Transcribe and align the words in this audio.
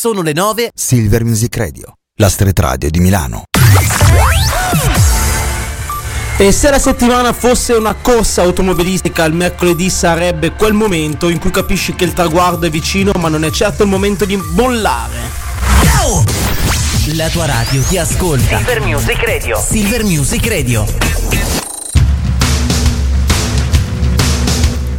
Sono 0.00 0.22
le 0.22 0.32
9. 0.32 0.70
Silver 0.74 1.24
Music 1.24 1.54
Radio, 1.58 1.92
la 2.14 2.30
street 2.30 2.58
radio 2.58 2.88
di 2.88 3.00
Milano. 3.00 3.42
E 6.38 6.52
se 6.52 6.70
la 6.70 6.78
settimana 6.78 7.34
fosse 7.34 7.74
una 7.74 7.92
corsa 7.92 8.40
automobilistica, 8.40 9.24
il 9.24 9.34
mercoledì 9.34 9.90
sarebbe 9.90 10.52
quel 10.52 10.72
momento 10.72 11.28
in 11.28 11.38
cui 11.38 11.50
capisci 11.50 11.94
che 11.94 12.04
il 12.04 12.14
traguardo 12.14 12.64
è 12.64 12.70
vicino, 12.70 13.12
ma 13.18 13.28
non 13.28 13.44
è 13.44 13.50
certo 13.50 13.82
il 13.82 13.90
momento 13.90 14.24
di 14.24 14.36
mollare. 14.36 15.18
Ciao! 15.84 16.24
La 17.16 17.28
tua 17.28 17.44
radio 17.44 17.82
ti 17.82 17.98
ascolta. 17.98 18.56
Silver 18.56 18.80
Music 18.80 19.22
Radio. 19.22 19.60
Silver 19.60 20.04
Music 20.04 20.46
Radio. 20.46 21.59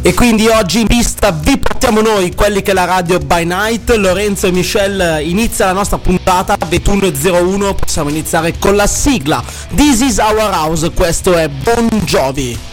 E 0.04 0.14
quindi 0.14 0.48
oggi 0.48 0.80
in 0.80 0.88
pista 0.88 1.30
vi 1.30 1.56
portiamo 1.58 2.00
noi, 2.00 2.34
quelli 2.34 2.60
che 2.60 2.72
la 2.72 2.84
radio 2.84 3.20
by 3.20 3.44
night. 3.44 3.88
Lorenzo 3.94 4.48
e 4.48 4.50
Michelle 4.50 5.22
inizia 5.22 5.66
la 5.66 5.72
nostra 5.72 5.98
puntata 5.98 6.56
21.01. 6.58 7.74
Possiamo 7.76 8.10
iniziare 8.10 8.58
con 8.58 8.74
la 8.74 8.88
sigla. 8.88 9.40
This 9.76 10.00
is 10.00 10.18
our 10.18 10.50
house. 10.52 10.90
Questo 10.90 11.36
è 11.36 11.48
Bon 11.48 11.88
Jovi. 12.04 12.71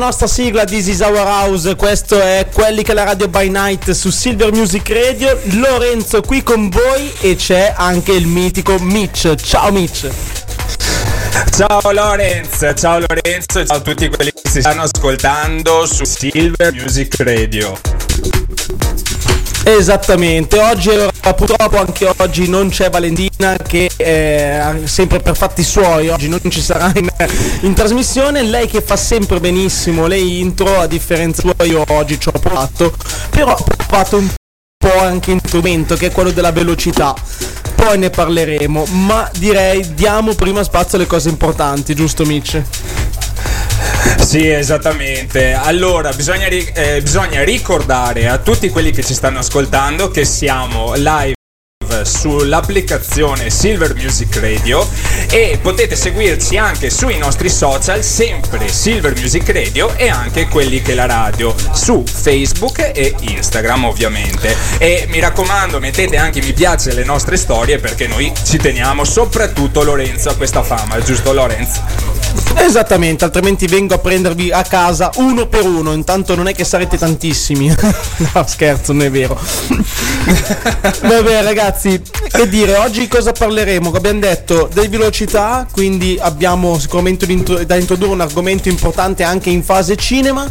Nostra 0.00 0.26
sigla 0.26 0.64
This 0.64 0.86
is 0.86 1.00
Our 1.00 1.18
House, 1.18 1.76
questo 1.76 2.18
è 2.18 2.46
Quelli 2.50 2.82
che 2.82 2.94
la 2.94 3.04
radio 3.04 3.28
by 3.28 3.50
night 3.50 3.90
su 3.90 4.08
Silver 4.08 4.50
Music 4.50 4.88
Radio. 4.88 5.38
Lorenzo 5.52 6.22
qui 6.22 6.42
con 6.42 6.70
voi 6.70 7.12
e 7.20 7.36
c'è 7.36 7.74
anche 7.76 8.12
il 8.12 8.26
mitico 8.26 8.78
Mitch. 8.78 9.34
Ciao 9.34 9.70
Mitch. 9.70 10.08
Ciao 11.54 11.92
Lorenz, 11.92 12.72
ciao 12.76 12.98
Lorenzo, 12.98 13.66
ciao 13.66 13.76
a 13.76 13.80
tutti 13.80 14.08
quelli 14.08 14.32
che 14.32 14.48
si 14.50 14.60
stanno 14.60 14.82
ascoltando 14.82 15.84
su 15.84 16.04
Silver 16.04 16.72
Music 16.72 17.16
Radio. 17.18 17.78
Esattamente, 19.78 20.58
oggi 20.58 20.90
purtroppo 21.36 21.78
anche 21.78 22.10
oggi 22.18 22.48
non 22.48 22.70
c'è 22.70 22.90
Valentina 22.90 23.56
che 23.56 23.88
è 23.96 24.80
sempre 24.84 25.20
per 25.20 25.36
fatti 25.36 25.62
suoi, 25.62 26.08
oggi 26.08 26.28
non 26.28 26.40
ci 26.48 26.60
sarà 26.60 26.90
in, 26.96 27.08
in 27.60 27.72
trasmissione, 27.72 28.42
lei 28.42 28.66
che 28.66 28.82
fa 28.82 28.96
sempre 28.96 29.38
benissimo 29.38 30.08
le 30.08 30.18
intro, 30.18 30.80
a 30.80 30.86
differenza 30.86 31.42
sua 31.42 31.64
io 31.64 31.84
oggi 31.86 32.18
ci 32.18 32.28
ho 32.28 32.32
provato, 32.32 32.92
però 33.30 33.52
ho 33.52 33.64
provato 33.86 34.16
un 34.16 34.28
po' 34.76 34.98
anche 34.98 35.30
in 35.30 35.38
strumento 35.38 35.94
che 35.94 36.08
è 36.08 36.10
quello 36.10 36.32
della 36.32 36.50
velocità, 36.50 37.14
poi 37.76 37.96
ne 37.96 38.10
parleremo, 38.10 38.86
ma 38.86 39.30
direi 39.38 39.94
diamo 39.94 40.34
prima 40.34 40.64
spazio 40.64 40.98
alle 40.98 41.06
cose 41.06 41.28
importanti, 41.28 41.94
giusto 41.94 42.24
Mitch? 42.26 42.60
Sì, 44.18 44.48
esattamente. 44.48 45.52
Allora, 45.52 46.12
bisogna, 46.12 46.46
eh, 46.46 47.00
bisogna 47.02 47.42
ricordare 47.42 48.28
a 48.28 48.38
tutti 48.38 48.68
quelli 48.68 48.90
che 48.92 49.02
ci 49.02 49.14
stanno 49.14 49.40
ascoltando 49.40 50.10
che 50.10 50.24
siamo 50.24 50.94
live 50.94 51.34
sull'applicazione 52.04 53.50
Silver 53.50 53.94
Music 53.94 54.36
Radio 54.36 54.86
e 55.28 55.58
potete 55.60 55.96
seguirci 55.96 56.56
anche 56.56 56.90
sui 56.90 57.18
nostri 57.18 57.48
social 57.48 58.02
sempre 58.02 58.68
Silver 58.68 59.14
Music 59.16 59.48
Radio 59.50 59.94
e 59.96 60.08
anche 60.08 60.48
quelli 60.48 60.82
che 60.82 60.94
la 60.94 61.06
radio 61.06 61.54
su 61.72 62.04
Facebook 62.06 62.90
e 62.94 63.14
Instagram 63.20 63.84
ovviamente 63.84 64.56
e 64.78 65.06
mi 65.08 65.20
raccomando 65.20 65.78
mettete 65.78 66.16
anche 66.16 66.40
mi 66.40 66.52
piace 66.52 66.90
alle 66.90 67.04
nostre 67.04 67.36
storie 67.36 67.78
perché 67.78 68.06
noi 68.06 68.32
ci 68.44 68.58
teniamo 68.58 69.04
soprattutto 69.04 69.82
Lorenzo 69.82 70.28
a 70.30 70.34
questa 70.34 70.62
fama 70.62 71.00
giusto 71.00 71.32
Lorenzo? 71.32 72.10
Esattamente, 72.56 73.24
altrimenti 73.24 73.66
vengo 73.66 73.94
a 73.94 73.98
prendervi 73.98 74.52
a 74.52 74.62
casa 74.62 75.10
uno 75.16 75.46
per 75.46 75.64
uno, 75.64 75.92
intanto 75.92 76.34
non 76.34 76.46
è 76.46 76.54
che 76.54 76.64
sarete 76.64 76.98
tantissimi. 76.98 77.68
no, 77.74 78.44
scherzo, 78.46 78.92
non 78.92 79.02
è 79.02 79.10
vero. 79.10 79.38
Vabbè 81.02 81.42
ragazzi, 81.42 81.89
che 81.98 82.48
dire, 82.48 82.76
oggi 82.76 83.08
cosa 83.08 83.32
parleremo? 83.32 83.90
Abbiamo 83.90 84.20
detto 84.20 84.68
di 84.72 84.86
velocità, 84.88 85.66
quindi 85.70 86.18
abbiamo 86.20 86.78
sicuramente 86.78 87.26
da 87.66 87.76
introdurre 87.76 88.12
un 88.12 88.20
argomento 88.20 88.68
importante 88.68 89.22
anche 89.22 89.50
in 89.50 89.62
fase 89.62 89.96
cinema. 89.96 90.48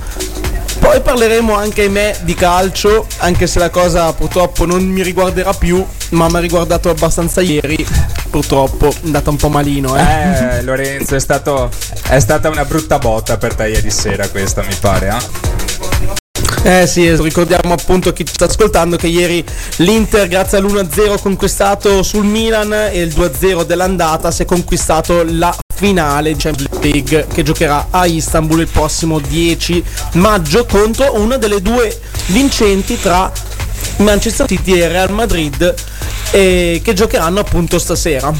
Poi 0.79 1.01
parleremo 1.01 1.53
anche 1.53 1.89
me 1.89 2.15
di 2.21 2.33
calcio, 2.33 3.05
anche 3.17 3.47
se 3.47 3.59
la 3.59 3.69
cosa 3.69 4.11
purtroppo 4.13 4.65
non 4.65 4.83
mi 4.83 5.03
riguarderà 5.03 5.53
più, 5.53 5.85
ma 6.11 6.29
mi 6.29 6.35
ha 6.37 6.39
riguardato 6.39 6.89
abbastanza 6.89 7.41
ieri. 7.41 7.85
Purtroppo 8.29 8.87
è 8.87 8.95
andata 9.03 9.29
un 9.29 9.35
po' 9.35 9.49
malino, 9.49 9.97
eh. 9.97 10.57
Eh, 10.57 10.61
Lorenzo, 10.63 11.15
è, 11.15 11.19
stato, 11.19 11.69
è 12.07 12.19
stata 12.19 12.49
una 12.49 12.63
brutta 12.63 12.97
botta 12.97 13.37
per 13.37 13.55
te 13.55 13.67
ieri 13.67 13.91
sera 13.91 14.29
questa, 14.29 14.63
mi 14.63 14.75
pare, 14.79 15.07
eh? 15.09 16.27
Eh 16.69 16.87
sì, 16.87 17.15
ricordiamo 17.15 17.73
appunto 17.73 18.09
a 18.09 18.13
chi 18.13 18.25
ci 18.25 18.33
sta 18.33 18.45
ascoltando 18.45 18.97
che 18.97 19.07
ieri 19.07 19.43
l'Inter 19.77 20.27
grazie 20.27 20.57
all'1-0 20.57 21.19
conquistato 21.21 22.03
sul 22.03 22.25
Milan 22.25 22.73
e 22.73 22.99
il 22.99 23.13
2-0 23.15 23.63
dell'andata 23.63 24.29
si 24.29 24.41
è 24.41 24.45
conquistato 24.45 25.23
la 25.25 25.55
finale 25.73 26.35
Champions 26.37 26.81
League 26.81 27.27
che 27.33 27.43
giocherà 27.43 27.87
a 27.89 28.05
Istanbul 28.05 28.59
il 28.59 28.67
prossimo 28.67 29.19
10 29.19 29.83
maggio 30.13 30.65
contro 30.65 31.17
una 31.17 31.37
delle 31.37 31.61
due 31.61 31.97
vincenti 32.27 32.99
tra 32.99 33.31
Manchester 33.97 34.45
City 34.45 34.73
e 34.73 34.87
Real 34.89 35.11
Madrid 35.11 35.73
eh, 36.31 36.81
che 36.83 36.93
giocheranno 36.93 37.39
appunto 37.39 37.79
stasera 37.79 38.33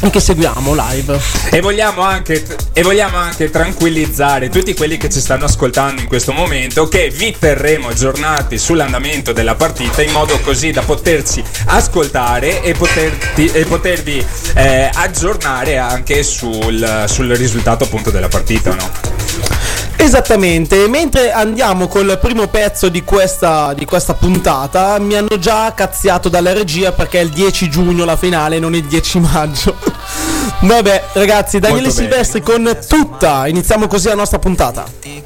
e 0.00 0.10
che 0.10 0.20
seguiamo 0.20 0.74
live. 0.74 1.18
E 1.50 1.60
vogliamo, 1.60 2.02
anche, 2.02 2.44
e 2.72 2.82
vogliamo 2.82 3.16
anche 3.16 3.50
tranquillizzare 3.50 4.48
tutti 4.48 4.74
quelli 4.74 4.96
che 4.96 5.08
ci 5.08 5.20
stanno 5.20 5.44
ascoltando 5.44 6.00
in 6.00 6.06
questo 6.06 6.32
momento 6.32 6.88
che 6.88 7.10
vi 7.10 7.34
terremo 7.38 7.88
aggiornati 7.88 8.58
sull'andamento 8.58 9.32
della 9.32 9.54
partita 9.54 10.02
in 10.02 10.12
modo 10.12 10.38
così 10.40 10.70
da 10.70 10.82
poterci 10.82 11.42
ascoltare 11.66 12.62
e, 12.62 12.74
poterti, 12.74 13.46
e 13.46 13.64
potervi 13.64 14.24
eh, 14.54 14.90
aggiornare 14.92 15.78
anche 15.78 16.22
sul, 16.22 17.04
sul 17.06 17.28
risultato 17.30 17.84
appunto 17.84 18.10
della 18.10 18.28
partita, 18.28 18.74
no? 18.74 19.15
Esattamente, 19.96 20.88
mentre 20.88 21.32
andiamo 21.32 21.88
col 21.88 22.18
primo 22.20 22.46
pezzo 22.46 22.88
di 22.88 23.02
questa, 23.02 23.72
di 23.74 23.84
questa, 23.84 24.14
puntata, 24.14 24.98
mi 24.98 25.14
hanno 25.14 25.38
già 25.38 25.72
cazziato 25.74 26.28
dalla 26.28 26.52
regia 26.52 26.92
perché 26.92 27.18
è 27.18 27.22
il 27.22 27.30
10 27.30 27.68
giugno 27.70 28.04
la 28.04 28.16
finale, 28.16 28.58
non 28.58 28.74
il 28.74 28.84
10 28.84 29.20
maggio. 29.20 29.76
Vabbè, 30.60 31.04
ragazzi, 31.14 31.58
Daniele 31.58 31.86
Molto 31.86 32.00
Silvestri 32.00 32.40
con 32.40 32.78
tutta. 32.86 33.46
Iniziamo 33.46 33.86
così 33.86 34.08
la 34.08 34.14
nostra 34.14 34.38
puntata. 34.38 34.84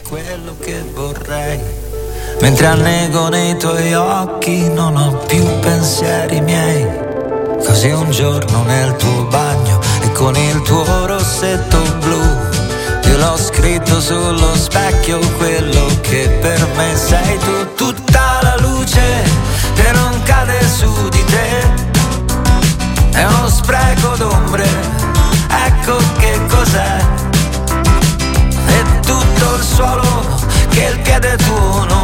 quello 0.09 0.57
che 0.61 0.83
vorrei. 0.93 1.59
Mentre 2.41 2.67
annego 2.67 3.29
nei 3.29 3.57
tuoi 3.59 3.93
occhi 3.93 4.69
non 4.69 4.97
ho 4.97 5.19
più 5.27 5.45
pensieri 5.61 6.41
miei. 6.41 6.87
Così 7.65 7.91
un 7.91 8.11
giorno 8.11 8.63
nel 8.63 8.97
tuo 8.97 9.25
bagno 9.25 9.79
e 10.03 10.11
con 10.13 10.35
il 10.37 10.63
tuo 10.63 11.07
rossetto 11.07 11.79
blu. 11.99 12.40
L'ho 13.21 13.37
scritto 13.37 14.01
sullo 14.01 14.57
specchio 14.57 15.19
quello 15.37 15.87
che 16.01 16.39
per 16.41 16.67
me 16.75 16.97
sei 16.97 17.39
tu. 17.39 17.75
Tutta 17.75 18.39
la 18.41 18.57
luce 18.61 19.03
che 19.75 19.93
non 19.93 20.23
cade 20.23 20.59
su 20.67 20.91
di 21.11 21.23
te. 21.27 21.69
È 23.13 23.25
uno 23.25 23.47
spreco 23.49 24.17
d'ombre, 24.17 24.67
ecco 25.67 25.99
che 26.19 26.41
cos'è 26.49 26.97
e 28.67 29.01
tutto 29.01 29.55
il 29.55 29.63
suolo 29.63 30.41
che 30.71 30.85
il 30.85 30.99
piede 31.01 31.37
tuo 31.37 31.85
non 31.85 32.00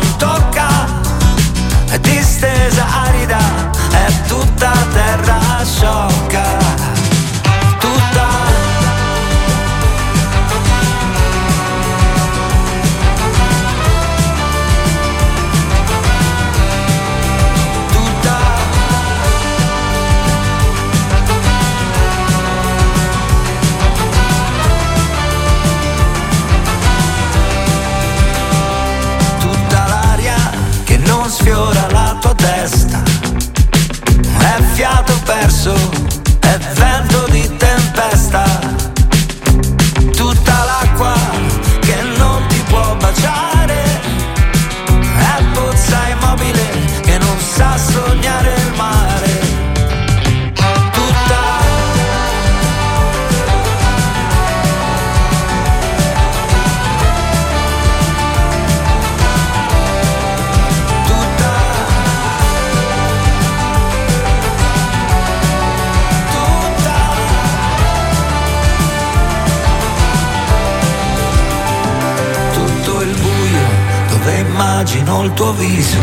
immagino 75.06 75.22
il 75.22 75.32
tuo 75.34 75.52
viso. 75.52 75.98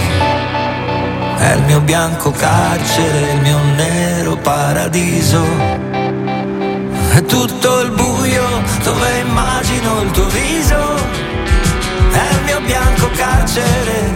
È 1.38 1.53
il 1.55 1.63
mio 1.63 1.81
bianco 1.81 2.31
carcere 2.31 3.33
il 3.33 3.41
mio 3.41 3.60
nero 3.75 4.38
paradiso. 4.38 5.43
È 7.12 7.22
tutto 7.25 7.81
il 7.81 7.91
buio 7.91 8.45
dove 8.83 9.19
immagino 9.19 10.01
il 10.03 10.12
tuo 10.12 10.25
viso. 10.27 10.95
È 12.12 12.33
il 12.33 12.43
mio 12.45 12.62
bianco 12.62 13.10
carcere 13.13 14.13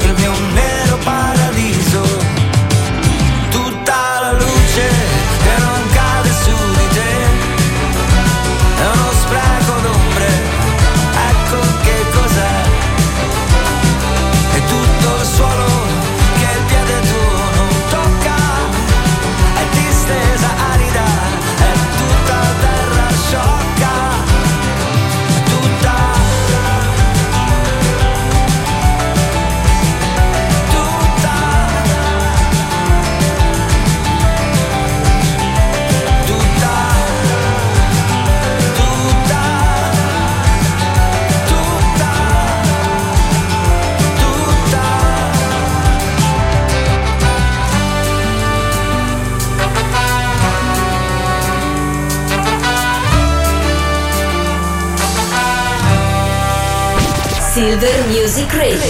Silver 57.57 58.05
Music 58.09 58.53
Radio. 58.53 58.85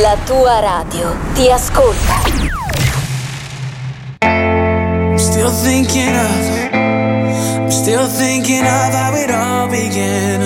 La 0.00 0.16
tua 0.24 0.60
radio 0.60 1.12
ti 1.32 1.50
ascolta. 1.50 2.22
Still 5.16 5.50
thinking 5.50 6.14
of, 6.14 6.72
I'm 6.72 7.70
still 7.72 8.06
thinking 8.06 8.62
of 8.64 8.94
how 8.94 9.12
it 9.16 9.28
all 9.28 9.68
began. 9.68 10.40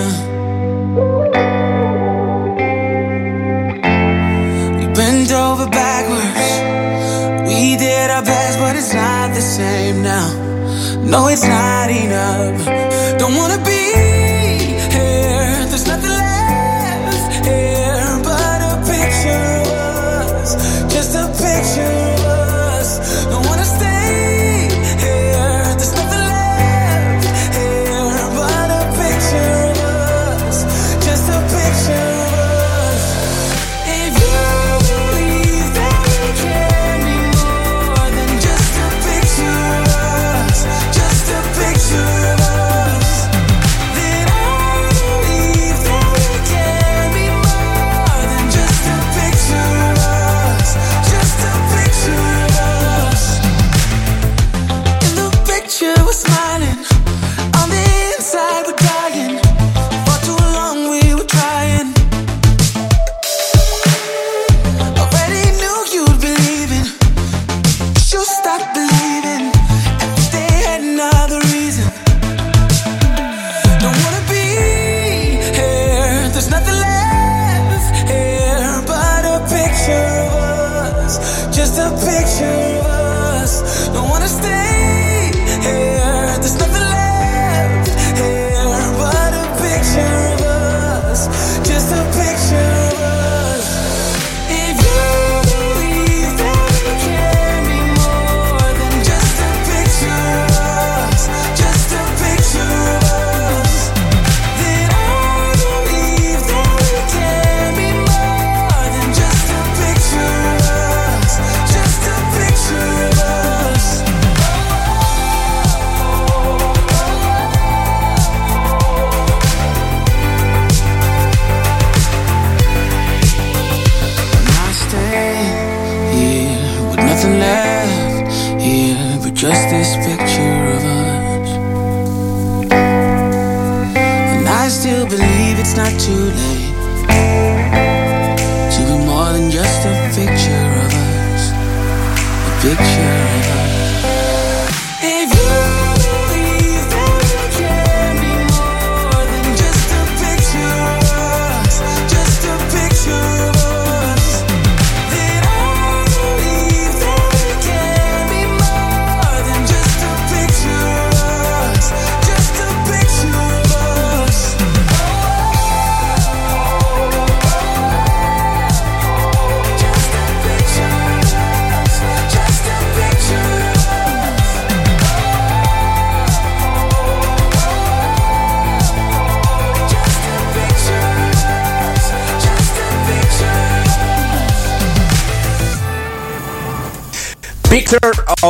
We 4.78 4.86
bent 4.94 5.30
over 5.30 5.68
backwards, 5.68 6.62
we 7.46 7.76
did 7.76 8.10
our 8.10 8.22
best, 8.22 8.58
but 8.58 8.74
it's 8.74 8.94
not 8.94 9.34
the 9.34 9.42
same 9.42 10.00
now. 10.02 10.32
No, 11.04 11.28
it's 11.28 11.44
not 11.44 11.90
enough. 11.90 12.64
Don't 13.18 13.36
wanna 13.36 13.58
be 13.58 13.77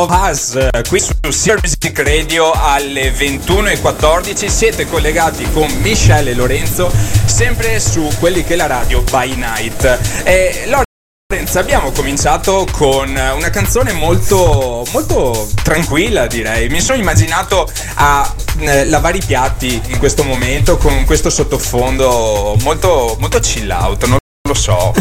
of 0.01 0.29
Us 0.29 0.69
qui 0.87 0.99
su 0.99 1.13
Silver 1.29 1.61
Music 1.61 1.99
Radio 1.99 2.51
alle 2.51 3.11
21.14 3.11 4.47
siete 4.47 4.87
collegati 4.87 5.49
con 5.51 5.69
Michelle 5.81 6.31
e 6.31 6.35
Lorenzo 6.35 6.91
sempre 7.25 7.79
su 7.79 8.07
quelli 8.19 8.43
che 8.43 8.53
è 8.53 8.55
la 8.55 8.67
radio 8.67 9.01
by 9.01 9.35
night. 9.35 9.99
E 10.23 10.67
Lorenzo 10.67 11.59
abbiamo 11.59 11.91
cominciato 11.91 12.65
con 12.71 13.09
una 13.09 13.49
canzone 13.49 13.91
molto 13.93 14.85
molto 14.91 15.49
tranquilla 15.63 16.27
direi. 16.27 16.69
Mi 16.69 16.81
sono 16.81 16.99
immaginato 16.99 17.69
a 17.95 18.33
eh, 18.59 18.85
lavare 18.85 19.17
i 19.17 19.23
piatti 19.25 19.81
in 19.87 19.97
questo 19.97 20.23
momento 20.23 20.77
con 20.77 21.03
questo 21.05 21.29
sottofondo 21.29 22.55
molto 22.61 23.17
molto 23.19 23.39
chill 23.39 23.69
out 23.69 24.05
non 24.05 24.18
lo 24.49 24.53
so 24.55 24.93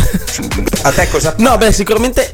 a 0.83 0.93
te 0.93 1.09
cosa 1.09 1.35
No, 1.39 1.57
beh, 1.57 1.73
sicuramente 1.73 2.33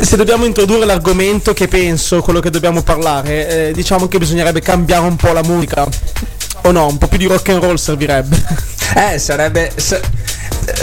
se 0.00 0.16
dobbiamo 0.16 0.44
introdurre 0.44 0.84
l'argomento 0.84 1.52
che 1.54 1.68
penso, 1.68 2.20
quello 2.20 2.40
che 2.40 2.50
dobbiamo 2.50 2.82
parlare, 2.82 3.68
eh, 3.68 3.72
diciamo 3.72 4.08
che 4.08 4.18
bisognerebbe 4.18 4.60
cambiare 4.60 5.06
un 5.06 5.16
po' 5.16 5.32
la 5.32 5.42
musica. 5.42 5.86
O 6.64 6.70
no, 6.70 6.86
un 6.86 6.98
po' 6.98 7.08
più 7.08 7.18
di 7.18 7.26
rock 7.26 7.48
and 7.48 7.62
roll 7.62 7.74
servirebbe. 7.76 8.36
Eh, 8.94 9.18
sarebbe. 9.18 9.72
sa- 9.74 10.00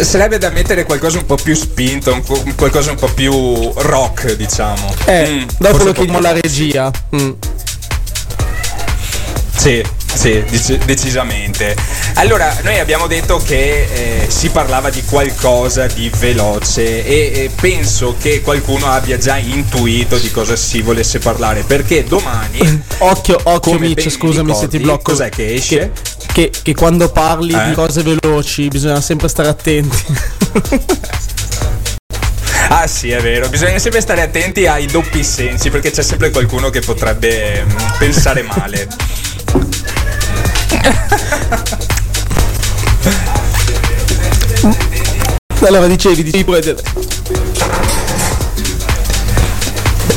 sarebbe 0.02 0.38
da 0.40 0.50
mettere 0.50 0.84
qualcosa 0.84 1.20
un 1.20 1.26
po' 1.26 1.36
più 1.36 1.54
spinto, 1.56 2.12
un 2.12 2.22
po- 2.24 2.44
qualcosa 2.56 2.92
un 2.92 2.98
po' 2.98 3.08
più 3.14 3.72
rock, 3.76 4.34
diciamo. 4.36 4.94
Eh, 5.06 5.30
Mm, 5.30 5.48
dopo 5.60 5.84
lo 5.84 5.92
chiediamo 5.94 6.18
alla 6.18 6.32
regia. 6.34 6.92
Mm. 7.16 7.32
Sì, 9.56 9.84
sì, 10.20 10.44
dec- 10.50 10.84
decisamente. 10.84 11.76
Allora, 12.16 12.54
noi 12.64 12.78
abbiamo 12.78 13.08
detto 13.08 13.38
che 13.38 14.24
eh, 14.26 14.30
si 14.30 14.50
parlava 14.50 14.90
di 14.90 15.02
qualcosa 15.06 15.88
di 15.88 16.12
veloce 16.18 17.06
e, 17.06 17.32
e 17.44 17.52
penso 17.56 18.16
che 18.20 18.42
qualcuno 18.42 18.88
abbia 18.88 19.18
già 19.18 19.38
intuito 19.38 20.18
di 20.18 20.30
cosa 20.30 20.58
si 20.58 20.82
volesse 20.82 21.20
parlare, 21.20 21.64
perché 21.64 22.04
domani... 22.04 22.58
Occhio, 23.00 23.40
occhio, 23.44 23.80
Mitch, 23.80 24.10
scusami 24.10 24.54
se 24.54 24.68
ti 24.68 24.78
ricordi, 24.78 24.84
blocco. 24.84 25.12
cos'è 25.12 25.30
che 25.30 25.54
esce? 25.54 25.94
Che, 26.34 26.52
che 26.62 26.76
quando 26.76 27.10
parli 27.10 27.54
Eh? 27.54 27.68
di 27.70 27.74
cose 27.74 28.04
veloci 28.04 28.68
bisogna 28.68 29.00
sempre 29.00 29.30
stare 29.30 29.48
attenti. 29.48 29.98
Ah 32.72 32.86
sì, 32.86 33.10
è 33.10 33.20
vero, 33.20 33.50
bisogna 33.50 33.80
sempre 33.80 34.00
stare 34.00 34.22
attenti 34.22 34.68
ai 34.68 34.86
doppi 34.86 35.24
sensi 35.24 35.72
perché 35.72 35.90
c'è 35.90 36.04
sempre 36.04 36.30
qualcuno 36.30 36.70
che 36.70 36.82
potrebbe 36.82 37.64
mm, 37.66 37.70
pensare 37.98 38.44
male. 38.44 38.88
Allora 45.66 45.88
dicevi, 45.88 46.24
dicevi 46.24 46.44
pure. 46.44 46.76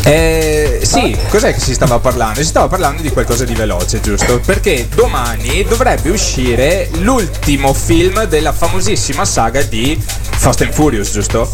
Eh, 0.04 0.80
sì, 0.82 1.16
cos'è 1.28 1.52
che 1.54 1.60
si 1.60 1.74
stava 1.74 2.00
parlando? 2.00 2.40
Si 2.40 2.46
stava 2.46 2.66
parlando 2.66 3.02
di 3.02 3.10
qualcosa 3.10 3.44
di 3.44 3.54
veloce, 3.54 4.00
giusto? 4.00 4.40
Perché 4.40 4.88
domani 4.92 5.62
dovrebbe 5.64 6.10
uscire 6.10 6.90
l'ultimo 6.98 7.72
film 7.72 8.24
della 8.24 8.52
famosissima 8.52 9.24
saga 9.24 9.62
di 9.62 10.00
Fast 10.02 10.62
and 10.62 10.72
Furious, 10.72 11.12
giusto? 11.12 11.48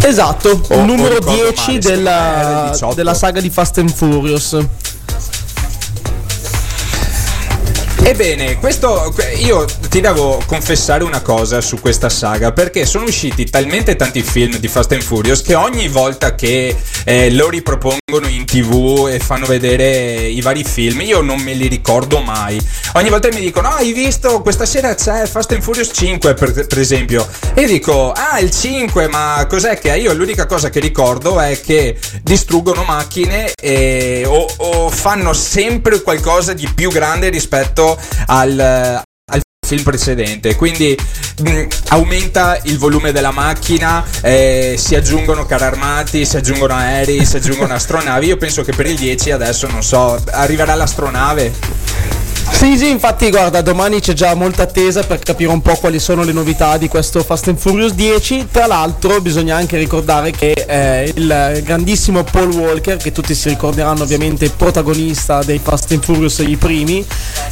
Esatto, 0.00 0.62
il 0.70 0.78
numero 0.78 1.16
o 1.16 1.18
ricordo 1.18 1.32
10 1.32 1.66
male, 1.66 1.78
della, 1.78 2.68
18. 2.70 2.94
della 2.94 3.14
saga 3.14 3.40
di 3.40 3.50
Fast 3.50 3.78
and 3.78 3.92
Furious. 3.92 4.56
Ebbene, 8.04 8.58
questo 8.58 9.12
que- 9.14 9.32
io 9.34 9.64
ti 9.88 10.00
devo 10.00 10.42
confessare 10.46 11.04
una 11.04 11.20
cosa 11.22 11.60
su 11.60 11.78
questa 11.80 12.08
saga 12.08 12.50
perché 12.50 12.84
sono 12.84 13.04
usciti 13.04 13.48
talmente 13.48 13.94
tanti 13.94 14.22
film 14.22 14.56
di 14.56 14.66
Fast 14.66 14.90
and 14.92 15.02
Furious 15.02 15.40
che 15.40 15.54
ogni 15.54 15.86
volta 15.86 16.34
che 16.34 16.76
eh, 17.04 17.30
lo 17.30 17.48
ripropongono 17.48 18.26
in 18.28 18.44
tv 18.44 19.08
e 19.10 19.20
fanno 19.20 19.46
vedere 19.46 20.26
i 20.26 20.40
vari 20.40 20.64
film 20.64 21.00
io 21.02 21.20
non 21.20 21.40
me 21.40 21.54
li 21.54 21.68
ricordo 21.68 22.20
mai. 22.20 22.60
Ogni 22.94 23.08
volta 23.08 23.28
mi 23.32 23.40
dicono 23.40 23.68
"Ah, 23.68 23.76
hai 23.76 23.92
visto 23.92 24.42
questa 24.42 24.66
sera 24.66 24.94
c'è 24.94 25.24
Fast 25.26 25.52
and 25.52 25.62
Furious 25.62 25.90
5 25.92 26.34
per, 26.34 26.66
per 26.66 26.78
esempio". 26.78 27.26
E 27.54 27.66
dico 27.66 28.10
"Ah, 28.10 28.40
il 28.40 28.50
5, 28.50 29.06
ma 29.08 29.46
cos'è 29.48 29.78
che 29.78 29.92
è?" 29.92 29.96
Io 29.96 30.12
l'unica 30.12 30.46
cosa 30.46 30.70
che 30.70 30.80
ricordo 30.80 31.40
è 31.40 31.60
che 31.60 31.96
distruggono 32.22 32.82
macchine 32.82 33.52
e, 33.54 34.24
o, 34.26 34.46
o 34.56 34.90
fanno 34.90 35.32
sempre 35.32 36.02
qualcosa 36.02 36.52
di 36.52 36.68
più 36.74 36.90
grande 36.90 37.28
rispetto 37.28 37.90
al, 38.26 38.58
al 38.58 39.40
film 39.66 39.82
precedente. 39.82 40.56
Quindi 40.56 40.96
mh, 41.42 41.62
aumenta 41.88 42.58
il 42.64 42.78
volume 42.78 43.12
della 43.12 43.30
macchina 43.30 44.04
eh, 44.22 44.74
si 44.76 44.94
aggiungono 44.94 45.46
carri 45.46 45.64
armati 45.64 46.24
si 46.24 46.36
aggiungono 46.36 46.74
aerei 46.74 47.24
si 47.24 47.36
aggiungono 47.36 47.72
astronavi. 47.74 48.26
Io 48.26 48.36
penso 48.36 48.62
che 48.62 48.72
per 48.72 48.86
il 48.86 48.96
10 48.96 49.30
adesso 49.30 49.66
non 49.68 49.82
so 49.82 50.22
arriverà 50.30 50.74
l'astronave 50.74 51.52
Sì, 52.52 52.76
sì, 52.76 52.90
infatti 52.90 53.28
guarda, 53.28 53.60
domani 53.60 53.98
c'è 53.98 54.12
già 54.12 54.34
molta 54.34 54.62
attesa 54.62 55.02
per 55.02 55.18
capire 55.18 55.50
un 55.50 55.60
po' 55.60 55.74
quali 55.74 55.98
sono 55.98 56.22
le 56.22 56.30
novità 56.30 56.76
di 56.76 56.86
questo 56.86 57.20
Fast 57.24 57.48
and 57.48 57.58
Furious 57.58 57.92
10. 57.92 58.48
Tra 58.52 58.66
l'altro 58.66 59.20
bisogna 59.20 59.56
anche 59.56 59.76
ricordare 59.76 60.30
che 60.30 60.52
eh, 60.52 61.12
il 61.16 61.60
grandissimo 61.64 62.22
Paul 62.22 62.52
Walker, 62.52 62.98
che 62.98 63.10
tutti 63.10 63.34
si 63.34 63.48
ricorderanno 63.48 64.04
ovviamente 64.04 64.48
protagonista 64.50 65.42
dei 65.42 65.58
Fast 65.60 65.90
and 65.90 66.04
Furious 66.04 66.38
i 66.38 66.56
primi, 66.56 67.04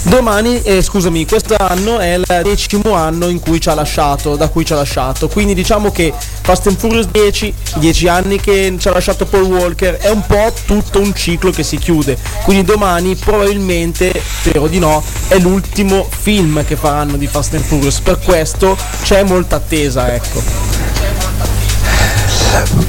domani, 0.03 0.63
eh, 0.63 0.81
scusami, 0.81 1.27
quest'anno 1.27 1.99
è 1.99 2.15
il 2.15 2.25
decimo 2.45 2.93
anno 2.93 3.27
in 3.29 3.41
cui 3.41 3.61
ci 3.61 3.69
ha 3.69 3.75
lasciato, 3.75 4.37
da 4.37 4.49
cui 4.49 4.65
ci 4.65 4.75
ha 4.75 4.77
lasciato. 4.77 5.27
Quindi 5.27 5.55
diciamo 5.55 5.91
che 5.91 6.13
Fast 6.43 6.69
and 6.69 6.79
Furious 6.79 7.07
10, 7.07 7.53
10 7.79 8.09
anni 8.09 8.41
che 8.41 8.77
ci 8.79 8.87
ha 8.87 8.93
lasciato 8.93 9.27
Paul 9.27 9.45
Walker, 9.45 9.97
è 9.97 10.11
un 10.11 10.25
po' 10.25 10.53
tutto 10.65 11.01
un 11.01 11.13
ciclo 11.17 11.51
che 11.51 11.65
si 11.65 11.79
chiude. 11.79 12.17
Quindi 12.45 12.65
domani 12.65 13.17
probabilmente, 13.17 14.13
spero 14.41 14.69
di 14.69 14.79
no, 14.79 14.90
è 15.29 15.39
l'ultimo 15.39 16.09
film 16.09 16.65
che 16.65 16.77
faranno 16.77 17.17
di 17.17 17.27
Fast 17.27 17.55
and 17.55 17.65
Furious. 17.65 18.01
Per 18.01 18.19
questo 18.19 18.77
c'è 19.03 19.23
molta 19.23 19.57
attesa, 19.57 20.13
ecco. 20.13 20.43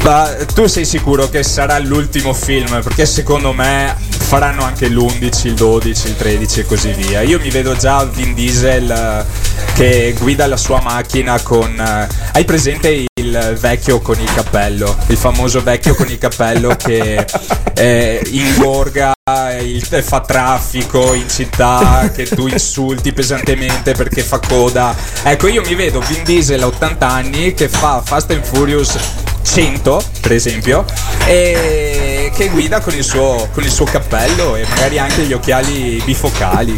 Ma 0.03 0.35
tu 0.53 0.65
sei 0.67 0.85
sicuro 0.85 1.29
che 1.29 1.43
sarà 1.43 1.77
l'ultimo 1.79 2.33
film? 2.33 2.81
Perché 2.81 3.05
secondo 3.05 3.53
me 3.53 3.95
faranno 4.31 4.63
anche 4.63 4.87
l'11 4.87 5.47
il 5.47 5.53
12 5.55 6.07
il 6.07 6.15
13 6.15 6.59
e 6.61 6.65
così 6.65 6.91
via. 6.93 7.21
Io 7.21 7.39
mi 7.39 7.49
vedo 7.49 7.75
già 7.75 8.03
Vin 8.05 8.33
Diesel 8.33 8.89
eh, 8.89 9.25
che 9.73 10.15
guida 10.19 10.47
la 10.47 10.57
sua 10.57 10.81
macchina 10.81 11.39
con 11.41 11.77
eh, 11.79 12.07
hai 12.33 12.45
presente 12.45 13.05
il 13.13 13.57
vecchio 13.59 13.99
con 13.99 14.19
il 14.19 14.33
cappello? 14.33 14.95
Il 15.07 15.17
famoso 15.17 15.61
vecchio 15.61 15.95
con 15.95 16.09
il 16.09 16.17
cappello 16.17 16.75
che 16.77 17.25
eh, 17.75 18.21
ingorga 18.29 19.11
il- 19.61 19.85
fa 20.01 20.21
traffico 20.21 21.13
in 21.13 21.29
città 21.29 22.09
che 22.13 22.25
tu 22.25 22.47
insulti 22.47 23.13
pesantemente 23.13 23.93
perché 23.93 24.21
fa 24.21 24.39
coda. 24.39 24.95
Ecco 25.23 25.47
io 25.47 25.61
mi 25.61 25.75
vedo 25.75 25.99
Vin 25.99 26.23
Diesel 26.23 26.63
a 26.63 26.67
80 26.67 27.07
anni 27.07 27.53
che 27.53 27.67
fa 27.69 28.01
Fast 28.03 28.31
and 28.31 28.43
Furious 28.43 28.95
100 29.51 30.01
per 30.21 30.31
esempio 30.31 30.85
e 31.25 32.31
che 32.33 32.47
guida 32.47 32.79
con 32.79 32.93
il 32.93 33.03
suo, 33.03 33.49
con 33.51 33.63
il 33.63 33.69
suo 33.69 33.83
cappello 33.83 34.55
e 34.55 34.65
magari 34.65 34.97
anche 34.97 35.23
gli 35.23 35.33
occhiali 35.33 36.01
bifocali. 36.05 36.73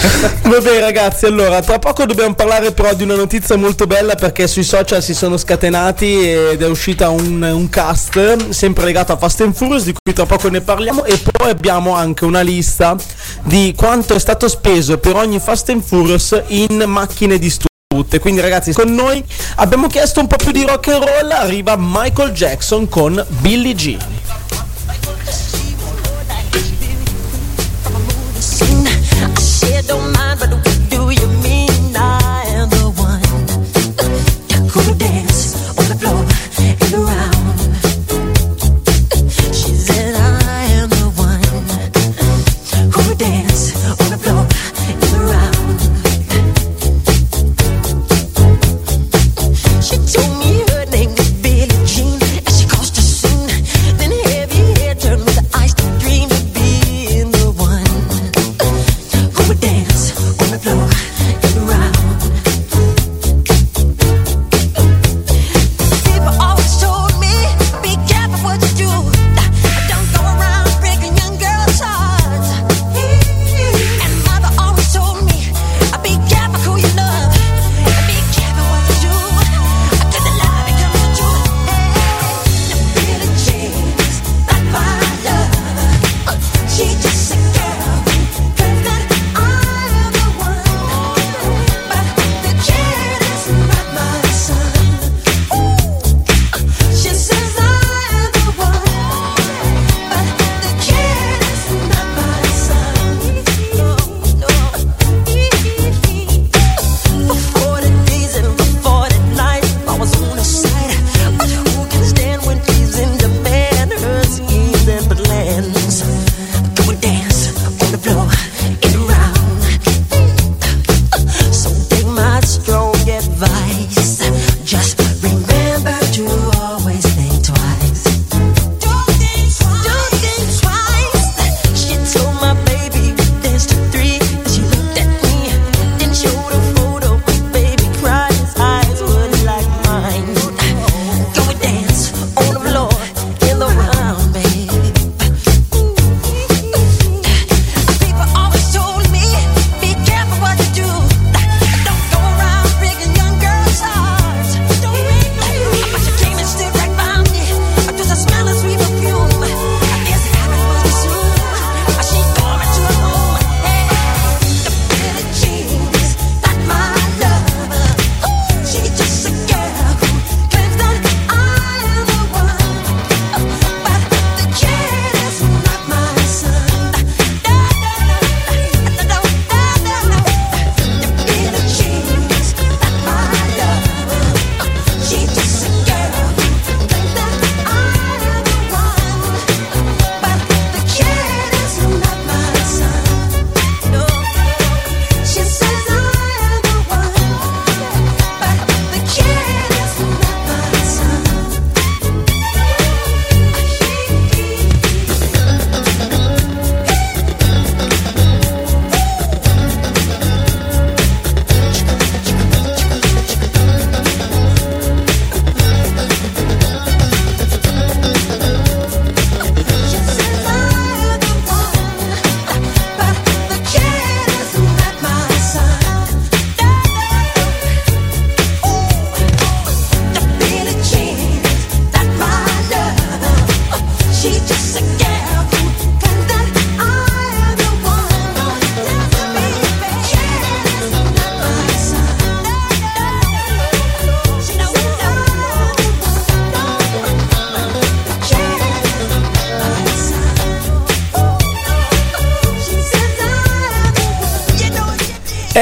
Vabbè 0.44 0.78
ragazzi, 0.78 1.24
allora 1.24 1.62
tra 1.62 1.78
poco 1.78 2.04
dobbiamo 2.04 2.34
parlare 2.34 2.72
però 2.72 2.92
di 2.92 3.04
una 3.04 3.14
notizia 3.14 3.56
molto 3.56 3.86
bella 3.86 4.14
perché 4.14 4.46
sui 4.46 4.62
social 4.62 5.02
si 5.02 5.14
sono 5.14 5.38
scatenati 5.38 6.30
ed 6.30 6.60
è 6.60 6.66
uscita 6.66 7.08
un, 7.08 7.42
un 7.42 7.68
cast 7.70 8.50
sempre 8.50 8.84
legato 8.84 9.12
a 9.12 9.16
Fast 9.16 9.40
and 9.40 9.54
Furious 9.54 9.84
di 9.84 9.94
cui 9.94 10.12
tra 10.12 10.26
poco 10.26 10.50
ne 10.50 10.60
parliamo 10.60 11.04
e 11.04 11.18
poi 11.18 11.48
abbiamo 11.48 11.94
anche 11.94 12.26
una 12.26 12.42
lista 12.42 12.94
di 13.42 13.72
quanto 13.74 14.14
è 14.14 14.18
stato 14.18 14.48
speso 14.48 14.98
per 14.98 15.16
ogni 15.16 15.40
Fast 15.40 15.70
and 15.70 15.82
Furious 15.82 16.42
in 16.48 16.84
macchine 16.86 17.38
distrutte. 17.90 18.20
Quindi 18.20 18.40
ragazzi, 18.40 18.72
con 18.72 18.94
noi 18.94 19.22
abbiamo 19.56 19.88
chiesto 19.88 20.20
un 20.20 20.28
po' 20.28 20.36
più 20.36 20.52
di 20.52 20.64
rock 20.64 20.88
and 20.88 21.04
roll, 21.04 21.30
arriva 21.30 21.74
Michael 21.76 22.30
Jackson 22.30 22.88
con 22.88 23.24
Billie 23.40 23.74
and 36.92 36.94
around? 36.94 37.39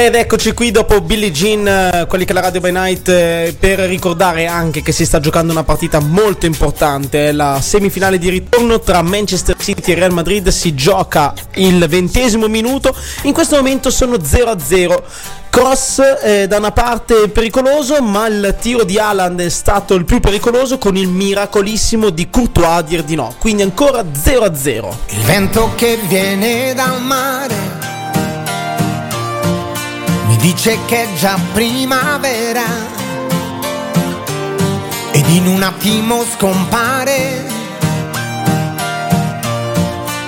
Ed 0.09 0.15
eccoci 0.15 0.55
qui 0.55 0.71
dopo 0.71 1.03
Billie 1.03 1.31
Jean, 1.31 1.69
eh, 1.69 2.07
quelli 2.09 2.25
che 2.25 2.31
è 2.31 2.35
la 2.35 2.41
Radio 2.41 2.61
by 2.61 2.73
Night, 2.73 3.09
eh, 3.11 3.55
per 3.61 3.81
ricordare 3.81 4.47
anche 4.47 4.81
che 4.81 4.91
si 4.91 5.05
sta 5.05 5.21
giocando 5.21 5.53
una 5.53 5.65
partita 5.65 6.01
molto 6.01 6.47
importante. 6.47 7.31
La 7.33 7.61
semifinale 7.61 8.17
di 8.17 8.31
ritorno 8.31 8.81
tra 8.81 9.03
Manchester 9.03 9.55
City 9.59 9.93
e 9.93 9.97
Real 9.97 10.15
Madrid 10.15 10.49
si 10.49 10.75
gioca 10.75 11.35
il 11.57 11.87
ventesimo 11.89 12.49
minuto. 12.49 12.95
In 13.25 13.35
questo 13.35 13.57
momento 13.57 13.91
sono 13.91 14.17
0-0. 14.17 15.03
Cross 15.51 16.01
eh, 16.23 16.47
da 16.47 16.57
una 16.57 16.73
parte 16.73 17.29
pericoloso, 17.29 18.01
ma 18.01 18.29
il 18.29 18.57
tiro 18.59 18.85
di 18.85 18.99
Haaland 18.99 19.43
è 19.43 19.51
stato 19.51 19.93
il 19.93 20.07
più 20.07 20.21
pericoloso 20.21 20.79
con 20.79 20.97
il 20.97 21.09
miracolissimo 21.09 22.09
di 22.09 22.31
Courtois 22.31 22.79
a 22.79 22.81
dir 22.81 23.03
di 23.03 23.15
no. 23.15 23.35
Quindi 23.39 23.61
ancora 23.61 24.03
0-0. 24.03 24.89
Il 25.09 25.21
vento 25.25 25.73
che 25.77 25.99
viene 26.09 26.73
dal 26.73 27.03
mare 27.03 27.78
dice 30.39 30.79
che 30.87 31.03
è 31.05 31.15
già 31.15 31.39
primavera 31.53 32.65
ed 35.13 35.29
in 35.29 35.47
un 35.47 35.63
attimo 35.63 36.25
scompare 36.25 37.47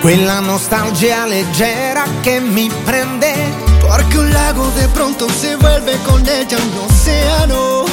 quella 0.01 0.40
nostalgia 0.40 1.27
leggera 1.27 2.05
che 2.20 2.40
mi 2.40 2.70
prende 2.85 3.68
Porque 3.90 4.18
un 4.18 4.31
lago 4.31 4.70
de 4.77 4.87
pronto 4.88 5.29
se 5.29 5.57
vuelve 5.57 5.99
con 6.07 6.25
ella 6.25 6.57
un 6.59 6.88
océano. 6.88 7.85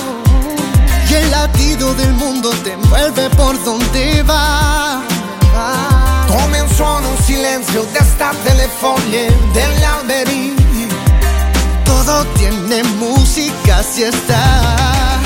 Y 1.09 1.13
el 1.13 1.31
latido 1.31 1.93
del 1.95 2.13
mundo 2.13 2.51
te 2.63 2.73
envuelve 2.73 3.29
por 3.31 3.55
donde 3.63 4.21
va. 4.23 5.01
come 6.27 6.59
un 6.59 6.69
suono, 6.69 7.09
un 7.09 7.17
silenzio 7.23 7.83
d'estate 7.91 8.53
le 8.53 8.69
foglie 8.79 9.35
degli 9.53 9.83
alberi 9.83 10.66
Todo 12.07 12.23
tiene 12.35 12.83
música 12.83 13.83
si 13.83 14.03
está. 14.03 15.19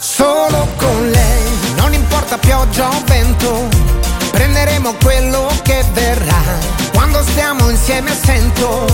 solo 0.00 0.66
con 0.76 1.10
lei 1.12 1.42
non 1.76 1.94
importa 1.94 2.36
pioggia 2.38 2.88
o 2.88 3.00
vento 3.06 3.68
prenderemo 4.32 4.94
quello 5.00 5.46
che 5.62 5.84
verrà 5.92 6.42
quando 6.92 7.22
stiamo 7.22 7.70
insieme 7.70 8.10
sento 8.20 8.84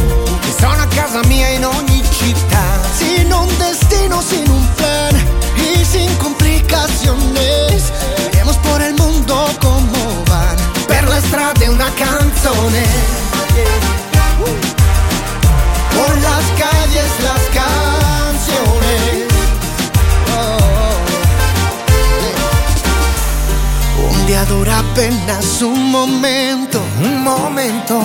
che 0.43 0.53
sono 0.61 0.83
a 0.83 0.87
casa 0.89 1.21
mia 1.25 1.49
in 1.49 1.65
ogni 1.65 2.03
città 2.11 2.67
Sin 2.93 3.33
un 3.33 3.49
destino, 3.57 4.21
sin 4.21 4.47
un 4.47 4.69
plan 4.75 5.15
y 5.57 5.83
sin 5.83 6.15
complicaciones. 6.19 7.91
Iremos 8.33 8.57
por 8.59 8.83
el 8.83 8.93
mundo 8.97 9.49
como 9.63 10.23
van. 10.27 10.57
per 10.87 11.09
le 11.09 11.21
strade 11.23 11.71
una 11.71 11.91
canzone 11.95 12.85
calles 16.59 17.13
las 17.23 17.43
canciones. 17.61 19.25
Oh. 20.37 20.95
Un 24.11 24.27
día 24.27 24.45
dura 24.45 24.79
apenas 24.79 25.63
un 25.63 25.91
momento. 25.91 26.83
un 27.01 27.23
momento 27.23 28.01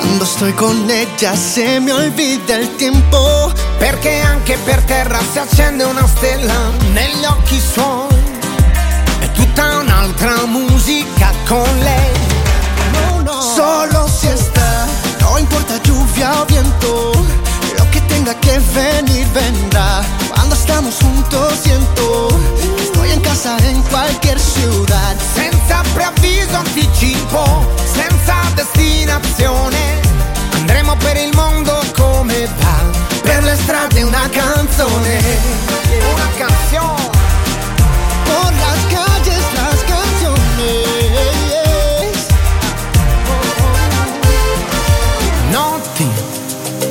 Cuando 0.00 0.24
estoy 0.24 0.52
con 0.52 0.88
ella 0.90 1.34
se 1.36 1.80
me 1.80 1.92
olvida 1.92 2.56
el 2.56 2.68
tiempo. 2.76 3.52
perché 3.78 4.20
anche 4.20 4.56
per 4.64 4.82
terra 4.82 5.18
si 5.32 5.38
accende 5.38 5.84
una 5.84 6.06
stella 6.06 6.70
negli 6.92 7.24
occhi 7.24 7.60
suoi 7.60 8.06
è 9.20 9.30
tutta 9.32 9.78
un'altra 9.78 10.44
musica 10.46 11.32
con 11.46 11.66
lei 11.80 12.12
No, 12.92 13.20
no. 13.22 13.40
Solo 13.40 14.06
si 14.08 14.26
está, 14.28 14.57
no 14.57 14.57
importa 15.58 15.82
lluvia 15.82 16.42
o 16.42 16.46
viento. 16.46 17.12
Lo 17.78 17.90
que 17.90 18.00
tenga 18.02 18.34
que 18.34 18.58
venir 18.74 19.26
vendrá. 19.28 20.02
Cuando 20.34 20.54
estamos 20.54 20.94
juntos 20.96 21.54
siento 21.62 22.28
que 22.76 22.84
estoy 22.84 23.10
en 23.10 23.20
casa 23.20 23.56
en 23.64 23.82
cualquier 23.82 24.38
ciudad. 24.38 25.16
senza 25.34 25.82
preavviso 25.94 26.56
anticipo, 26.56 27.44
senza 27.92 28.36
destinazione. 28.54 30.00
Andremo 30.54 30.96
per 30.96 31.16
il 31.16 31.34
mondo 31.34 31.72
come 31.96 32.46
va, 32.60 32.78
per 33.22 33.42
le 33.42 33.56
strade 33.56 34.02
una 34.02 34.28
canzone, 34.30 35.20
una 36.12 36.28
canzone. 36.36 36.97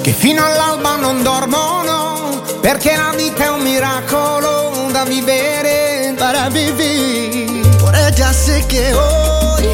Che 0.07 0.13
fino 0.13 0.41
all'alba 0.41 0.95
non 0.95 1.21
dormono, 1.21 2.41
perché 2.61 2.95
la 2.95 3.11
vita 3.13 3.43
è 3.43 3.49
un 3.49 3.59
miracolo 3.59 4.87
da 4.89 5.03
vivere. 5.03 6.13
para 6.17 6.47
vivir. 6.49 7.61
Por 7.79 7.93
ella 7.93 8.31
sé 8.31 8.65
que 8.67 8.93
hoy 8.93 9.67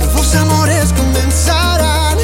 nuevos 0.00 0.34
amores 0.34 0.92
comenzarán 0.92 2.18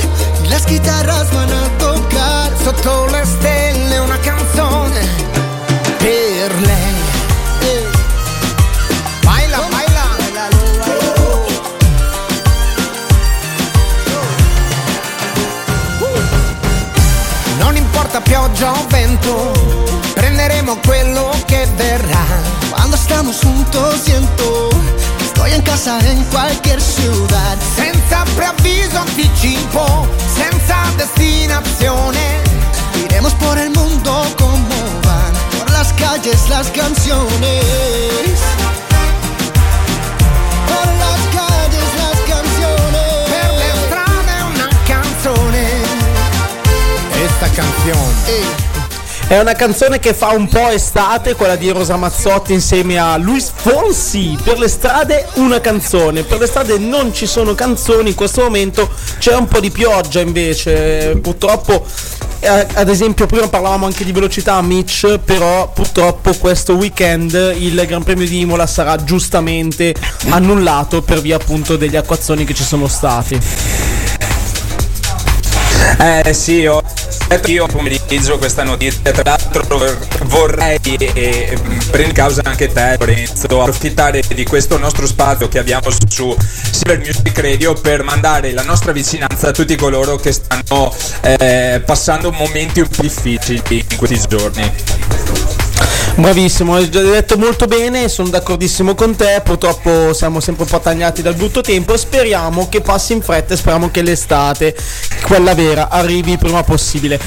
y 0.44 0.48
las 0.48 0.66
guitarras 0.66 1.32
van 1.32 1.52
a 1.52 1.78
tocar. 1.78 2.50
Sotto 2.64 3.06
le 3.12 3.24
stelle 3.24 4.00
una 4.00 4.18
canzone 4.18 5.35
importa 18.56 18.64
pioggia 18.64 18.72
o 18.72 18.86
vento, 18.88 19.52
prenderemo 20.14 20.78
quello 20.84 21.30
che 21.46 21.66
verrà. 21.76 22.24
Cuando 22.70 22.96
estamos 22.96 23.40
juntos 23.40 24.00
siento 24.04 24.70
que 25.18 25.24
estoy 25.24 25.52
en 25.52 25.62
casa 25.62 25.98
en 26.06 26.24
cualquier 26.24 26.80
ciudad. 26.80 27.58
Senza 27.76 28.24
preavviso 28.34 28.98
anticipo, 28.98 30.06
senza 30.34 30.76
destinazione. 30.96 32.40
Iremos 33.04 33.34
por 33.34 33.58
el 33.58 33.70
mundo 33.70 34.24
como 34.38 34.68
van, 35.04 35.32
por 35.58 35.70
las 35.70 35.92
calles 35.94 36.48
las 36.48 36.68
canciones. 36.68 38.40
Por 40.68 40.86
las 40.86 41.20
calles 41.34 41.45
Questa 47.46 47.62
canzone. 47.62 48.64
È 49.28 49.38
una 49.38 49.54
canzone 49.54 49.98
che 49.98 50.14
fa 50.14 50.28
un 50.30 50.48
po' 50.48 50.68
estate, 50.68 51.34
quella 51.34 51.56
di 51.56 51.68
Rosa 51.70 51.96
Mazzotti 51.96 52.52
insieme 52.52 52.98
a 52.98 53.16
Luis 53.16 53.50
Fonsi. 53.54 54.36
Per 54.42 54.58
le 54.58 54.68
strade 54.68 55.26
una 55.34 55.60
canzone, 55.60 56.22
per 56.22 56.38
le 56.38 56.46
strade 56.46 56.78
non 56.78 57.12
ci 57.12 57.26
sono 57.26 57.54
canzoni 57.54 58.10
in 58.10 58.14
questo 58.14 58.42
momento, 58.42 58.88
c'è 59.18 59.34
un 59.34 59.46
po' 59.46 59.60
di 59.60 59.70
pioggia 59.70 60.20
invece. 60.20 61.18
Purtroppo, 61.20 61.84
eh, 62.40 62.66
ad 62.74 62.88
esempio, 62.88 63.26
prima 63.26 63.48
parlavamo 63.48 63.86
anche 63.86 64.04
di 64.04 64.12
velocità, 64.12 64.60
Mitch, 64.62 65.18
però 65.18 65.70
purtroppo 65.72 66.32
questo 66.34 66.74
weekend 66.74 67.32
il 67.58 67.84
Gran 67.86 68.02
Premio 68.02 68.26
di 68.26 68.40
Imola 68.40 68.66
sarà 68.66 68.96
giustamente 69.02 69.94
annullato 70.28 71.02
per 71.02 71.20
via 71.20 71.36
appunto 71.36 71.76
degli 71.76 71.96
acquazzoni 71.96 72.44
che 72.44 72.54
ci 72.54 72.64
sono 72.64 72.88
stati. 72.88 73.40
Eh 75.98 76.34
sì, 76.34 76.66
ho 76.66 76.82
letto 76.82 76.95
io 77.46 77.66
pomeriggio 77.66 78.38
questa 78.38 78.62
notizia, 78.62 79.10
tra 79.12 79.22
l'altro 79.24 79.66
vorrei 80.24 80.78
eh, 80.82 81.58
prendere 81.90 82.04
in 82.04 82.12
causa 82.12 82.42
anche 82.44 82.68
te 82.68 82.96
Lorenzo, 82.98 83.60
approfittare 83.60 84.22
di 84.34 84.44
questo 84.44 84.78
nostro 84.78 85.06
spazio 85.06 85.48
che 85.48 85.58
abbiamo 85.58 85.88
su 86.08 86.36
Silver 86.70 86.98
Music 86.98 87.38
Radio 87.38 87.74
per 87.74 88.02
mandare 88.02 88.52
la 88.52 88.62
nostra 88.62 88.92
vicinanza 88.92 89.48
a 89.48 89.52
tutti 89.52 89.74
coloro 89.76 90.16
che 90.16 90.32
stanno 90.32 90.94
eh, 91.22 91.82
passando 91.84 92.30
momenti 92.32 92.80
un 92.80 92.88
po' 92.88 93.02
difficili 93.02 93.84
in 93.88 93.96
questi 93.96 94.20
giorni. 94.28 95.55
Bravissimo, 96.18 96.74
hai 96.74 96.88
già 96.88 97.02
detto 97.02 97.36
molto 97.36 97.66
bene, 97.66 98.08
sono 98.08 98.30
d'accordissimo 98.30 98.94
con 98.94 99.14
te, 99.14 99.42
purtroppo 99.44 100.14
siamo 100.14 100.40
sempre 100.40 100.64
un 100.64 100.70
po' 100.70 100.80
tagliati 100.80 101.20
dal 101.20 101.34
brutto 101.34 101.60
tempo, 101.60 101.94
speriamo 101.94 102.70
che 102.70 102.80
passi 102.80 103.12
in 103.12 103.20
fretta 103.20 103.52
e 103.52 103.56
speriamo 103.58 103.90
che 103.90 104.00
l'estate, 104.00 104.74
quella 105.26 105.54
vera, 105.54 105.90
arrivi 105.90 106.32
il 106.32 106.38
prima 106.38 106.62
possibile. 106.62 107.20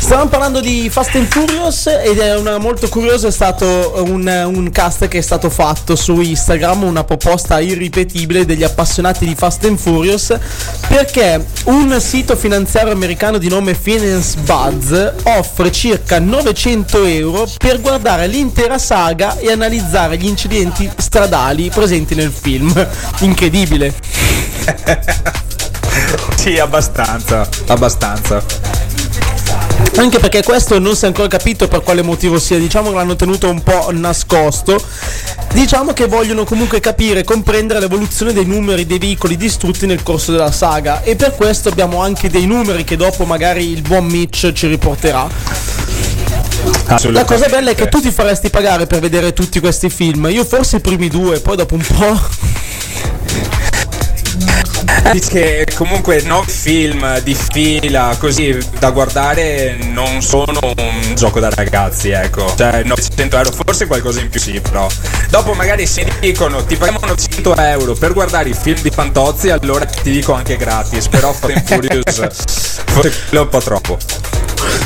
Stavamo 0.00 0.30
parlando 0.30 0.60
di 0.60 0.88
Fast 0.90 1.14
and 1.16 1.26
Furious 1.28 1.86
ed 1.86 2.18
è 2.18 2.34
una 2.36 2.56
molto 2.58 2.88
curioso, 2.88 3.26
è 3.26 3.30
stato 3.30 4.02
un, 4.06 4.26
un 4.26 4.70
cast 4.70 5.06
che 5.06 5.18
è 5.18 5.20
stato 5.20 5.50
fatto 5.50 5.96
su 5.96 6.20
Instagram, 6.20 6.84
una 6.84 7.04
proposta 7.04 7.60
irripetibile 7.60 8.46
degli 8.46 8.62
appassionati 8.62 9.26
di 9.26 9.34
Fast 9.34 9.64
and 9.66 9.76
Furious 9.76 10.34
perché 10.88 11.44
un 11.64 12.00
sito 12.00 12.36
finanziario 12.36 12.92
americano 12.92 13.36
di 13.36 13.48
nome 13.48 13.74
Finance 13.74 14.38
Buzz 14.38 14.94
offre 15.24 15.70
circa 15.70 16.18
900 16.18 17.04
euro 17.04 17.46
per 17.58 17.80
guardare 17.80 18.26
l'intera 18.26 18.78
saga 18.78 19.36
e 19.36 19.52
analizzare 19.52 20.16
gli 20.16 20.26
incidenti 20.26 20.90
stradali 20.96 21.70
presenti 21.70 22.14
nel 22.14 22.32
film. 22.32 22.72
Incredibile. 23.20 23.94
Sì, 26.36 26.58
abbastanza, 26.58 27.46
abbastanza. 27.66 28.42
Anche 29.96 30.18
perché 30.18 30.42
questo 30.42 30.78
non 30.78 30.94
si 30.94 31.04
è 31.04 31.06
ancora 31.08 31.28
capito 31.28 31.66
per 31.66 31.82
quale 31.82 32.02
motivo 32.02 32.38
sia, 32.38 32.56
diciamo 32.58 32.90
che 32.90 32.96
l'hanno 32.96 33.16
tenuto 33.16 33.48
un 33.50 33.62
po' 33.62 33.88
nascosto. 33.90 34.80
Diciamo 35.52 35.92
che 35.92 36.06
vogliono 36.06 36.44
comunque 36.44 36.78
capire 36.78 37.20
e 37.20 37.24
comprendere 37.24 37.80
l'evoluzione 37.80 38.32
dei 38.32 38.44
numeri 38.44 38.86
dei 38.86 38.98
veicoli 38.98 39.36
distrutti 39.36 39.86
nel 39.86 40.02
corso 40.02 40.30
della 40.30 40.52
saga 40.52 41.02
e 41.02 41.16
per 41.16 41.34
questo 41.34 41.68
abbiamo 41.68 42.00
anche 42.00 42.28
dei 42.28 42.46
numeri 42.46 42.84
che 42.84 42.96
dopo 42.96 43.24
magari 43.24 43.70
il 43.70 43.82
buon 43.82 44.04
Mitch 44.04 44.52
ci 44.52 44.66
riporterà. 44.68 45.26
La 47.10 47.24
cosa 47.24 47.48
bella 47.48 47.70
è 47.70 47.74
che 47.74 47.88
tu 47.88 48.00
ti 48.00 48.10
faresti 48.10 48.50
pagare 48.50 48.86
per 48.86 49.00
vedere 49.00 49.32
tutti 49.32 49.58
questi 49.60 49.90
film. 49.90 50.28
Io 50.30 50.44
forse 50.44 50.76
i 50.76 50.80
primi 50.80 51.08
due, 51.08 51.40
poi 51.40 51.56
dopo 51.56 51.74
un 51.74 51.84
po'. 51.86 52.20
Dici 55.12 55.28
che 55.28 55.66
comunque 55.74 56.22
no 56.22 56.42
film 56.42 57.20
di 57.20 57.34
fila 57.34 58.14
così 58.18 58.56
da 58.78 58.90
guardare 58.90 59.76
non 59.80 60.20
sono 60.22 60.58
un 60.62 61.14
gioco 61.14 61.40
da 61.40 61.50
ragazzi, 61.50 62.10
ecco. 62.10 62.52
Cioè 62.56 62.82
900 62.84 63.36
euro, 63.36 63.50
forse 63.52 63.86
qualcosa 63.86 64.20
in 64.20 64.28
più 64.28 64.40
sì, 64.40 64.60
però. 64.60 64.86
Dopo 65.30 65.52
magari 65.54 65.86
se 65.86 66.06
dicono 66.20 66.64
ti 66.64 66.76
paghiamo 66.76 67.06
900 67.06 67.56
euro 67.56 67.94
per 67.94 68.12
guardare 68.12 68.50
i 68.50 68.54
film 68.54 68.80
di 68.80 68.90
Fantozzi, 68.90 69.50
allora 69.50 69.84
ti 69.84 70.10
dico 70.10 70.32
anche 70.32 70.56
gratis, 70.56 71.08
però 71.08 71.32
Fast 71.32 71.62
Furious 71.64 72.84
forse 72.86 73.12
è 73.30 73.38
un 73.38 73.48
po' 73.48 73.60
troppo. 73.60 73.98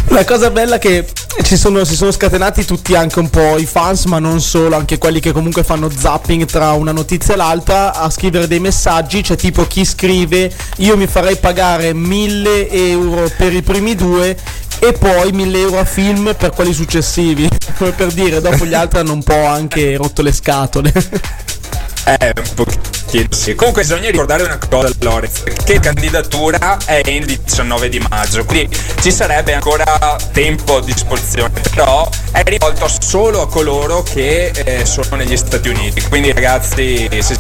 La 0.09 0.25
cosa 0.25 0.51
bella 0.51 0.77
è 0.77 0.79
che 0.79 1.07
ci 1.43 1.57
sono, 1.57 1.85
si 1.85 1.97
sono 1.97 2.11
scatenati 2.11 2.65
tutti 2.65 2.95
anche 2.95 3.19
un 3.19 3.31
po' 3.31 3.57
i 3.57 3.65
fans, 3.65 4.05
ma 4.05 4.19
non 4.19 4.41
solo, 4.41 4.77
anche 4.77 4.99
quelli 4.99 5.21
che 5.21 5.33
comunque 5.33 5.65
fanno 5.65 5.91
zapping 5.91 6.45
tra 6.45 6.73
una 6.73 6.93
notizia 6.93 7.35
e 7.35 7.37
l'altra 7.39 7.95
a 7.95 8.11
scrivere 8.11 8.47
dei 8.47 8.61
messaggi. 8.61 9.23
C'è 9.23 9.37
tipo 9.37 9.67
chi 9.67 9.85
scrive: 9.85 10.53
Io 10.79 10.97
mi 10.97 11.07
farei 11.07 11.37
pagare 11.37 11.95
1000 11.95 12.71
euro 12.71 13.31
per 13.37 13.55
i 13.55 13.63
primi 13.63 13.95
due 13.95 14.37
e 14.79 14.93
poi 14.93 15.33
1000 15.33 15.59
euro 15.59 15.79
a 15.79 15.85
film 15.85 16.35
per 16.37 16.51
quelli 16.51 16.75
successivi. 16.75 17.49
Come 17.79 17.93
per 17.97 18.13
dire, 18.13 18.41
dopo 18.41 18.67
gli 18.67 18.75
altri 18.75 18.99
hanno 18.99 19.15
un 19.15 19.23
po' 19.23 19.45
anche 19.47 19.97
rotto 19.97 20.23
le 20.23 20.33
scatole. 20.33 20.93
Eh, 22.05 22.33
un 22.37 22.55
pochettino 22.55 23.29
sì. 23.31 23.55
Comunque 23.55 23.83
bisogna 23.83 24.11
ricordare 24.11 24.43
una 24.43 24.59
cosa, 24.59 24.91
Lorenz, 25.01 25.43
che 25.65 25.79
candidatura 25.81 26.79
è 26.85 27.03
il 27.05 27.27
19 27.27 27.89
di 27.89 28.05
maggio, 28.09 28.45
quindi 28.45 28.77
ci 29.01 29.13
sarebbe 29.13 29.53
ancora 29.53 30.17
tempo 30.33 30.79
a 30.79 30.83
disposizione, 30.83 31.61
però 31.75 32.09
è 32.33 32.43
rivolto 32.45 32.89
solo 33.01 33.43
a 33.43 33.49
coloro 33.49 34.03
che 34.03 34.49
eh, 34.49 34.87
sono 34.87 35.17
negli 35.17 35.37
Stati 35.37 35.69
Uniti. 35.69 36.01
Quindi 36.09 36.33
ragazzi, 36.33 37.09
se 37.21 37.37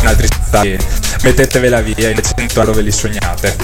in 0.00 0.06
altri 0.06 0.28
stati 0.28 0.78
mettetevela 1.22 1.80
via, 1.80 2.10
i 2.10 2.14
100 2.14 2.60
euro 2.60 2.72
ve 2.72 2.82
li 2.82 2.92
sognate. 2.92 3.56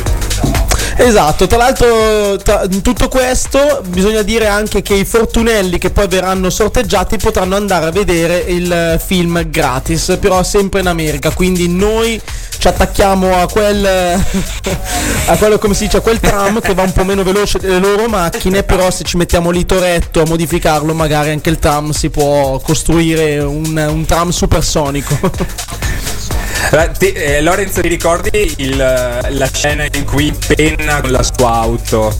Esatto, 0.96 1.46
tra 1.46 1.58
l'altro 1.58 2.36
tra- 2.36 2.66
tutto 2.68 3.08
questo 3.08 3.82
bisogna 3.86 4.22
dire 4.22 4.46
anche 4.46 4.80
che 4.80 4.94
i 4.94 5.04
fortunelli 5.04 5.78
che 5.78 5.90
poi 5.90 6.06
verranno 6.06 6.50
sorteggiati 6.50 7.16
potranno 7.16 7.56
andare 7.56 7.86
a 7.86 7.90
vedere 7.90 8.38
il 8.38 9.00
film 9.04 9.50
gratis, 9.50 10.16
però 10.20 10.42
sempre 10.42 10.80
in 10.80 10.86
America, 10.86 11.30
quindi 11.30 11.68
noi 11.68 12.20
ci 12.58 12.68
attacchiamo 12.68 13.36
a 13.36 13.48
quel 13.48 13.84
a 15.26 15.36
quello 15.36 15.58
come 15.58 15.74
si 15.74 15.84
dice, 15.84 15.96
a 15.96 16.00
quel 16.00 16.20
tram 16.20 16.60
che 16.60 16.74
va 16.74 16.82
un 16.82 16.92
po' 16.92 17.04
meno 17.04 17.22
veloce 17.22 17.58
delle 17.58 17.78
loro 17.78 18.08
macchine, 18.08 18.62
però 18.62 18.90
se 18.90 19.04
ci 19.04 19.16
mettiamo 19.16 19.50
lì 19.50 19.66
Toretto 19.66 20.22
a 20.22 20.26
modificarlo, 20.26 20.94
magari 20.94 21.30
anche 21.30 21.50
il 21.50 21.58
tram 21.58 21.90
si 21.90 22.08
può 22.08 22.58
costruire 22.60 23.40
un, 23.40 23.76
un 23.76 24.04
tram 24.06 24.30
supersonico. 24.30 25.18
Eh, 26.70 26.90
ti- 26.98 27.12
eh, 27.12 27.40
Lorenzo, 27.40 27.80
ti 27.80 27.88
ricordi 27.88 28.54
il- 28.58 28.76
la 28.76 29.50
scena 29.52 29.84
in 29.92 30.04
cui 30.04 30.32
penna 30.54 31.00
con 31.00 31.10
la 31.10 31.22
sua 31.22 31.52
auto? 31.52 32.16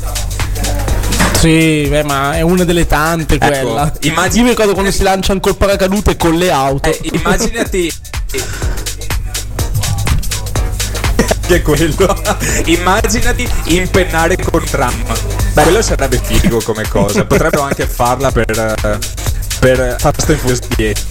Sì, 1.39 1.87
beh, 1.89 2.05
ma 2.05 2.37
è 2.37 2.41
una 2.41 2.65
delle 2.65 2.87
tante 2.87 3.35
Ecco, 3.35 3.47
quella. 3.47 3.93
immagini- 4.03 4.37
Io 4.39 4.43
mi 4.45 4.49
ricordo 4.51 4.73
quando 4.73 4.91
si 4.91 5.03
lanciano 5.03 5.41
col 5.41 5.57
paracadute 5.57 6.17
con 6.17 6.35
le 6.37 6.51
auto. 6.51 6.89
Eh, 6.89 6.99
immaginati. 7.13 7.93
che 11.47 11.63
quello. 11.63 12.17
Immaginati 12.67 13.49
impennare 13.67 14.37
con 14.51 14.65
tram. 14.65 14.95
Quello 15.53 15.83
sarebbe 15.83 16.21
figo 16.23 16.61
come 16.63 16.87
cosa. 16.89 17.25
Potrebbero 17.25 17.63
anche 17.63 17.87
farla 17.87 18.31
per. 18.31 18.99
Per 19.65 19.97
Fast 19.99 20.29
and 20.29 20.39
Furious 20.39 20.61
10. 20.77 21.07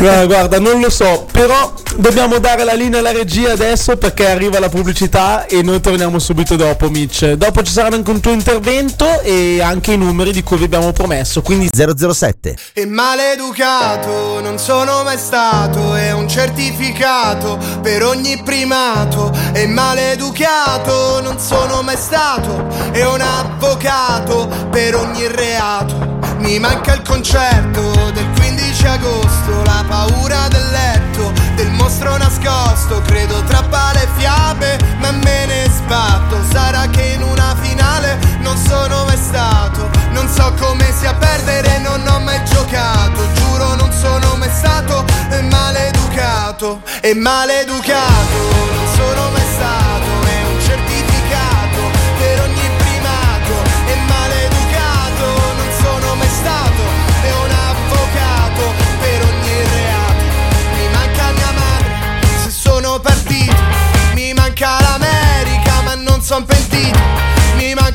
No, 0.00 0.26
guarda, 0.26 0.58
non 0.58 0.78
lo 0.78 0.90
so, 0.90 1.26
però 1.30 1.72
dobbiamo 1.96 2.38
dare 2.38 2.64
la 2.64 2.74
linea 2.74 2.98
alla 2.98 3.12
regia 3.12 3.52
adesso 3.52 3.96
perché 3.96 4.28
arriva 4.28 4.58
la 4.58 4.68
pubblicità 4.68 5.46
e 5.46 5.62
noi 5.62 5.80
torniamo 5.80 6.18
subito 6.18 6.54
dopo, 6.54 6.90
Mitch. 6.90 7.32
Dopo 7.32 7.62
ci 7.62 7.72
sarà 7.72 7.94
anche 7.94 8.10
un 8.10 8.20
tuo 8.20 8.32
intervento 8.32 9.22
e 9.22 9.62
anche 9.62 9.92
i 9.92 9.96
numeri 9.96 10.32
di 10.32 10.42
cui 10.42 10.58
vi 10.58 10.64
abbiamo 10.64 10.92
promesso, 10.92 11.40
quindi 11.40 11.70
007. 11.72 12.56
E 12.74 12.84
maleducato 12.84 14.40
non 14.42 14.58
sono 14.58 15.02
mai 15.02 15.16
stato, 15.16 15.94
è 15.94 16.12
un 16.12 16.28
certificato 16.28 17.58
per 17.80 18.04
ogni 18.04 18.42
primato. 18.44 19.32
E 19.52 19.66
maleducato 19.66 21.22
non 21.22 21.38
sono 21.38 21.80
mai 21.80 21.96
stato, 21.96 22.66
è 22.92 23.06
un 23.06 23.20
avvocato 23.20 24.68
per 24.70 24.94
ogni 24.94 25.26
reato. 25.28 26.20
Mi 26.38 26.58
manca 26.58 26.81
il 26.90 27.02
concerto 27.02 28.10
del 28.12 28.26
15 28.36 28.86
agosto, 28.86 29.62
la 29.64 29.84
paura 29.86 30.48
del 30.48 30.68
letto, 30.70 31.32
del 31.54 31.70
mostro 31.70 32.16
nascosto. 32.16 33.00
Credo 33.02 33.42
tra 33.44 33.62
pale 33.62 34.08
fiabe, 34.16 34.78
ma 34.98 35.12
me 35.12 35.46
ne 35.46 35.68
sbatto. 35.70 36.36
Sarà 36.50 36.86
che 36.88 37.14
in 37.14 37.22
una 37.22 37.54
finale 37.60 38.18
non 38.40 38.56
sono 38.56 39.04
mai 39.04 39.16
stato. 39.16 39.88
Non 40.10 40.28
so 40.28 40.52
come 40.58 40.92
sia 40.98 41.14
perdere, 41.14 41.78
non 41.78 42.06
ho 42.06 42.18
mai 42.20 42.42
giocato. 42.44 43.32
Giuro, 43.34 43.74
non 43.76 43.92
sono 43.92 44.36
mai 44.36 44.50
stato 44.50 45.04
è 45.28 45.40
maleducato. 45.42 46.82
E 47.00 47.14
maleducato, 47.14 48.38
non 48.74 48.94
sono 48.94 49.30
mai 49.30 49.31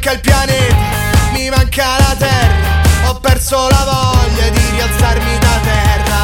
manca 0.07 0.11
il 0.11 0.19
pianeta, 0.21 0.75
mi 1.33 1.49
manca 1.49 1.97
la 1.97 2.15
terra. 2.17 3.09
Ho 3.09 3.19
perso 3.19 3.67
la 3.69 3.83
voglia 3.83 4.49
di 4.49 4.61
rialzarmi 4.71 5.37
da 5.39 5.59
terra. 5.63 6.16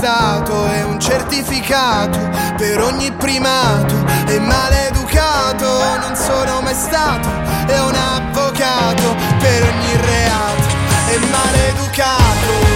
Stato, 0.00 0.66
è 0.66 0.82
un 0.82 0.98
certificato 0.98 2.18
per 2.56 2.80
ogni 2.80 3.12
primato. 3.12 3.94
E 4.26 4.38
maleducato, 4.40 5.98
non 5.98 6.16
sono 6.16 6.62
mai 6.62 6.74
stato, 6.74 7.28
è 7.66 7.78
un 7.80 7.94
avvocato 7.94 9.14
per 9.38 9.62
ogni 9.62 9.96
reato. 10.00 10.68
E 11.10 11.18
maleducato, 11.18 12.69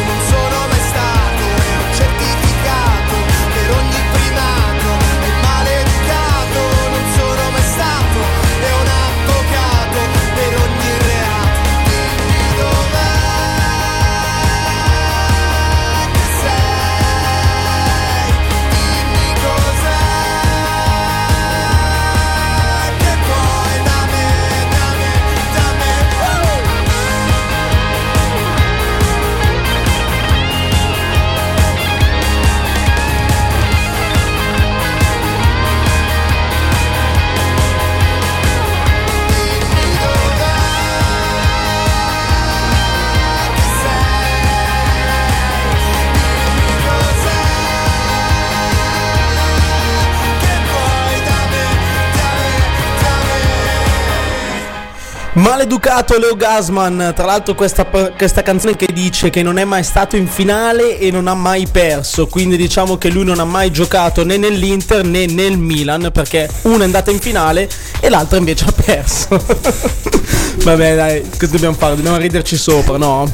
Maleducato 55.44 56.18
Leo 56.18 56.37
Gasman, 56.37 57.12
tra 57.14 57.26
l'altro 57.26 57.54
questa, 57.54 57.85
questa 57.85 58.40
canzone 58.40 58.76
che 58.76 58.88
dice 58.90 59.28
che 59.28 59.42
non 59.42 59.59
è 59.59 59.64
mai 59.64 59.85
stato 59.85 60.16
in 60.16 60.26
finale 60.26 60.98
e 60.98 61.11
non 61.11 61.28
ha 61.28 61.35
mai 61.35 61.66
perso, 61.70 62.26
quindi 62.28 62.57
diciamo 62.57 62.96
che 62.96 63.11
lui 63.11 63.24
non 63.24 63.38
ha 63.38 63.44
mai 63.44 63.70
giocato 63.70 64.24
né 64.24 64.38
nell'Inter 64.38 65.04
né 65.04 65.26
nel 65.26 65.59
Milan 65.59 66.09
perché 66.14 66.48
una 66.62 66.80
è 66.80 66.85
andata 66.85 67.11
in 67.11 67.20
finale 67.20 67.68
e 68.00 68.09
l'altra 68.09 68.38
invece 68.38 68.64
ha 68.64 68.72
perso. 68.72 69.28
Vabbè 70.64 70.94
dai, 70.96 71.22
cosa 71.38 71.52
dobbiamo 71.52 71.74
fare? 71.74 71.96
Dobbiamo 71.96 72.16
riderci 72.16 72.57
sopra, 72.57 72.96
no? 72.96 73.30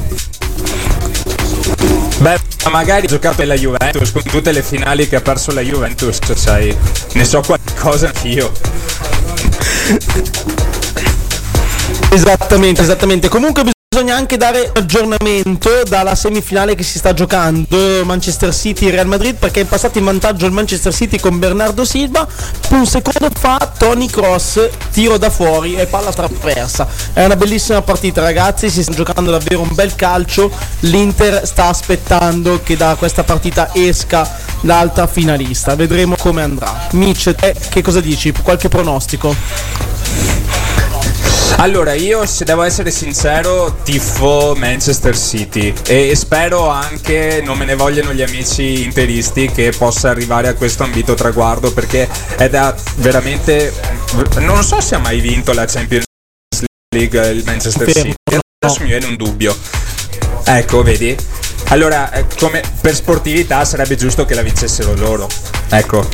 Beh, 2.17 2.37
magari 2.71 3.05
ha 3.05 3.09
giocato 3.09 3.37
nella 3.39 3.55
Juventus 3.55 4.11
con 4.11 4.23
tutte 4.23 4.51
le 4.51 4.63
finali 4.63 5.07
che 5.07 5.15
ha 5.15 5.21
perso 5.21 5.53
la 5.53 5.61
Juventus, 5.61 6.19
sai, 6.33 6.75
ne 7.13 7.23
so 7.23 7.39
qualcosa 7.39 8.07
anch'io. 8.07 8.51
Esattamente, 12.13 12.81
esattamente. 12.81 13.29
Comunque 13.29 13.63
bisogna 13.87 14.15
anche 14.15 14.35
dare 14.35 14.69
aggiornamento 14.73 15.83
dalla 15.87 16.13
semifinale 16.13 16.75
che 16.75 16.83
si 16.83 16.97
sta 16.97 17.13
giocando 17.13 18.03
Manchester 18.03 18.53
City 18.53 18.89
Real 18.89 19.07
Madrid 19.07 19.35
perché 19.35 19.61
è 19.61 19.65
passato 19.65 19.97
in 19.97 20.03
vantaggio 20.03 20.45
il 20.45 20.51
Manchester 20.51 20.93
City 20.93 21.19
con 21.19 21.39
Bernardo 21.39 21.85
Silva. 21.85 22.27
Un 22.71 22.85
secondo 22.85 23.29
fa 23.33 23.71
Tony 23.77 24.07
Cross 24.07 24.69
tiro 24.91 25.17
da 25.17 25.29
fuori 25.29 25.75
e 25.75 25.85
palla 25.85 26.11
traversa. 26.11 26.85
È 27.13 27.23
una 27.23 27.37
bellissima 27.37 27.81
partita, 27.81 28.21
ragazzi. 28.21 28.69
Si 28.69 28.83
sta 28.83 28.91
giocando 28.91 29.31
davvero 29.31 29.61
un 29.61 29.69
bel 29.71 29.95
calcio. 29.95 30.51
L'Inter 30.81 31.47
sta 31.47 31.67
aspettando 31.67 32.59
che 32.61 32.75
da 32.75 32.95
questa 32.95 33.23
partita 33.23 33.69
esca 33.73 34.29
l'altra 34.61 35.07
finalista. 35.07 35.75
Vedremo 35.75 36.15
come 36.17 36.41
andrà. 36.41 36.89
Mitch, 36.91 37.33
te 37.35 37.55
che 37.69 37.81
cosa 37.81 38.01
dici? 38.01 38.33
Qualche 38.33 38.67
pronostico? 38.67 39.33
Allora, 41.57 41.93
io 41.93 42.25
se 42.25 42.43
devo 42.43 42.63
essere 42.63 42.89
sincero, 42.89 43.77
tifo 43.83 44.55
Manchester 44.57 45.15
City 45.15 45.73
e 45.87 46.15
spero 46.15 46.67
anche 46.69 47.41
non 47.45 47.57
me 47.57 47.65
ne 47.65 47.75
vogliano 47.75 48.13
gli 48.13 48.23
amici 48.23 48.83
interisti 48.83 49.49
che 49.51 49.71
possa 49.77 50.09
arrivare 50.09 50.47
a 50.47 50.55
questo 50.55 50.83
ambito 50.83 51.13
traguardo 51.13 51.71
perché 51.71 52.09
è 52.35 52.49
da 52.49 52.75
veramente 52.95 53.71
non 54.39 54.63
so 54.63 54.81
se 54.81 54.95
ha 54.95 54.99
mai 54.99 55.19
vinto 55.19 55.53
la 55.53 55.65
Champions 55.65 56.05
League 56.95 57.27
il 57.29 57.43
Manchester 57.45 57.91
City. 57.91 58.13
Adesso 58.63 58.81
mi 58.81 58.89
viene 58.89 59.05
un 59.05 59.15
dubbio. 59.15 59.55
Ecco, 60.43 60.83
vedi? 60.83 61.15
Allora, 61.71 62.11
eh, 62.11 62.25
come 62.37 62.61
per 62.81 62.93
sportività 62.93 63.63
sarebbe 63.63 63.95
giusto 63.95 64.25
che 64.25 64.33
la 64.33 64.41
vincessero 64.41 64.93
loro. 64.93 65.29
Ecco. 65.69 66.05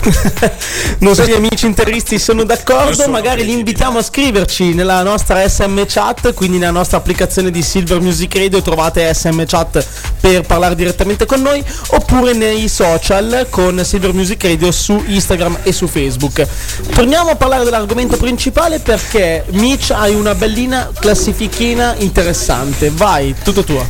non 1.00 1.16
so 1.16 1.24
se 1.24 1.32
gli 1.32 1.34
amici 1.34 1.66
interisti 1.66 2.20
sono 2.20 2.44
d'accordo, 2.44 2.94
sono 2.94 3.12
magari 3.12 3.44
li 3.44 3.54
invitiamo 3.54 3.98
a 3.98 4.04
scriverci 4.04 4.76
nella 4.76 5.02
nostra 5.02 5.48
SM 5.50 5.82
chat, 5.88 6.36
quindi 6.36 6.60
nella 6.60 6.72
nostra 6.72 6.98
applicazione 6.98 7.50
di 7.50 7.64
Silver 7.64 8.00
Music 8.00 8.36
Radio 8.36 8.62
trovate 8.62 9.12
SM 9.12 9.46
chat 9.48 9.84
per 10.20 10.42
parlare 10.42 10.76
direttamente 10.76 11.26
con 11.26 11.42
noi, 11.42 11.64
oppure 11.88 12.34
nei 12.34 12.70
social 12.70 13.48
con 13.50 13.84
Silver 13.84 14.14
Music 14.14 14.44
Radio 14.44 14.72
su 14.72 15.04
Instagram 15.08 15.58
e 15.64 15.72
su 15.72 15.88
Facebook. 15.88 16.46
Torniamo 16.94 17.32
a 17.32 17.36
parlare 17.36 17.64
dell'argomento 17.64 18.16
principale 18.18 18.78
perché 18.78 19.44
Mitch 19.54 19.90
hai 19.90 20.14
una 20.14 20.36
bellina 20.36 20.92
classifichina 20.94 21.96
interessante. 21.98 22.92
Vai, 22.92 23.34
tutto 23.44 23.64
tuo. 23.64 23.86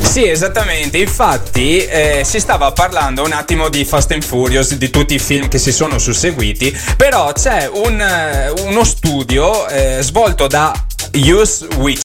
Sì, 0.00 0.28
esattamente. 0.28 0.98
Infatti, 0.98 1.84
eh, 1.84 2.22
si 2.24 2.38
stava 2.38 2.70
parlando 2.72 3.24
un 3.24 3.32
attimo 3.32 3.68
di 3.68 3.84
Fast 3.84 4.12
and 4.12 4.22
Furious, 4.22 4.74
di 4.74 4.90
tutti 4.90 5.14
i 5.14 5.18
film 5.18 5.48
che 5.48 5.58
si 5.58 5.72
sono 5.72 5.98
susseguiti. 5.98 6.76
Però 6.96 7.32
c'è 7.32 7.68
un, 7.72 8.00
eh, 8.00 8.50
uno 8.62 8.84
studio 8.84 9.66
eh, 9.66 9.98
svolto 10.02 10.46
da 10.46 10.72
Use 11.14 11.66
Witch 11.76 12.02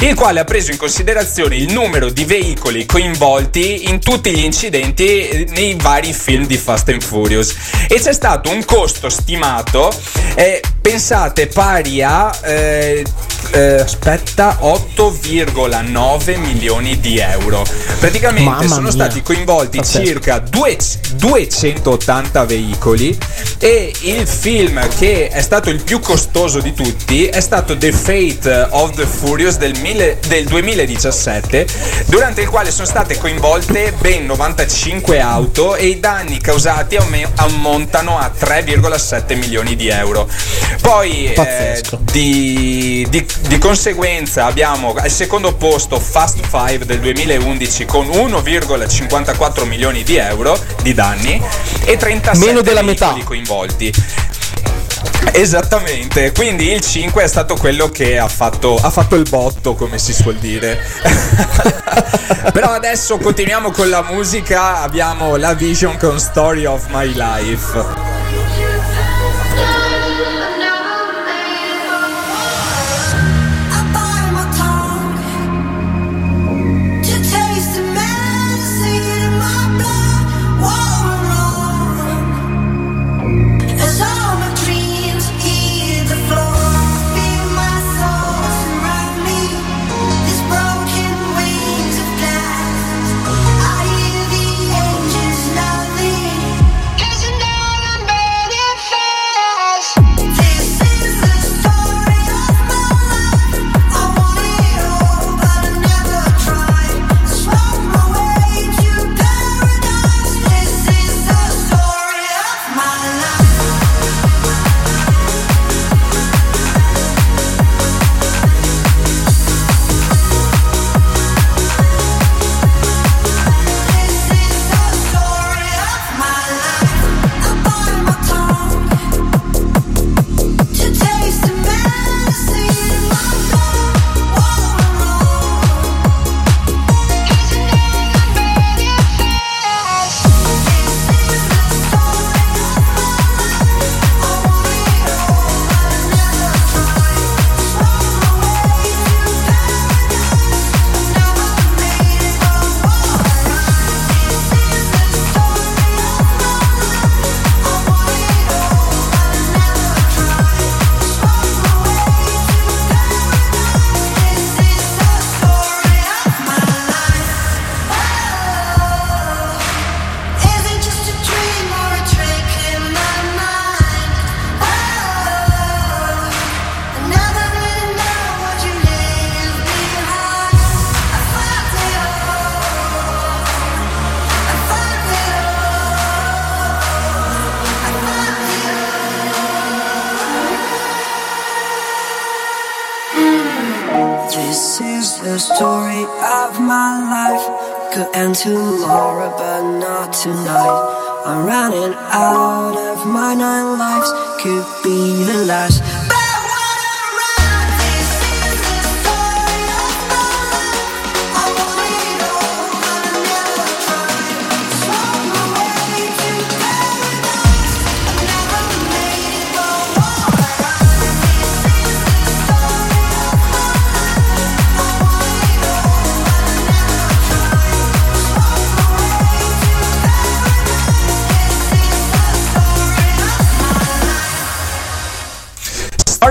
il 0.00 0.14
quale 0.14 0.40
ha 0.40 0.44
preso 0.44 0.70
in 0.70 0.76
considerazione 0.76 1.56
il 1.56 1.72
numero 1.72 2.08
di 2.08 2.24
veicoli 2.24 2.86
coinvolti 2.86 3.88
in 3.88 4.00
tutti 4.00 4.30
gli 4.30 4.44
incidenti 4.44 5.28
eh, 5.28 5.46
nei 5.50 5.74
vari 5.74 6.12
film 6.12 6.46
di 6.46 6.56
Fast 6.56 6.88
and 6.90 7.02
Furious 7.02 7.54
e 7.88 8.00
c'è 8.00 8.12
stato 8.12 8.50
un 8.50 8.64
costo 8.64 9.08
stimato 9.08 9.92
eh, 10.34 10.62
pensate 10.80 11.48
pari 11.48 12.02
a 12.02 12.30
eh, 12.42 13.04
eh, 13.52 13.80
aspetta 13.80 14.58
8,9 14.62 16.38
milioni 16.38 16.98
di 17.00 17.18
euro 17.18 17.64
praticamente 17.98 18.48
Mamma 18.50 18.66
sono 18.66 18.80
mia. 18.82 18.90
stati 18.90 19.22
coinvolti 19.22 19.78
Pazzesco. 19.78 20.04
circa 20.06 20.38
due- 20.38 20.76
280 21.14 22.44
veicoli 22.44 23.16
e 23.58 23.92
il 24.00 24.26
film 24.26 24.80
che 24.98 25.28
è 25.28 25.40
stato 25.42 25.70
il 25.70 25.82
più 25.82 26.00
costoso 26.00 26.60
di 26.60 26.72
tutti 26.72 27.26
è 27.26 27.40
stato 27.40 27.76
The 27.76 27.92
Fate 27.92 28.68
of 28.70 28.94
the 28.96 29.06
Furious 29.06 29.56
del, 29.56 29.78
mille- 29.80 30.18
del 30.26 30.44
2017 30.46 31.66
durante 32.06 32.40
il 32.42 32.48
quale 32.48 32.70
sono 32.70 32.86
state 32.86 33.18
coinvolte 33.18 33.92
ben 34.00 34.26
95 34.26 35.20
auto 35.20 35.76
e 35.76 35.86
i 35.86 36.00
danni 36.00 36.40
causati 36.40 36.96
ammontano 37.36 38.18
a 38.18 38.30
3,7 38.36 39.36
milioni 39.36 39.76
di 39.76 39.88
euro 39.88 40.28
poi 40.80 41.32
eh, 41.32 41.82
di, 42.10 43.06
di- 43.08 43.26
di 43.46 43.58
conseguenza 43.58 44.46
abbiamo 44.46 44.94
al 44.94 45.10
secondo 45.10 45.54
posto 45.54 45.98
Fast 46.00 46.40
5 46.40 46.84
del 46.86 47.00
2011 47.00 47.84
con 47.84 48.06
1,54 48.06 49.66
milioni 49.66 50.02
di 50.02 50.16
euro 50.16 50.58
di 50.82 50.94
danni 50.94 51.42
e 51.84 51.96
37 51.96 52.46
Meno 52.46 52.60
della 52.60 52.82
metà. 52.82 53.16
coinvolti. 53.24 53.92
Esattamente, 55.32 56.32
quindi 56.32 56.70
il 56.70 56.80
5 56.80 57.22
è 57.22 57.26
stato 57.26 57.54
quello 57.56 57.88
che 57.88 58.18
ha 58.18 58.28
fatto, 58.28 58.76
ha 58.76 58.90
fatto 58.90 59.14
il 59.14 59.26
botto, 59.28 59.74
come 59.74 59.98
si 59.98 60.12
suol 60.12 60.36
dire. 60.36 60.78
Però 62.52 62.70
adesso 62.70 63.16
continuiamo 63.18 63.70
con 63.70 63.88
la 63.88 64.02
musica, 64.02 64.82
abbiamo 64.82 65.36
la 65.36 65.54
Vision 65.54 65.96
con 65.96 66.18
Story 66.18 66.66
of 66.66 66.86
My 66.90 67.12
Life. 67.14 68.61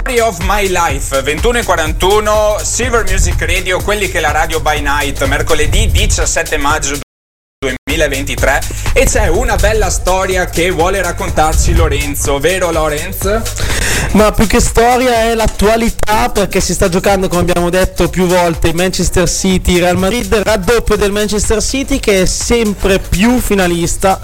Story 0.01 0.19
of 0.19 0.39
My 0.45 0.67
Life 0.67 1.15
21.41 1.21 2.63
Silver 2.63 3.03
Music 3.07 3.39
Radio, 3.41 3.79
quelli 3.83 4.09
che 4.09 4.19
la 4.19 4.31
radio 4.31 4.59
by 4.59 4.81
night, 4.81 5.23
mercoledì 5.25 5.91
17 5.91 6.57
maggio 6.57 6.97
2023 7.59 8.61
e 8.93 9.05
c'è 9.05 9.27
una 9.27 9.55
bella 9.57 9.91
storia 9.91 10.49
che 10.49 10.71
vuole 10.71 11.03
raccontarci 11.03 11.75
Lorenzo, 11.75 12.39
vero 12.39 12.71
Lorenz? 12.71 13.41
Ma 14.13 14.31
più 14.31 14.47
che 14.47 14.59
storia 14.59 15.13
è 15.21 15.35
l'attualità 15.35 16.29
perché 16.29 16.61
si 16.61 16.73
sta 16.73 16.89
giocando, 16.89 17.27
come 17.27 17.41
abbiamo 17.41 17.69
detto 17.69 18.09
più 18.09 18.25
volte, 18.25 18.73
Manchester 18.73 19.29
City, 19.29 19.77
Real 19.77 19.97
Madrid, 19.97 20.33
raddoppio 20.33 20.95
del 20.95 21.11
Manchester 21.11 21.61
City 21.61 21.99
che 21.99 22.23
è 22.23 22.25
sempre 22.25 22.97
più 22.97 23.39
finalista 23.39 24.19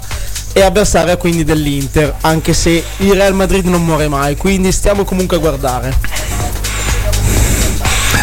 e 0.58 0.62
avversaria 0.62 1.16
quindi 1.16 1.44
dell'Inter, 1.44 2.16
anche 2.22 2.52
se 2.52 2.82
il 2.96 3.12
Real 3.14 3.32
Madrid 3.32 3.64
non 3.66 3.84
muore 3.84 4.08
mai, 4.08 4.36
quindi 4.36 4.72
stiamo 4.72 5.04
comunque 5.04 5.36
a 5.36 5.40
guardare. 5.40 5.94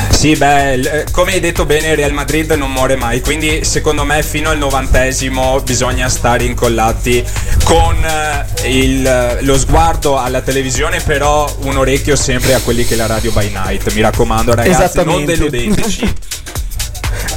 Sì, 0.09 0.35
beh, 0.35 0.73
eh, 0.73 1.05
come 1.11 1.31
hai 1.33 1.39
detto 1.39 1.65
bene, 1.65 1.89
il 1.89 1.95
Real 1.95 2.11
Madrid 2.11 2.51
non 2.51 2.71
muore 2.71 2.97
mai, 2.97 3.21
quindi 3.21 3.63
secondo 3.63 4.03
me 4.03 4.21
fino 4.21 4.49
al 4.49 4.57
novantesimo 4.57 5.61
bisogna 5.61 6.09
stare 6.09 6.43
incollati 6.43 7.23
con 7.63 7.95
eh, 8.03 8.69
il- 8.69 9.37
lo 9.41 9.57
sguardo 9.57 10.17
alla 10.17 10.41
televisione, 10.41 10.99
però 10.99 11.49
un 11.61 11.77
orecchio 11.77 12.17
sempre 12.17 12.53
a 12.53 12.59
quelli 12.59 12.83
che 12.85 12.97
la 12.97 13.05
radio 13.05 13.31
by 13.31 13.49
night. 13.49 13.93
Mi 13.93 14.01
raccomando, 14.01 14.53
ragazzi, 14.55 15.03
non 15.05 15.23
deludeteci. 15.23 16.13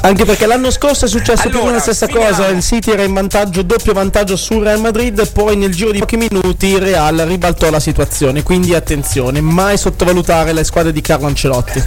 Anche 0.01 0.23
perché 0.25 0.45
l'anno 0.45 0.71
scorso 0.71 1.05
è 1.05 1.07
successo 1.07 1.49
più 1.49 1.59
o 1.59 1.63
meno 1.65 1.75
Allora, 1.75 1.75
la 1.75 1.81
stessa 1.81 2.05
finiamo. 2.05 2.29
cosa, 2.29 2.47
il 2.47 2.61
City 2.63 2.91
era 2.91 3.03
in 3.03 3.13
vantaggio, 3.13 3.61
doppio 3.63 3.93
vantaggio 3.93 4.35
sul 4.35 4.63
Real 4.63 4.79
Madrid, 4.79 5.29
poi 5.31 5.57
nel 5.57 5.75
giro 5.75 5.91
di 5.91 5.99
pochi 5.99 6.15
minuti 6.17 6.67
il 6.67 6.79
Real 6.79 7.17
ribaltò 7.17 7.69
la 7.69 7.79
situazione, 7.79 8.41
quindi 8.41 8.73
attenzione, 8.73 9.41
mai 9.41 9.77
sottovalutare 9.77 10.53
le 10.53 10.63
squadre 10.63 10.93
di 10.93 11.01
Carlo 11.01 11.27
Ancelotti. 11.27 11.83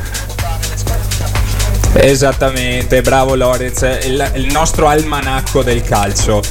Esattamente, 1.95 3.01
bravo 3.03 3.35
Lorenz, 3.35 3.83
il, 4.05 4.31
il 4.35 4.47
nostro 4.53 4.89
almanacco 4.89 5.63
del 5.63 5.83
calcio. 5.83 6.43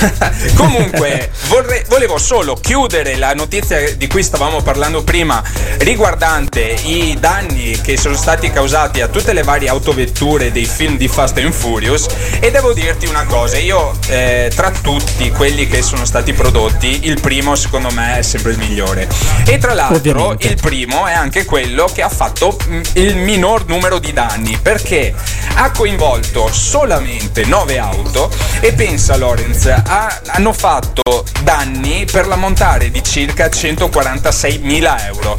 Comunque, 0.56 1.30
vorrei- 1.48 1.84
volevo 1.88 2.18
solo 2.18 2.54
chiudere 2.54 3.16
la 3.16 3.34
notizia 3.34 3.94
di 3.94 4.06
cui 4.06 4.22
stavamo 4.22 4.62
parlando 4.62 5.02
prima, 5.02 5.42
riguardante 5.78 6.60
i 6.84 7.16
danni 7.18 7.78
che 7.80 7.96
sono 7.96 8.14
stati 8.14 8.50
causati 8.50 9.00
a 9.00 9.08
tutte 9.08 9.32
le 9.32 9.42
varie 9.42 9.68
autovetture 9.68 10.52
dei 10.52 10.64
film 10.64 10.96
di 10.96 11.08
Fast 11.08 11.36
and 11.38 11.52
Furious. 11.52 12.06
E 12.40 12.50
devo 12.50 12.72
dirti 12.72 13.06
una 13.06 13.24
cosa, 13.24 13.58
io 13.58 13.92
eh, 14.08 14.50
tra 14.54 14.70
tutti 14.70 15.30
quelli 15.30 15.66
che 15.66 15.82
sono 15.82 16.04
stati 16.04 16.32
prodotti, 16.32 17.06
il 17.06 17.20
primo 17.20 17.54
secondo 17.54 17.90
me 17.90 18.18
è 18.18 18.22
sempre 18.22 18.52
il 18.52 18.58
migliore. 18.58 19.08
E 19.44 19.58
tra 19.58 19.74
l'altro, 19.74 19.96
Ovviamente. 19.96 20.48
il 20.48 20.56
primo 20.56 21.06
è 21.06 21.12
anche 21.12 21.44
quello 21.44 21.86
che 21.92 22.02
ha 22.02 22.08
fatto 22.08 22.56
mm, 22.66 22.82
il 22.94 23.16
minor 23.16 23.66
numero 23.66 23.98
di 23.98 24.12
danni 24.12 24.58
perché 24.60 25.14
ha 25.54 25.70
coinvolto 25.70 26.48
solamente 26.52 27.44
9 27.44 27.78
auto 27.78 28.30
e 28.60 28.72
pensa 28.72 29.16
Lorenz 29.16 29.66
ha- 29.92 30.20
hanno 30.26 30.52
fatto 30.52 31.24
danni 31.42 32.04
per 32.10 32.26
l'ammontare 32.28 32.90
di 32.90 33.02
circa 33.02 33.50
146 33.50 34.58
mila 34.62 35.04
euro 35.06 35.36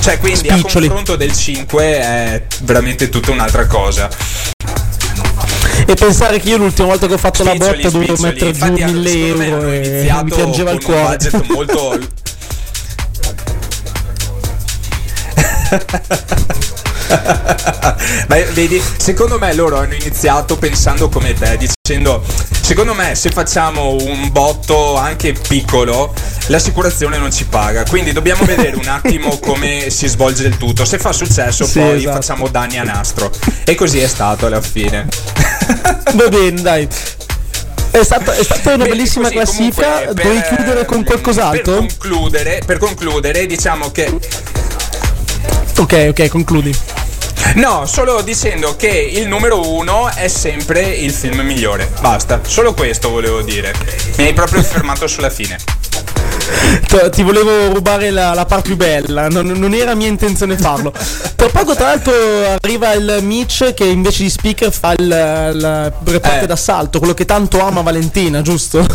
cioè 0.00 0.18
quindi 0.18 0.48
a 0.48 0.56
Spiccioli. 0.58 0.86
confronto 0.88 1.16
del 1.16 1.32
5 1.34 1.82
è 2.00 2.42
veramente 2.62 3.08
tutta 3.08 3.30
un'altra 3.30 3.66
cosa 3.66 4.08
E 5.86 5.94
pensare 5.94 6.38
che 6.40 6.48
io 6.50 6.56
l'ultima 6.58 6.88
volta 6.88 7.06
che 7.06 7.14
ho 7.14 7.18
fatto 7.18 7.42
la 7.44 7.50
Spiccioli, 7.50 7.76
botta 7.82 7.90
dovevo 7.90 8.16
spiccioli. 8.16 8.32
mettere 8.32 8.52
giù 8.52 8.64
Infatti, 8.64 8.82
hanno- 8.82 8.92
1000 8.92 9.10
secondo 9.10 9.38
me 9.38 9.46
euro 9.46 9.70
e 9.70 10.22
mi 10.22 10.30
piangeva 10.30 10.70
il 10.70 10.82
con 10.84 10.94
un 10.94 11.00
cuore. 11.00 11.16
budget 11.16 11.46
molto 11.48 11.98
Beh, 18.26 18.44
vedi, 18.52 18.82
secondo 18.96 19.38
me 19.38 19.52
loro 19.54 19.78
hanno 19.78 19.94
iniziato 19.94 20.56
pensando 20.56 21.08
come 21.08 21.32
te, 21.34 21.56
dicendo 21.58 22.24
secondo 22.62 22.94
me 22.94 23.14
se 23.14 23.30
facciamo 23.30 23.90
un 24.00 24.30
botto 24.32 24.96
anche 24.96 25.32
piccolo 25.32 26.14
l'assicurazione 26.46 27.18
non 27.18 27.30
ci 27.32 27.44
paga, 27.44 27.84
quindi 27.84 28.12
dobbiamo 28.12 28.44
vedere 28.46 28.76
un 28.76 28.88
attimo 28.88 29.38
come 29.38 29.90
si 29.90 30.06
svolge 30.08 30.46
il 30.46 30.56
tutto, 30.56 30.84
se 30.84 30.98
fa 30.98 31.12
successo 31.12 31.64
Sì, 31.64 31.78
poi 31.78 31.96
esatto. 31.98 32.14
facciamo 32.16 32.48
danni 32.48 32.78
a 32.78 32.82
nastro 32.84 33.30
e 33.64 33.74
così 33.74 34.00
è 34.00 34.08
stato 34.08 34.46
alla 34.46 34.60
fine. 34.62 35.06
Va 36.14 36.28
bene, 36.28 36.60
dai. 36.60 36.88
È 37.90 38.02
stata, 38.02 38.34
è 38.34 38.42
stata 38.42 38.74
una 38.74 38.84
Bene, 38.84 38.88
bellissima 38.96 39.24
così, 39.30 39.34
classifica. 39.36 39.90
comunque, 40.00 40.14
per- 40.22 40.48
chiudere 40.48 40.84
con 40.84 41.04
qualcos'altro? 41.04 41.72
Per 41.74 41.86
concludere, 41.86 42.62
per 42.66 42.78
concludere, 42.78 43.46
diciamo 43.46 43.90
che 43.92 44.12
Ok, 45.76 46.06
ok, 46.10 46.28
concludi. 46.28 46.74
No, 47.56 47.84
solo 47.86 48.22
dicendo 48.22 48.74
che 48.76 48.88
il 48.88 49.26
numero 49.28 49.68
uno 49.70 50.08
è 50.08 50.28
sempre 50.28 50.82
il 50.94 51.12
film 51.12 51.40
migliore. 51.40 51.90
Basta, 52.00 52.40
solo 52.42 52.72
questo 52.74 53.10
volevo 53.10 53.42
dire. 53.42 53.72
Mi 54.16 54.26
hai 54.26 54.32
proprio 54.32 54.62
fermato 54.64 55.06
sulla 55.06 55.30
fine. 55.30 55.58
Ti 57.10 57.22
volevo 57.22 57.72
rubare 57.72 58.10
la, 58.10 58.34
la 58.34 58.44
parte 58.44 58.68
più 58.68 58.76
bella, 58.76 59.28
non, 59.28 59.46
non 59.46 59.72
era 59.74 59.94
mia 59.94 60.08
intenzione 60.08 60.56
farlo. 60.56 60.92
Tra 61.34 61.48
poco, 61.48 61.74
tra 61.74 61.86
l'altro, 61.86 62.12
arriva 62.60 62.92
il 62.92 63.18
Mitch 63.22 63.72
che 63.74 63.84
invece 63.84 64.22
di 64.22 64.30
speaker 64.30 64.70
fa 64.72 64.92
il, 64.92 65.02
il 65.02 65.92
reporter 66.04 66.42
Eh. 66.42 66.46
d'assalto, 66.46 66.98
quello 66.98 67.14
che 67.14 67.24
tanto 67.24 67.60
ama 67.60 67.80
Valentina, 67.80 68.42
giusto? 68.42 68.86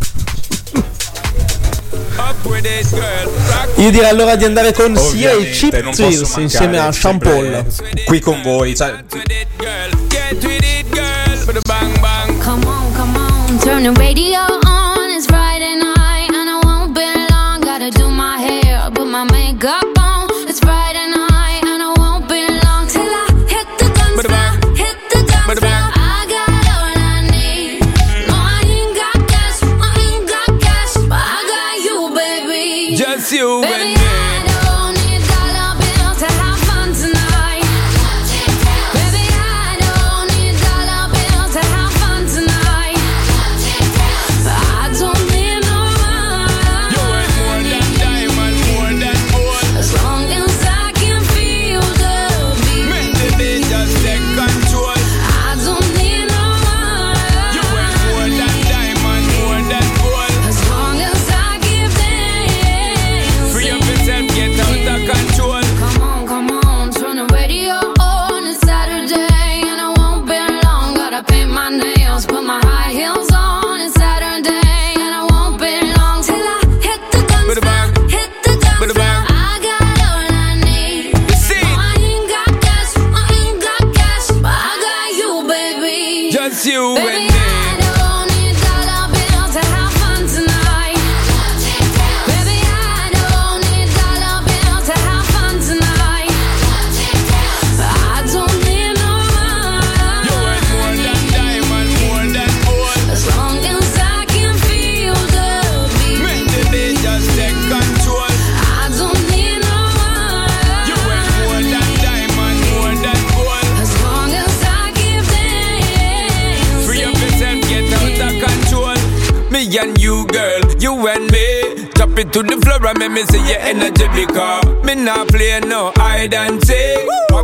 Io 3.76 3.92
direi 3.92 4.10
allora 4.10 4.36
di 4.36 4.46
andare 4.46 4.74
con 4.74 4.96
sia 4.98 5.32
il 5.32 5.50
Chip 5.52 5.92
mancare 5.94 6.38
insieme 6.38 6.78
a 6.80 6.92
Paul. 7.18 7.66
Qui 8.06 8.20
con 8.20 8.42
voi, 8.42 8.76
cioè, 8.76 9.04
Come 12.44 12.66
on, 12.66 12.94
come 12.94 13.18
on, 13.18 13.58
turn 13.60 13.84
the 13.84 14.00
radio 14.00 14.59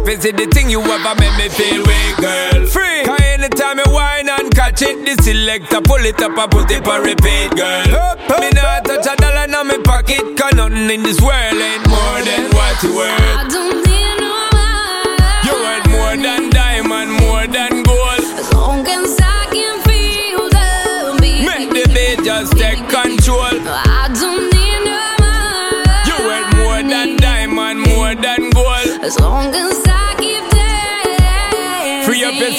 is 0.08 0.22
the 0.22 0.48
thing 0.54 0.70
you 0.70 0.82
ever 0.82 1.16
make 1.20 1.36
me 1.38 1.50
feel 1.50 1.82
weak, 1.82 2.18
girl. 2.18 2.66
Free. 2.68 3.04
Cause 3.06 3.22
anytime 3.22 3.80
you 3.80 3.92
whine 3.92 4.30
and 4.30 4.54
catch 4.54 4.82
it, 4.82 5.04
the 5.06 5.22
selector 5.24 5.82
pull 5.82 6.04
it 6.06 6.22
up 6.22 6.38
and 6.38 6.52
put 6.52 6.70
it 6.72 6.88
on 6.88 7.02
repeat, 7.04 7.35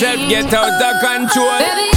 yourself, 0.01 0.29
get 0.29 0.53
out 0.53 0.83
of 0.83 1.01
control. 1.01 1.59
Baby, 1.59 1.96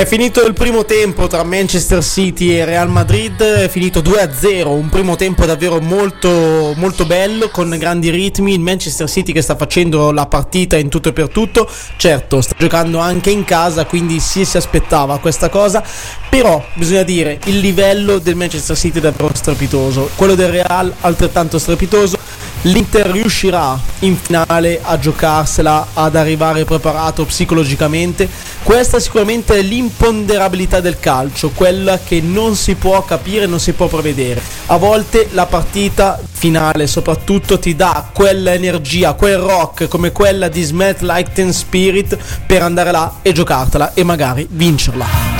È 0.00 0.06
finito 0.06 0.42
il 0.46 0.54
primo 0.54 0.86
tempo 0.86 1.26
tra 1.26 1.44
Manchester 1.44 2.02
City 2.02 2.54
e 2.54 2.64
Real 2.64 2.88
Madrid, 2.88 3.38
è 3.42 3.68
finito 3.68 4.00
2-0, 4.00 4.66
un 4.66 4.88
primo 4.88 5.14
tempo 5.14 5.44
davvero 5.44 5.78
molto, 5.78 6.72
molto 6.76 7.04
bello, 7.04 7.50
con 7.50 7.68
grandi 7.78 8.08
ritmi, 8.08 8.54
il 8.54 8.60
Manchester 8.60 9.10
City 9.10 9.32
che 9.32 9.42
sta 9.42 9.56
facendo 9.56 10.10
la 10.10 10.24
partita 10.24 10.78
in 10.78 10.88
tutto 10.88 11.10
e 11.10 11.12
per 11.12 11.28
tutto, 11.28 11.68
certo 11.98 12.40
sta 12.40 12.54
giocando 12.56 12.98
anche 12.98 13.28
in 13.28 13.44
casa, 13.44 13.84
quindi 13.84 14.20
sì, 14.20 14.46
si 14.46 14.56
aspettava 14.56 15.18
questa 15.18 15.50
cosa, 15.50 15.84
però 16.30 16.64
bisogna 16.72 17.02
dire 17.02 17.38
il 17.44 17.58
livello 17.58 18.18
del 18.18 18.36
Manchester 18.36 18.78
City 18.78 19.00
è 19.00 19.02
davvero 19.02 19.34
strepitoso, 19.34 20.08
quello 20.16 20.34
del 20.34 20.48
Real 20.48 20.90
altrettanto 21.00 21.58
strepitoso, 21.58 22.16
l'Inter 22.62 23.06
riuscirà 23.06 23.78
in 24.00 24.16
finale 24.16 24.80
a 24.82 24.98
giocarsela, 24.98 25.88
ad 25.94 26.16
arrivare 26.16 26.64
preparato 26.64 27.24
psicologicamente. 27.24 28.28
Questa 28.62 28.98
sicuramente 28.98 29.56
è 29.56 29.62
l'imponderabilità 29.62 30.80
del 30.80 31.00
calcio, 31.00 31.50
quella 31.50 31.98
che 31.98 32.20
non 32.20 32.54
si 32.56 32.74
può 32.74 33.02
capire, 33.04 33.46
non 33.46 33.60
si 33.60 33.72
può 33.72 33.86
prevedere. 33.86 34.42
A 34.66 34.76
volte 34.76 35.28
la 35.32 35.46
partita 35.46 36.20
finale 36.30 36.86
soprattutto 36.86 37.58
ti 37.58 37.74
dà 37.74 38.10
quell'energia, 38.12 39.14
quel 39.14 39.38
rock 39.38 39.88
come 39.88 40.12
quella 40.12 40.48
di 40.48 40.62
Smet 40.62 41.00
Like 41.00 41.32
Ten 41.32 41.52
Spirit 41.52 42.16
per 42.46 42.62
andare 42.62 42.90
là 42.90 43.14
e 43.22 43.32
giocartela 43.32 43.94
e 43.94 44.04
magari 44.04 44.46
vincerla. 44.50 45.39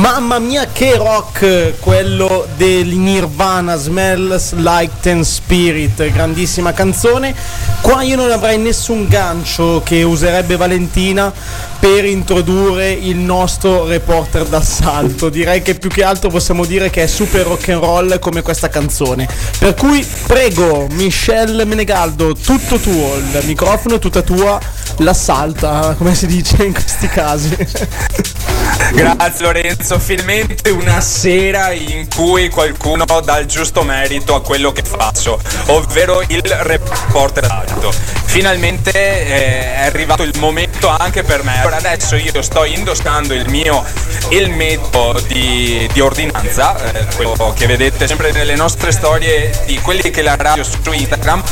Mamma 0.00 0.38
mia 0.38 0.66
che 0.72 0.96
rock 0.96 1.78
quello 1.78 2.46
del 2.56 2.86
Nirvana 2.86 3.76
Smells 3.76 4.54
Like 4.54 4.94
Ten 5.02 5.22
Spirit, 5.22 6.10
grandissima 6.10 6.72
canzone. 6.72 7.34
Qua 7.82 8.00
io 8.00 8.16
non 8.16 8.30
avrei 8.30 8.56
nessun 8.56 9.06
gancio 9.08 9.82
che 9.84 10.02
userebbe 10.02 10.56
Valentina 10.56 11.30
per 11.78 12.06
introdurre 12.06 12.90
il 12.92 13.18
nostro 13.18 13.86
reporter 13.86 14.46
d'assalto. 14.46 15.28
Direi 15.28 15.60
che 15.60 15.74
più 15.74 15.90
che 15.90 16.02
altro 16.02 16.30
possiamo 16.30 16.64
dire 16.64 16.88
che 16.88 17.02
è 17.02 17.06
super 17.06 17.44
rock 17.44 17.68
and 17.68 17.82
roll 17.82 18.18
come 18.20 18.40
questa 18.40 18.70
canzone. 18.70 19.28
Per 19.58 19.74
cui 19.74 20.02
prego 20.26 20.86
Michelle 20.92 21.66
Menegaldo, 21.66 22.34
tutto 22.34 22.78
tuo, 22.78 23.16
il 23.16 23.42
microfono 23.44 23.98
tutta 23.98 24.22
tua, 24.22 24.58
l'assalta, 24.96 25.94
come 25.98 26.14
si 26.14 26.26
dice 26.26 26.64
in 26.64 26.72
questi 26.72 27.06
casi. 27.06 27.54
Grazie 28.92 29.44
Lorenzo, 29.44 29.98
finalmente 29.98 30.70
una 30.70 31.00
sera 31.00 31.72
in 31.72 32.08
cui 32.08 32.48
qualcuno 32.48 33.04
dà 33.04 33.38
il 33.38 33.46
giusto 33.46 33.82
merito 33.82 34.34
a 34.34 34.42
quello 34.42 34.72
che 34.72 34.82
faccio, 34.82 35.40
ovvero 35.66 36.22
il 36.26 36.42
reporter 36.42 37.44
alto. 37.44 37.92
Finalmente 38.24 38.92
eh, 38.92 39.74
è 39.74 39.84
arrivato 39.86 40.22
il 40.22 40.36
momento 40.38 40.88
anche 40.88 41.22
per 41.22 41.42
me. 41.44 41.62
Ora 41.64 41.76
adesso 41.76 42.16
io 42.16 42.42
sto 42.42 42.64
indossando 42.64 43.34
il 43.34 43.48
mio 43.48 43.84
il 44.30 44.50
metodo 44.50 45.20
di, 45.20 45.88
di 45.92 46.00
ordinanza, 46.00 46.76
eh, 46.92 47.06
quello 47.16 47.52
che 47.56 47.66
vedete 47.66 48.06
sempre 48.06 48.32
nelle 48.32 48.54
nostre 48.54 48.92
storie 48.92 49.50
di 49.66 49.78
quelli 49.80 50.10
che 50.10 50.22
la 50.22 50.36
radio 50.36 50.62
su 50.62 50.78
Instagram. 50.90 51.42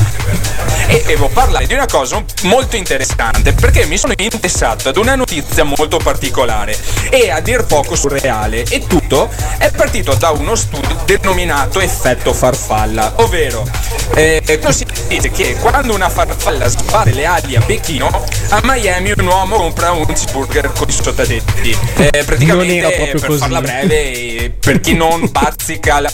E 0.87 1.03
devo 1.05 1.27
parlare 1.27 1.67
di 1.67 1.73
una 1.73 1.85
cosa 1.85 2.23
molto 2.43 2.75
interessante 2.75 3.53
perché 3.53 3.85
mi 3.85 3.97
sono 3.97 4.13
interessato 4.17 4.89
ad 4.89 4.97
una 4.97 5.15
notizia 5.15 5.63
molto 5.63 5.97
particolare 5.97 6.75
e 7.21 7.31
a 7.31 7.41
dir 7.41 7.65
poco 7.65 7.95
surreale 7.95 8.63
e 8.63 8.87
tutto 8.87 9.29
è 9.57 9.69
partito 9.71 10.13
da 10.15 10.29
uno 10.29 10.55
studio 10.55 10.95
denominato 11.05 11.81
effetto 11.81 12.33
farfalla, 12.33 13.13
ovvero 13.17 13.67
eh, 14.15 14.59
così 14.61 14.85
si 14.91 15.07
dice 15.07 15.29
che 15.29 15.55
quando 15.59 15.93
una 15.93 16.09
farfalla 16.09 16.67
sbatte 16.67 17.11
le 17.11 17.25
ali 17.25 17.55
a 17.55 17.61
Pechino, 17.61 18.07
a 18.49 18.59
Miami 18.63 19.13
un 19.17 19.27
uomo 19.27 19.57
compra 19.57 19.91
un 19.91 20.05
cheeseburger 20.05 20.71
con 20.71 20.87
i 20.87 20.91
sottotetti. 20.91 21.77
Eh, 21.97 22.23
praticamente, 22.25 23.11
per 23.11 23.25
così. 23.25 23.39
farla 23.39 23.61
breve, 23.61 23.95
eh, 23.95 24.49
per 24.57 24.79
chi 24.79 24.93
non 24.93 25.27
bazzica 25.31 25.99
la... 25.99 26.09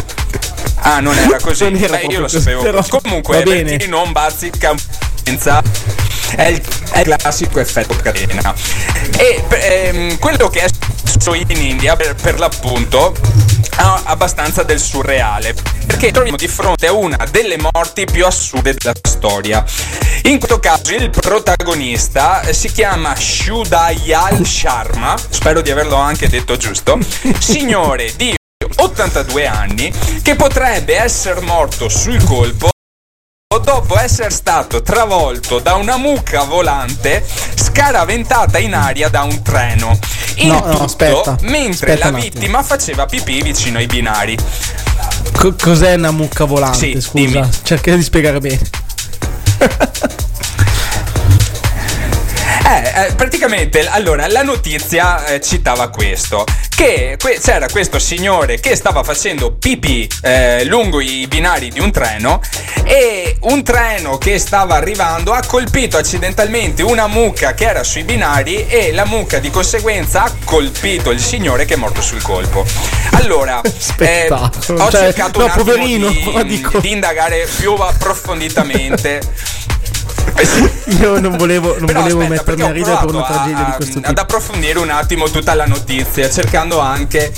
Ah, 0.82 0.99
non 0.99 1.18
era 1.18 1.39
così? 1.39 1.64
Non 1.64 1.82
era 1.82 1.97
Beh, 1.97 2.06
io 2.06 2.20
lo 2.20 2.28
sapevo. 2.28 2.62
però 2.62 2.84
Comunque, 2.88 3.41
per 3.43 3.78
chi 3.78 3.88
non 3.88 4.12
bazzica 4.12 4.74
senza 5.26 5.62
è 6.36 6.48
il, 6.48 6.62
è 6.92 7.00
il 7.00 7.16
classico 7.18 7.60
effetto 7.60 7.96
catena. 7.96 8.54
E 9.18 9.44
ehm, 9.50 10.20
quello 10.20 10.50
che 10.50 10.62
è 10.62 10.68
successo 10.68 11.34
in 11.34 11.50
India, 11.50 11.96
per, 11.96 12.16
per 12.16 12.38
l'appunto, 12.38 13.16
ha 13.78 14.02
abbastanza 14.06 14.64
del 14.64 14.80
surreale. 14.80 15.56
Perché 15.86 16.12
troviamo 16.12 16.38
di 16.38 16.48
fronte 16.48 16.88
a 16.88 16.94
una 16.94 17.18
delle 17.32 17.58
morti 17.58 18.06
più 18.06 18.26
assurde 18.26 18.76
della 18.78 18.94
storia. 19.02 19.64
In 20.24 20.38
questo 20.38 20.60
caso 20.60 20.94
il 20.94 21.10
protagonista 21.10 22.42
si 22.52 22.72
chiama 22.72 23.16
Shudayal 23.16 24.46
Sharma, 24.46 25.16
spero 25.30 25.62
di 25.62 25.72
averlo 25.72 25.96
anche 25.96 26.28
detto 26.28 26.58
giusto, 26.58 26.98
signore 27.40 28.14
di 28.16 28.34
82 28.78 29.48
anni 29.48 29.94
che 30.22 30.36
potrebbe 30.36 30.98
essere 30.98 31.42
morto 31.42 31.88
sul 31.88 32.24
colpo 32.24 32.70
dopo 33.48 33.98
essere 34.00 34.32
stato 34.32 34.82
travolto 34.82 35.60
da 35.60 35.76
una 35.76 35.98
mucca 35.98 36.43
volante 36.43 37.24
scaraventata 37.56 38.58
in 38.58 38.74
aria 38.74 39.08
da 39.08 39.22
un 39.22 39.41
treno. 39.43 39.98
Il 40.38 40.48
No, 40.48 40.54
no, 40.66 40.72
tutto 40.72 40.84
aspetta, 40.84 41.38
mentre 41.41 41.93
aspetta 41.93 42.10
la 42.12 42.18
vittima 42.18 42.64
faceva 42.64 43.06
pipì 43.06 43.41
vicino 43.43 43.78
ai 43.78 43.86
binari. 43.86 44.36
Co- 45.38 45.54
cos'è 45.54 45.93
una 45.93 46.12
mucca 46.12 46.46
volante? 46.46 46.78
Sì, 46.78 47.00
Scusa, 47.00 47.39
dimmi. 47.39 47.50
cerca 47.64 47.96
di 47.96 48.02
spiegare 48.04 48.39
bene. 48.39 48.60
Eh, 52.68 53.09
eh, 53.09 53.13
praticamente, 53.13 53.88
allora, 53.88 54.28
la 54.28 54.41
notizia 54.41 55.24
eh, 55.26 55.39
citava 55.39 55.89
questo. 55.89 56.43
Che 56.68 57.16
que- 57.20 57.39
c'era 57.39 57.68
questo 57.72 57.99
signore 57.99 58.59
che 58.59 58.76
stava 58.76 59.03
facendo 59.03 59.53
pipì 59.53 60.09
eh, 60.24 60.66
lungo 60.66 60.99
i 60.99 61.26
binari 61.28 61.70
di 61.70 61.80
un 61.80 61.89
treno 61.91 62.41
e 62.84 63.38
un 63.41 63.63
treno 63.63 64.18
che 64.18 64.38
stava 64.39 64.76
arrivando 64.76 65.32
ha 65.32 65.41
colpito 65.45 65.95
accidentalmente 65.95 66.84
una 66.84 67.07
mucca 67.07 67.53
che 67.53 67.66
era 67.66 67.84
sui 67.84 68.03
binari 68.03 68.68
e 68.68 68.91
la 68.91 69.05
mucca 69.05 69.39
di 69.39 69.49
conseguenza 69.51 70.24
ha 70.24 70.36
colpito 70.43 71.11
il 71.11 71.22
signore 71.22 71.63
che 71.63 71.76
è 71.76 71.78
morto 71.78 72.01
sul 72.01 72.22
colpo. 72.22 72.66
Allora, 73.11 73.61
eh, 73.99 74.28
ho 74.30 74.51
Cioè, 74.59 74.89
cercato 74.89 75.39
no, 75.39 75.45
un 75.45 75.51
attimo 75.51 75.63
poverino, 75.63 76.09
di, 76.43 76.68
di 76.82 76.91
indagare 76.91 77.47
più 77.57 77.74
approfonditamente. 77.74 79.22
Io 80.99 81.20
non 81.20 81.38
volevo, 81.38 81.76
non 81.78 81.86
Però 81.86 82.01
volevo 82.01 82.22
aspetta, 82.22 82.41
mettermi 82.43 82.61
a 82.63 82.72
ridere 82.72 82.95
per 82.97 83.03
una 83.05 83.11
provato 83.11 83.34
a- 83.34 83.36
tragedia 83.38 83.63
di 83.66 83.72
questo 83.76 83.97
ad 83.99 84.03
tipo. 84.05 84.20
approfondire 84.22 84.80
un 84.80 84.89
attimo 84.89 85.30
tutta 85.30 85.53
la 85.53 85.66
notizia, 85.66 86.30
cercando 86.30 86.80
anche. 86.80 87.32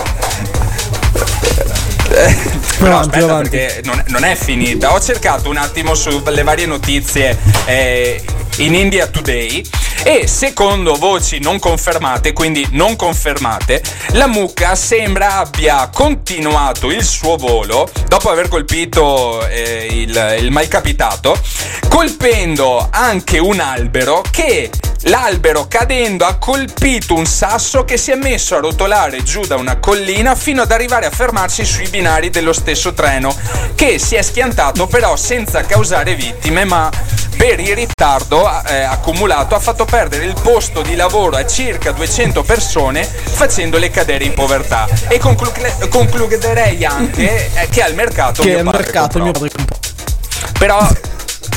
Eh, 2.09 2.35
Però 2.77 2.91
avanti, 2.99 3.07
aspetta 3.17 3.23
avanti. 3.25 3.49
perché 3.49 3.81
non, 3.83 4.03
non 4.07 4.23
è 4.23 4.35
finita. 4.35 4.93
Ho 4.93 4.99
cercato 4.99 5.49
un 5.49 5.57
attimo 5.57 5.93
sulle 5.93 6.43
varie 6.43 6.65
notizie 6.65 7.37
eh, 7.65 8.23
in 8.57 8.73
India 8.73 9.07
Today 9.07 9.63
e 10.03 10.27
secondo 10.27 10.95
voci 10.95 11.39
non 11.39 11.59
confermate, 11.59 12.33
quindi 12.33 12.65
non 12.71 12.95
confermate, 12.95 13.81
la 14.11 14.27
mucca 14.27 14.75
sembra 14.75 15.37
abbia 15.37 15.89
continuato 15.93 16.91
il 16.91 17.03
suo 17.03 17.35
volo 17.35 17.89
dopo 18.07 18.29
aver 18.29 18.47
colpito 18.47 19.45
eh, 19.47 19.87
il, 19.89 20.37
il 20.39 20.51
malcapitato, 20.51 21.39
colpendo 21.87 22.87
anche 22.91 23.37
un 23.37 23.59
albero 23.59 24.23
che 24.29 24.69
L'albero 25.01 25.67
cadendo 25.67 26.25
ha 26.25 26.37
colpito 26.37 27.13
un 27.13 27.25
sasso 27.25 27.85
che 27.85 27.97
si 27.97 28.11
è 28.11 28.15
messo 28.15 28.55
a 28.55 28.59
rotolare 28.59 29.23
giù 29.23 29.41
da 29.41 29.55
una 29.55 29.77
collina 29.77 30.35
fino 30.35 30.63
ad 30.63 30.71
arrivare 30.71 31.05
a 31.05 31.11
fermarsi 31.11 31.63
sui 31.63 31.87
binari 31.87 32.29
dello 32.29 32.51
stesso 32.51 32.93
treno, 32.93 33.33
che 33.75 33.99
si 33.99 34.15
è 34.15 34.21
schiantato 34.21 34.87
però 34.87 35.15
senza 35.15 35.61
causare 35.61 36.15
vittime, 36.15 36.65
ma 36.65 36.89
per 37.37 37.59
il 37.59 37.75
ritardo 37.75 38.49
eh, 38.65 38.81
accumulato 38.81 39.53
ha 39.55 39.59
fatto 39.59 39.85
perdere 39.85 40.25
il 40.25 40.35
posto 40.41 40.81
di 40.81 40.95
lavoro 40.95 41.37
a 41.37 41.45
circa 41.45 41.91
200 41.91 42.43
persone 42.43 43.03
facendole 43.05 43.89
cadere 43.91 44.23
in 44.25 44.33
povertà. 44.33 44.87
E 45.07 45.19
conclu- 45.19 45.87
concluderei 45.87 46.83
anche 46.83 47.51
eh, 47.53 47.69
che 47.69 47.81
al 47.83 47.93
mercato 47.93 48.41
Che 48.41 48.57
al 48.57 48.63
mercato 48.65 49.17
il 49.17 49.23
mio 49.23 49.33
comprò. 49.33 49.49
padre 49.49 49.65
comprò. 49.65 50.49
Però 50.57 50.87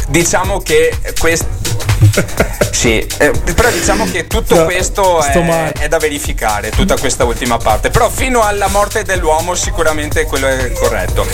diciamo 0.08 0.58
che 0.60 0.96
questo. 1.18 1.46
Sì, 2.80 2.98
eh, 3.18 3.30
però 3.54 3.68
diciamo 3.68 4.06
che 4.10 4.26
tutto 4.26 4.54
No, 4.54 4.64
questo 4.64 5.20
sto 5.20 5.40
è, 5.40 5.72
è 5.80 5.88
da 5.88 5.98
verificare, 5.98 6.70
tutta 6.70 6.96
questa 6.96 7.24
ultima 7.24 7.58
parte. 7.58 7.90
Però 7.90 8.08
fino 8.08 8.40
alla 8.40 8.68
morte 8.68 9.02
dell'uomo 9.02 9.54
sicuramente 9.54 10.24
quello 10.24 10.46
è 10.46 10.72
corretto. 10.72 11.26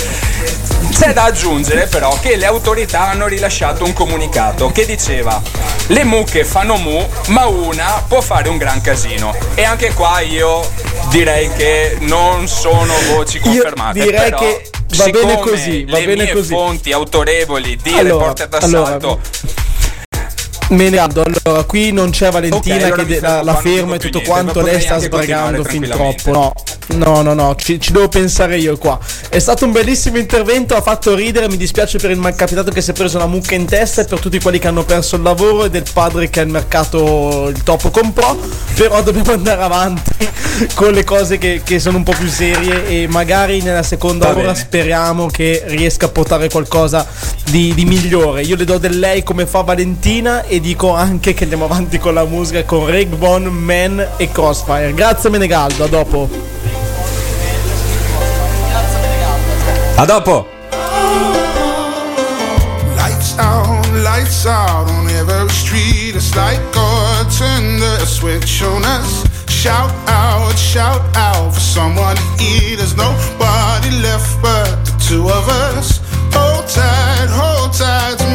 C'è 0.90 1.12
da 1.12 1.22
aggiungere 1.24 1.86
però 1.86 2.18
che 2.18 2.34
le 2.34 2.46
autorità 2.46 3.10
hanno 3.10 3.28
rilasciato 3.28 3.84
un 3.84 3.92
comunicato 3.92 4.72
che 4.72 4.84
diceva 4.86 5.40
le 5.88 6.02
mucche 6.02 6.44
fanno 6.44 6.76
mu, 6.76 7.06
ma 7.28 7.46
una 7.46 8.02
può 8.08 8.20
fare 8.20 8.48
un 8.48 8.56
gran 8.56 8.80
casino. 8.80 9.32
E 9.54 9.62
anche 9.62 9.92
qua 9.92 10.18
io 10.20 10.68
direi 11.10 11.48
che 11.52 11.96
non 12.00 12.48
sono 12.48 12.92
voci 13.14 13.38
confermate. 13.38 14.00
direi 14.00 14.30
però, 14.30 14.38
che 14.38 14.70
va 14.96 15.04
bene 15.04 15.18
siccome 15.18 15.38
così, 15.38 15.84
va 15.84 15.98
le 15.98 16.04
bene 16.06 16.24
mie 16.24 16.32
così. 16.32 16.48
fonti 16.52 16.90
autorevoli 16.92 17.76
di 17.80 17.92
Allora, 17.92 18.08
reporter 18.08 18.48
d'assalto 18.48 19.06
allora, 19.06 19.18
Menaldo, 20.68 21.22
allora 21.22 21.62
qui 21.62 21.92
non 21.92 22.10
c'è 22.10 22.30
Valentina 22.30 22.74
Ok, 22.74 22.82
allora 22.82 23.04
che 23.04 23.20
la, 23.20 23.42
la 23.42 23.54
ferma 23.54 23.94
e 23.94 23.98
tutto 23.98 24.18
niente, 24.18 24.28
quanto, 24.28 24.60
lei 24.62 24.80
sta 24.80 24.98
sbragando 24.98 25.62
fin 25.62 25.82
troppo. 25.82 26.30
No, 26.32 26.52
no, 26.96 27.22
no, 27.22 27.34
no, 27.34 27.54
ci, 27.54 27.78
ci 27.80 27.92
devo 27.92 28.08
pensare 28.08 28.58
io 28.58 28.76
qua. 28.76 28.98
È 29.28 29.38
stato 29.38 29.64
un 29.64 29.70
bellissimo 29.70 30.18
intervento, 30.18 30.74
ha 30.74 30.80
fatto 30.80 31.14
ridere, 31.14 31.48
mi 31.48 31.56
dispiace 31.56 31.98
per 31.98 32.10
il 32.10 32.18
malcapitato 32.18 32.72
che 32.72 32.80
si 32.80 32.90
è 32.90 32.94
preso 32.94 33.16
una 33.16 33.26
mucca 33.26 33.54
in 33.54 33.64
testa 33.64 34.02
e 34.02 34.04
per 34.06 34.18
tutti 34.18 34.40
quelli 34.40 34.58
che 34.58 34.66
hanno 34.66 34.84
perso 34.84 35.14
il 35.14 35.22
lavoro 35.22 35.66
e 35.66 35.70
del 35.70 35.84
padre 35.92 36.28
che 36.30 36.40
al 36.40 36.48
mercato 36.48 37.48
il 37.48 37.62
topo 37.62 37.90
comprò, 37.90 38.36
però 38.74 39.02
dobbiamo 39.02 39.32
andare 39.32 39.62
avanti 39.62 40.28
con 40.74 40.90
le 40.92 41.04
cose 41.04 41.38
che, 41.38 41.60
che 41.64 41.78
sono 41.78 41.98
un 41.98 42.02
po' 42.02 42.14
più 42.18 42.28
serie 42.28 42.86
e 42.86 43.06
magari 43.06 43.62
nella 43.62 43.84
seconda 43.84 44.26
Va 44.26 44.32
ora 44.32 44.42
bene. 44.42 44.54
speriamo 44.56 45.26
che 45.26 45.62
riesca 45.66 46.06
a 46.06 46.08
portare 46.08 46.48
qualcosa 46.48 47.06
di, 47.50 47.72
di 47.74 47.84
migliore. 47.84 48.42
Io 48.42 48.56
le 48.56 48.64
do 48.64 48.78
del 48.78 48.98
lei 48.98 49.22
come 49.22 49.46
fa 49.46 49.60
Valentina 49.62 50.44
e 50.44 50.55
dico 50.60 50.94
anche 50.94 51.34
che 51.34 51.42
andiamo 51.42 51.64
avanti 51.64 51.98
con 51.98 52.14
la 52.14 52.24
musica 52.24 52.64
con 52.64 52.90
Rick 52.90 53.16
Von, 53.16 53.44
Man 53.44 54.06
e 54.16 54.30
Crossfire. 54.30 54.92
Grazie 54.94 55.30
Menegaldo, 55.30 55.84
a 55.84 55.88
dopo. 55.88 56.28
A 59.96 60.04
dopo! 60.04 60.46
Lights 62.96 63.34
out, 63.38 63.86
lights 64.02 64.44
out 64.46 64.88
on 64.88 65.08
every 65.08 65.48
street. 65.50 66.14
It's 66.14 66.34
like 66.34 66.60
God 66.72 67.30
turned 67.30 67.80
the 67.80 68.04
switch 68.04 68.62
on 68.62 68.84
us. 68.84 69.24
Shout 69.48 69.90
out, 70.06 70.56
shout 70.56 71.00
out 71.16 71.54
for 71.54 71.60
someone 71.60 72.16
to 72.16 72.44
eat. 72.44 72.76
There's 72.76 72.94
nobody 72.94 73.90
left 74.02 74.40
but 74.42 74.84
the 74.84 74.92
two 74.98 75.28
of 75.28 75.48
us. 75.48 76.00
Hold 76.34 76.68
tight, 76.68 77.28
hold 77.30 77.72
tight 77.72 78.25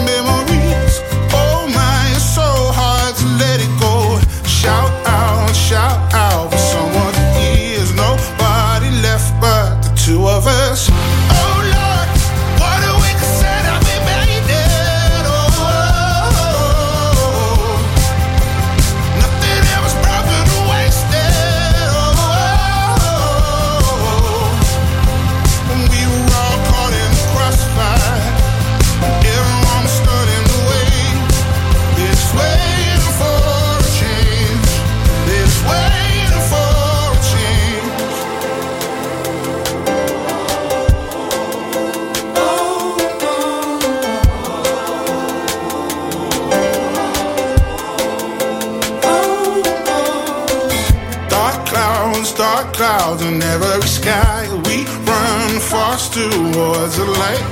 dark 52.62 52.74
clouds 52.74 53.22
in 53.24 53.42
every 53.42 53.82
sky. 53.88 54.48
We 54.66 54.86
run 55.10 55.60
fast 55.60 56.14
towards 56.14 56.98
the 56.98 57.06
light. 57.06 57.46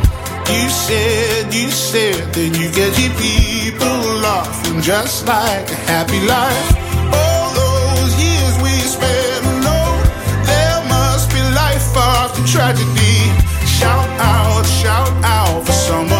You 0.49 0.70
said, 0.70 1.53
you 1.53 1.70
said 1.70 2.34
that 2.34 2.51
you 2.60 2.68
get 2.80 2.91
your 2.97 3.14
people 3.18 3.99
laughing 4.22 4.82
just 4.82 5.26
like 5.28 5.70
a 5.70 5.80
happy 5.91 6.22
life. 6.26 6.70
All 7.14 7.49
those 7.53 8.14
years 8.24 8.55
we 8.62 8.74
spent 8.95 9.45
alone, 9.45 10.01
there 10.45 10.82
must 10.89 11.30
be 11.30 11.41
life 11.53 11.95
after 11.95 12.43
tragedy. 12.45 13.18
Shout 13.66 14.10
out, 14.20 14.66
shout 14.66 15.12
out 15.24 15.66
for 15.66 15.72
someone 15.72 16.18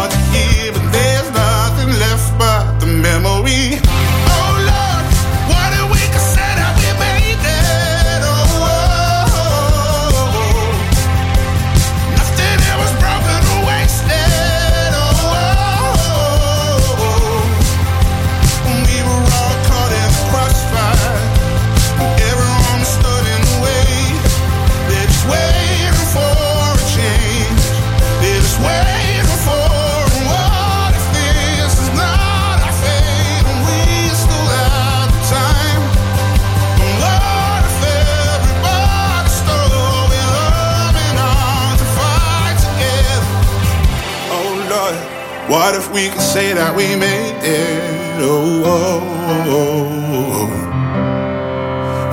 what 45.70 45.78
if 45.78 45.92
we 45.92 46.08
could 46.08 46.20
say 46.20 46.52
that 46.52 46.74
we 46.74 46.96
made 46.96 47.36
it? 47.44 48.18
Oh, 48.18 48.62
oh, 48.66 49.00
oh, 49.46 49.86
oh, 50.10 50.50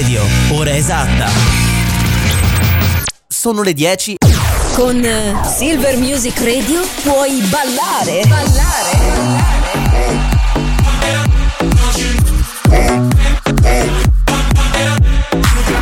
Radio. 0.02 0.26
Ora 0.50 0.76
esatta. 0.76 1.30
Sono 3.28 3.62
le 3.62 3.74
10. 3.74 4.16
Con 4.74 5.00
eh, 5.04 5.36
Silver 5.44 5.96
Music 5.98 6.40
Radio 6.40 6.82
puoi 7.04 7.40
ballare. 7.42 8.24
Ballare. 8.26 8.98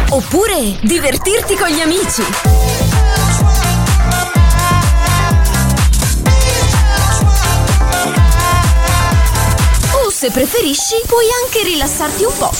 Oppure 0.09 0.77
divertirti 0.81 1.55
con 1.55 1.69
gli 1.69 1.79
amici. 1.79 2.23
O 10.03 10.09
se 10.09 10.29
preferisci, 10.29 10.95
puoi 11.07 11.25
anche 11.41 11.63
rilassarti 11.63 12.23
un 12.25 12.33
po'. 12.37 12.51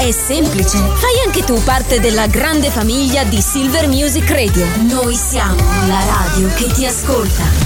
È 0.00 0.10
semplice, 0.12 0.78
fai 0.78 1.20
anche 1.26 1.42
tu 1.44 1.62
parte 1.62 2.00
della 2.00 2.26
grande 2.26 2.70
famiglia 2.70 3.22
di 3.24 3.38
Silver 3.42 3.86
Music 3.86 4.30
Radio. 4.30 4.66
Noi 4.88 5.14
siamo 5.14 5.62
la 5.86 6.02
radio 6.02 6.48
che 6.54 6.72
ti 6.72 6.86
ascolta. 6.86 7.59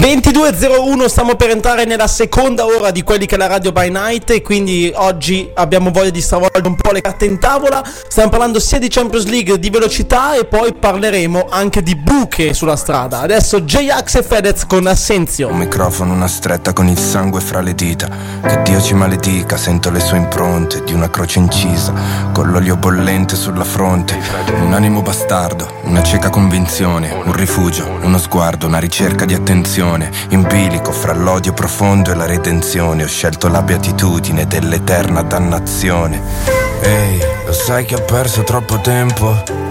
22.01 0.00 1.08
stiamo 1.08 1.34
per 1.34 1.50
entrare 1.50 1.84
nella 1.84 2.06
seconda 2.06 2.64
ora 2.64 2.90
di 2.90 3.02
quelli 3.02 3.26
che 3.26 3.34
è 3.34 3.38
la 3.38 3.48
radio 3.48 3.70
by 3.70 3.90
night 3.90 4.30
e 4.30 4.40
quindi 4.40 4.90
oggi 4.94 5.50
abbiamo 5.52 5.90
voglia 5.90 6.08
di 6.08 6.22
stravolgere 6.22 6.66
un 6.66 6.74
po' 6.74 6.90
le 6.90 7.02
carte 7.02 7.26
in 7.26 7.38
tavola 7.38 7.84
stiamo 8.08 8.30
parlando 8.30 8.58
sia 8.60 8.78
di 8.78 8.88
Champions 8.88 9.26
League 9.26 9.58
di 9.58 9.68
velocità 9.68 10.38
e 10.38 10.46
poi 10.46 10.72
parleremo 10.72 11.48
anche 11.50 11.82
di 11.82 11.96
buche 11.96 12.54
sulla 12.54 12.76
strada 12.76 13.20
adesso 13.20 13.60
J-Ax 13.60 14.14
e 14.14 14.22
Fedez 14.22 14.64
con 14.66 14.86
Assenzio 14.86 15.48
Un 15.48 15.58
microfono, 15.58 16.14
una 16.14 16.28
stretta 16.28 16.72
con 16.72 16.88
il 16.88 16.98
sangue 16.98 17.42
fra 17.42 17.60
le 17.60 17.74
dita. 17.74 18.08
Che 18.40 18.62
Dio 18.62 18.80
ci 18.80 18.94
maledica, 18.94 19.56
sento 19.56 19.90
le 19.90 20.00
sue 20.00 20.16
impronte 20.16 20.82
di 20.84 20.94
una 20.94 21.10
croce 21.10 21.40
incisa, 21.40 21.92
con 22.32 22.50
l'olio 22.50 22.76
bollente 22.76 23.36
sulla 23.36 23.64
fronte. 23.64 24.18
Un 24.62 24.72
animo 24.72 25.02
bastardo, 25.02 25.80
una 25.82 26.02
cieca 26.02 26.30
convinzione, 26.30 27.12
un 27.24 27.32
rifugio, 27.32 27.98
uno 28.00 28.16
sguardo, 28.18 28.66
una 28.66 28.78
ricerca 28.78 29.24
di 29.24 29.34
attenzione. 29.34 29.89
In 30.28 30.46
bilico 30.46 30.92
fra 30.92 31.12
l'odio 31.12 31.52
profondo 31.52 32.12
e 32.12 32.14
la 32.14 32.26
redenzione, 32.26 33.02
ho 33.02 33.08
scelto 33.08 33.48
la 33.48 33.62
beatitudine 33.62 34.46
dell'eterna 34.46 35.22
dannazione. 35.22 36.22
Ehi, 36.80 37.18
lo 37.44 37.52
sai 37.52 37.84
che 37.84 37.96
ho 37.96 38.02
perso 38.02 38.44
troppo 38.44 38.80
tempo? 38.80 39.69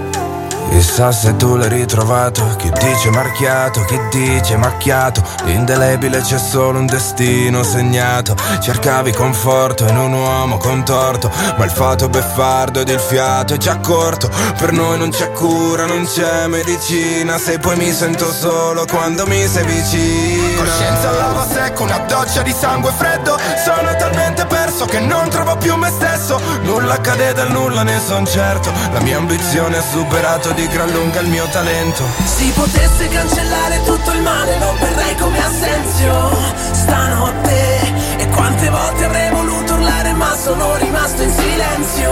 Chissà 0.69 1.11
se 1.11 1.35
tu 1.35 1.55
l'hai 1.55 1.67
ritrovato, 1.67 2.55
chi 2.57 2.71
dice 2.71 3.09
marchiato, 3.09 3.83
chi 3.85 3.99
dice 4.11 4.55
macchiato, 4.55 5.21
indelebile 5.45 6.21
c'è 6.21 6.37
solo 6.37 6.79
un 6.79 6.85
destino 6.85 7.63
segnato. 7.63 8.35
Cercavi 8.61 9.11
conforto 9.11 9.85
in 9.85 9.97
un 9.97 10.13
uomo 10.13 10.57
contorto, 10.57 11.29
ma 11.57 11.65
il 11.65 11.71
fato 11.71 12.07
beffardo 12.07 12.79
ed 12.79 12.89
il 12.89 12.99
fiato 12.99 13.55
è 13.55 13.57
già 13.57 13.77
corto. 13.77 14.29
Per 14.57 14.71
noi 14.71 14.97
non 14.97 15.09
c'è 15.09 15.31
cura, 15.31 15.85
non 15.85 16.05
c'è 16.05 16.47
medicina, 16.47 17.37
se 17.37 17.59
poi 17.59 17.75
mi 17.75 17.91
sento 17.91 18.31
solo 18.31 18.85
quando 18.85 19.25
mi 19.25 19.45
sei 19.47 19.65
vicino. 19.65 20.61
Coscienza 20.61 21.11
lava 21.11 21.45
secco, 21.45 21.83
una 21.83 21.97
doccia 22.07 22.41
di 22.41 22.53
sangue 22.57 22.91
freddo 22.91 23.37
Sono 23.63 23.95
talmente 23.97 24.45
perso 24.79 24.85
che 24.85 24.99
non 24.99 25.29
trovo 25.29 25.57
più 25.57 25.75
me 25.75 25.89
stesso 25.89 26.39
Nulla 26.61 26.93
accade 26.93 27.33
dal 27.33 27.51
nulla, 27.51 27.83
ne 27.83 27.99
son 27.99 28.25
certo. 28.25 28.71
La 28.93 28.99
mia 29.01 29.17
ambizione 29.17 29.77
ha 29.77 29.81
superato 29.81 30.51
di 30.51 30.67
gran 30.67 30.89
lunga 30.91 31.19
il 31.19 31.27
mio 31.27 31.45
talento. 31.47 32.03
Si 32.23 32.51
potesse 32.51 33.07
cancellare 33.09 33.81
tutto 33.83 34.11
il 34.11 34.21
male 34.21 34.57
lo 34.59 34.75
berrei 34.79 35.15
come 35.17 35.39
assenzio 35.39 36.37
Stanotte 36.71 38.17
E 38.17 38.27
quante 38.29 38.69
volte 38.69 39.03
avrei 39.05 39.29
voluto 39.31 39.73
urlare 39.73 40.13
ma 40.13 40.35
sono 40.35 40.75
rimasto 40.77 41.23
in 41.23 41.31
silenzio 41.31 42.11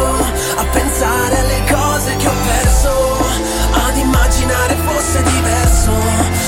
A 0.58 0.66
pensare 0.72 1.40
alle 1.40 1.64
cose 1.72 2.16
che 2.18 2.28
ho 2.28 2.34
perso 2.46 3.17
immaginare 4.08 4.76
fosse 4.76 5.22
diverso. 5.22 5.92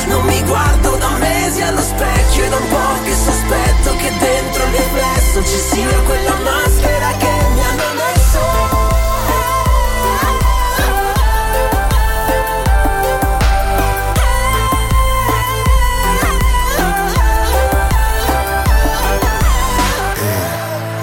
Non 0.07 0.23
mi 0.25 0.41
guardo 0.43 0.95
da 0.97 1.09
mesi 1.19 1.61
allo 1.61 1.81
specchio 1.81 2.45
E 2.45 2.49
da 2.49 2.55
un 2.55 2.67
po' 2.69 3.03
che 3.03 3.13
sospetto 3.13 3.95
che 3.97 4.11
dentro 4.17 4.63
il 4.63 4.71
riflesso 4.71 5.43
Ci 5.43 5.59
sia 5.71 5.99
quella 6.05 6.35
maschera 6.43 7.11
che 7.17 7.31
mi 7.53 7.61
hanno 7.61 7.93
messo. 8.03 8.39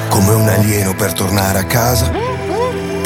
Come 0.08 0.32
un 0.32 0.48
alieno 0.48 0.94
per 0.94 1.12
tornare 1.12 1.58
a 1.58 1.64
casa 1.64 2.25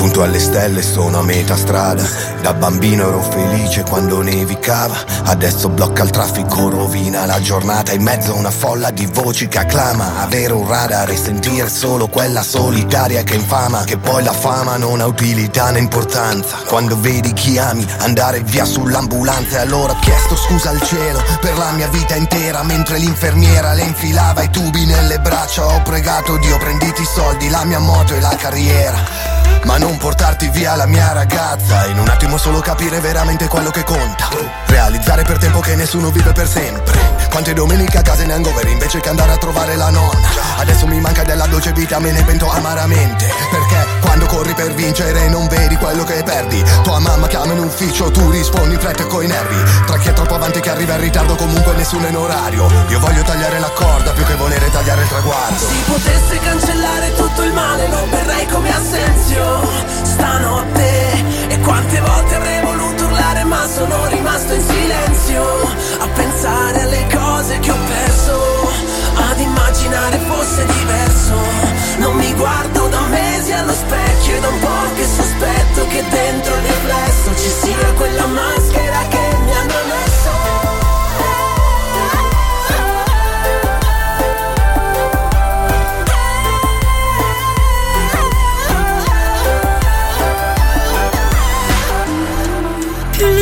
Punto 0.01 0.22
alle 0.22 0.38
stelle 0.38 0.80
sono 0.80 1.18
a 1.18 1.22
metà 1.22 1.55
strada. 1.59 2.03
Da 2.40 2.55
bambino 2.55 3.07
ero 3.07 3.20
felice 3.20 3.82
quando 3.82 4.22
nevicava 4.22 4.96
Adesso 5.24 5.68
blocca 5.68 6.05
il 6.05 6.09
traffico, 6.09 6.70
rovina 6.70 7.26
la 7.26 7.38
giornata 7.42 7.92
In 7.92 8.03
mezzo 8.03 8.32
a 8.32 8.36
una 8.36 8.51
folla 8.51 8.90
di 8.90 9.05
voci 9.05 9.46
che 9.46 9.59
acclama. 9.59 10.22
Avere 10.22 10.55
un 10.55 10.66
radar 10.66 11.11
e 11.11 11.18
sentire 11.18 11.68
solo 11.68 12.09
quella 12.09 12.42
solitaria 12.42 13.22
che 13.24 13.34
infama 13.34 13.84
Che 13.84 13.98
poi 13.98 14.22
la 14.22 14.32
fama 14.32 14.78
non 14.78 15.03
ha 15.03 15.07
utilità 15.07 15.70
né 15.70 15.80
importanza. 15.80 16.62
Quando 16.66 16.98
vedi 16.98 17.34
chi 17.34 17.59
ami 17.59 17.86
andare 17.98 18.40
via 18.40 18.64
sull'ambulanza 18.64 19.59
E 19.59 19.61
allora 19.61 19.92
ho 19.92 19.98
chiesto 19.98 20.34
scusa 20.34 20.70
al 20.70 20.80
cielo 20.80 21.22
per 21.42 21.59
la 21.59 21.72
mia 21.72 21.88
vita 21.88 22.14
intera 22.14 22.62
Mentre 22.62 22.96
l'infermiera 22.96 23.74
le 23.74 23.82
infilava 23.82 24.40
i 24.40 24.48
tubi 24.48 24.86
nelle 24.86 25.18
braccia. 25.18 25.66
Ho 25.66 25.82
pregato 25.82 26.38
Dio 26.38 26.57
prenditi 26.57 27.03
i 27.03 27.07
soldi, 27.07 27.51
la 27.51 27.64
mia 27.64 27.80
moto 27.80 28.14
e 28.14 28.20
la 28.20 28.34
carriera 28.34 29.39
ma 29.65 29.77
non 29.77 29.97
portarti 29.99 30.49
via 30.51 30.75
la 30.75 30.87
mia 30.87 31.13
ragazza. 31.13 31.87
In 31.87 31.99
un 31.99 32.09
attimo 32.09 32.39
solo 32.39 32.61
capire 32.61 33.01
veramente 33.01 33.49
quello 33.49 33.71
che 33.71 33.85
conta. 33.85 34.29
Realizzare 34.67 35.23
per 35.23 35.39
tempo 35.39 35.61
che 35.61 35.75
nessuno 35.75 36.11
vive 36.11 36.33
per 36.33 36.49
sempre. 36.49 36.99
Quante 37.31 37.53
domeniche 37.53 37.99
a 37.99 38.03
casa 38.03 38.23
in 38.23 38.33
hangover 38.33 38.67
invece 38.67 39.01
che 39.01 39.09
andare 39.09 39.33
a 39.33 39.37
trovare 39.37 39.77
la 39.77 39.91
nonna. 39.91 40.29
Adesso 40.59 40.87
mi 40.87 41.01
manca 41.01 41.23
della 41.23 41.47
dolce 41.47 41.73
vita, 41.73 41.99
me 41.99 42.13
ne 42.13 42.23
pento 42.25 42.51
amaramente. 42.51 43.29
Perché 43.51 43.87
quando 44.01 44.27
corri 44.27 44.55
per 44.55 44.75
vincere 44.75 45.29
non 45.29 45.47
vedi 45.49 45.77
quello 45.77 46.05
che 46.05 46.23
perdi. 46.23 46.63
Tua 46.83 46.99
mamma 46.99 47.27
chiama 47.27 47.53
in 47.53 47.61
ufficio, 47.61 48.11
tu 48.11 48.31
rispondi 48.31 48.77
fretta 48.77 49.03
e 49.03 49.07
coi 49.07 49.27
nervi. 49.27 49.57
Tra 49.87 49.99
chi 49.99 50.09
è 50.09 50.13
troppo 50.13 50.35
avanti 50.35 50.61
che 50.61 50.71
arriva 50.71 50.95
in 50.95 51.01
ritardo 51.01 51.35
comunque 51.35 51.75
nessuno 51.75 52.07
è 52.07 52.09
in 52.09 52.17
orario. 52.17 52.69
Io 52.89 52.99
voglio 52.99 53.23
tagliare 53.23 53.59
la 53.59 53.71
corda 53.71 54.13
più 54.13 54.25
che 54.25 54.35
volere 54.35 54.71
tagliare 54.71 55.03
il 55.03 55.09
traguardo. 55.09 55.67
Si 55.67 55.83
potesse 55.87 56.39
cancellare 56.41 57.15
tutto 57.15 57.43
il 57.43 57.53
male 57.53 57.89
lo 57.89 58.07
berrei 58.11 58.47
come 58.47 58.75
assenzio 58.75 59.49
Stanotte. 60.03 61.24
E 61.48 61.61
quante 61.61 62.01
volte 62.01 62.34
avrei 62.34 62.61
voluto 62.62 63.05
urlare 63.05 63.44
ma 63.44 63.66
sono 63.66 64.07
rimasto 64.09 64.53
in 64.55 64.62
silenzio 64.62 65.42
A 65.98 66.09
pensare 66.14 66.82
alle 66.82 67.07
cose 67.12 67.59
che 67.59 67.70
ho 67.70 67.78
perso 67.88 68.70
Ad 69.30 69.38
immaginare 69.40 70.18
fosse 70.18 70.64
diverso. 70.66 71.34
Non 71.98 72.14
mi 72.16 72.32
guardo 72.34 72.88
da 72.88 73.01
mesi 73.09 73.53
allo 73.53 73.72
specchio 73.72 74.36
E 74.36 74.40
da 74.40 74.48
un 74.48 74.59
po' 74.61 74.94
che 74.94 75.05
sospetto 75.05 75.86
che 75.88 76.05
dentro 76.09 76.55
il 76.55 76.62
riflesso 76.62 77.36
Ci 77.36 77.51
sia 77.62 77.92
quella 77.96 78.26
maschera 78.26 78.98
che 79.09 79.36
mi 79.44 79.53
hanno 79.53 79.80
messo 79.88 80.10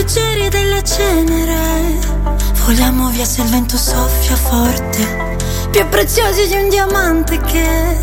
più 0.08 0.20
leggeri 0.22 0.48
delle 0.48 0.82
cenere. 0.82 1.98
Voliamo 2.64 3.10
via 3.10 3.26
se 3.26 3.42
il 3.42 3.48
vento 3.48 3.76
soffia 3.76 4.36
forte. 4.36 5.36
Più 5.70 5.86
preziosi 5.88 6.48
di 6.48 6.54
un 6.54 6.68
diamante 6.70 7.38
che 7.40 7.98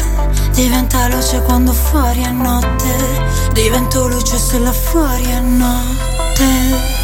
diventa 0.54 1.08
luce 1.08 1.42
quando 1.42 1.74
fuori 1.74 2.22
è 2.22 2.30
notte. 2.30 3.50
Divento 3.54 4.08
luce 4.08 4.38
se 4.38 4.60
là 4.60 4.72
fuori 4.72 5.24
è 5.24 5.40
notte. 5.40 6.95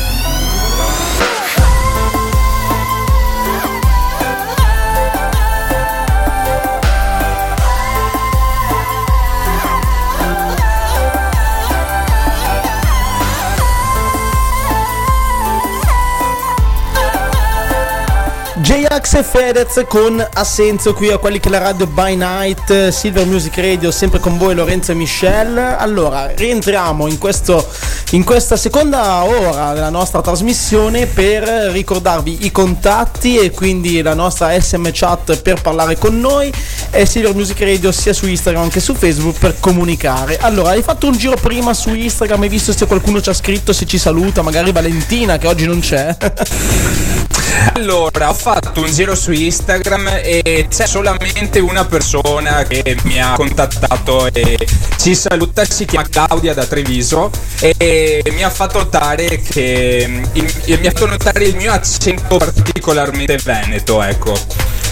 J-Ax 18.71 19.15
e 19.15 19.23
Fedez 19.23 19.83
con 19.85 20.25
Assenso 20.33 20.93
qui 20.93 21.09
a 21.09 21.17
quelli 21.17 21.41
che 21.41 21.49
la 21.49 21.57
radio 21.57 21.85
by 21.87 22.15
night, 22.15 22.87
Silver 22.87 23.25
Music 23.25 23.57
Radio, 23.57 23.91
sempre 23.91 24.19
con 24.19 24.37
voi 24.37 24.55
Lorenzo 24.55 24.93
e 24.93 24.95
Michelle. 24.95 25.75
Allora, 25.75 26.31
rientriamo 26.33 27.05
in, 27.07 27.17
questo, 27.17 27.67
in 28.11 28.23
questa 28.23 28.55
seconda 28.55 29.25
ora 29.25 29.73
della 29.73 29.89
nostra 29.89 30.21
trasmissione 30.21 31.05
per 31.05 31.43
ricordarvi 31.43 32.45
i 32.45 32.51
contatti 32.51 33.37
e 33.37 33.51
quindi 33.51 34.01
la 34.01 34.13
nostra 34.13 34.57
SM 34.57 34.87
chat 34.93 35.41
per 35.41 35.61
parlare 35.61 35.97
con 35.97 36.17
noi 36.17 36.49
e 36.91 37.05
Silver 37.05 37.35
Music 37.35 37.59
Radio 37.59 37.91
sia 37.91 38.13
su 38.13 38.25
Instagram 38.25 38.69
che 38.69 38.79
su 38.79 38.95
Facebook 38.95 39.37
per 39.37 39.59
comunicare. 39.59 40.37
Allora, 40.37 40.69
hai 40.69 40.81
fatto 40.81 41.07
un 41.07 41.17
giro 41.17 41.35
prima 41.35 41.73
su 41.73 41.93
Instagram, 41.93 42.43
hai 42.43 42.49
visto 42.49 42.71
se 42.71 42.87
qualcuno 42.87 43.19
ci 43.19 43.27
ha 43.27 43.33
scritto, 43.33 43.73
se 43.73 43.85
ci 43.85 43.97
saluta, 43.97 44.41
magari 44.41 44.71
Valentina 44.71 45.37
che 45.37 45.47
oggi 45.47 45.65
non 45.65 45.81
c'è. 45.81 46.15
Allora, 47.73 48.29
ho 48.29 48.33
fatto 48.33 48.81
un 48.81 48.91
giro 48.91 49.15
su 49.15 49.31
Instagram 49.31 50.19
e 50.23 50.67
c'è 50.69 50.85
solamente 50.85 51.59
una 51.59 51.85
persona 51.85 52.63
che 52.63 52.97
mi 53.03 53.19
ha 53.21 53.33
contattato 53.33 54.27
e 54.31 54.57
ci 54.97 55.15
saluta, 55.15 55.63
si 55.65 55.85
chiama 55.85 56.07
Claudia 56.09 56.53
da 56.53 56.65
Treviso 56.65 57.29
e 57.59 58.23
mi 58.33 58.43
ha 58.43 58.49
fatto 58.49 58.79
notare 58.79 59.41
che 59.41 60.21
il, 60.33 60.79
mi 60.79 60.87
ha 60.87 60.91
fatto 60.91 61.07
notare 61.07 61.45
il 61.45 61.55
mio 61.55 61.71
accento 61.71 62.37
particolarmente 62.37 63.37
veneto, 63.43 64.01
ecco. 64.01 64.33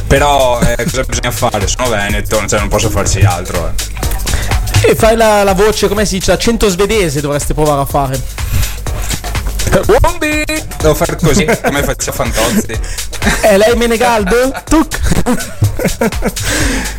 Però 0.07 0.59
eh, 0.61 0.83
cosa 0.85 1.03
bisogna 1.03 1.31
fare? 1.31 1.67
Sono 1.67 1.89
veneto, 1.89 2.43
cioè 2.47 2.59
non 2.59 2.67
posso 2.67 2.89
farci 2.89 3.19
altro. 3.21 3.67
eh. 3.67 4.91
E 4.91 4.95
fai 4.95 5.15
la, 5.15 5.43
la 5.43 5.53
voce, 5.53 5.87
come 5.87 6.05
si 6.05 6.17
dice, 6.17 6.31
accento 6.31 6.67
svedese 6.69 7.21
dovreste 7.21 7.53
provare 7.53 7.81
a 7.81 7.85
fare. 7.85 8.19
Wombi! 10.01 10.43
Devo 10.79 10.93
fare 10.95 11.15
così, 11.15 11.45
come 11.63 11.83
faccio 11.83 12.11
Fantozzi. 12.11 12.79
È 13.41 13.57
lei 13.57 13.75
Menegaldo? 13.75 14.53
Tuc! 14.65 14.99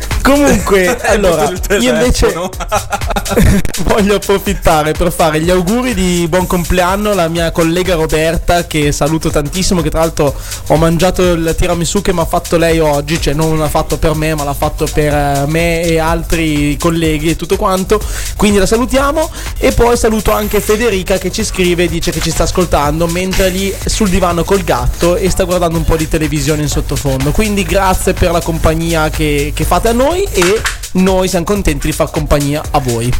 Comunque, 0.21 0.97
allora, 1.07 1.49
messo 1.49 1.73
il 1.73 1.81
io 1.83 1.93
invece 1.93 2.33
voglio 3.83 4.15
approfittare 4.15 4.91
per 4.91 5.11
fare 5.11 5.41
gli 5.41 5.49
auguri 5.49 5.93
di 5.93 6.27
buon 6.29 6.47
compleanno 6.47 7.11
alla 7.11 7.27
mia 7.27 7.51
collega 7.51 7.95
Roberta, 7.95 8.67
che 8.67 8.91
saluto 8.91 9.29
tantissimo, 9.29 9.81
che 9.81 9.89
tra 9.89 9.99
l'altro 9.99 10.33
ho 10.67 10.75
mangiato 10.75 11.31
il 11.31 11.55
tiramisù 11.57 12.01
che 12.01 12.13
mi 12.13 12.19
ha 12.19 12.25
fatto 12.25 12.57
lei 12.57 12.79
oggi, 12.79 13.19
cioè 13.21 13.33
non 13.33 13.57
l'ha 13.57 13.69
fatto 13.69 13.97
per 13.97 14.15
me, 14.15 14.35
ma 14.35 14.43
l'ha 14.43 14.53
fatto 14.53 14.87
per 14.91 15.13
eh, 15.13 15.45
me 15.47 15.81
e 15.81 15.99
altri 15.99 16.77
colleghi 16.77 17.31
e 17.31 17.35
tutto 17.35 17.55
quanto. 17.55 18.01
Quindi 18.35 18.57
la 18.57 18.65
salutiamo 18.65 19.29
e 19.57 19.71
poi 19.71 19.97
saluto 19.97 20.31
anche 20.31 20.59
Federica 20.59 21.17
che 21.17 21.31
ci 21.31 21.43
scrive 21.43 21.83
e 21.83 21.87
dice 21.87 22.11
che 22.11 22.19
ci 22.19 22.31
sta 22.31 22.43
ascoltando 22.43 23.07
mentre 23.07 23.49
lì 23.49 23.73
sul 23.85 24.09
divano 24.09 24.43
col 24.43 24.63
gatto 24.63 25.15
e 25.15 25.29
sta 25.29 25.43
guardando 25.43 25.77
un 25.77 25.85
po' 25.85 25.97
di 25.97 26.07
televisione 26.07 26.61
in 26.61 26.69
sottofondo. 26.69 27.31
Quindi 27.31 27.63
grazie 27.63 28.13
per 28.13 28.31
la 28.31 28.41
compagnia 28.41 29.09
che, 29.09 29.51
che 29.55 29.63
fate 29.63 29.89
a 29.89 29.93
noi 29.93 30.10
e 30.13 30.61
noi 30.93 31.27
siamo 31.27 31.45
contenti 31.45 31.87
di 31.87 31.93
far 31.93 32.09
compagnia 32.11 32.61
a 32.71 32.79
voi. 32.79 33.11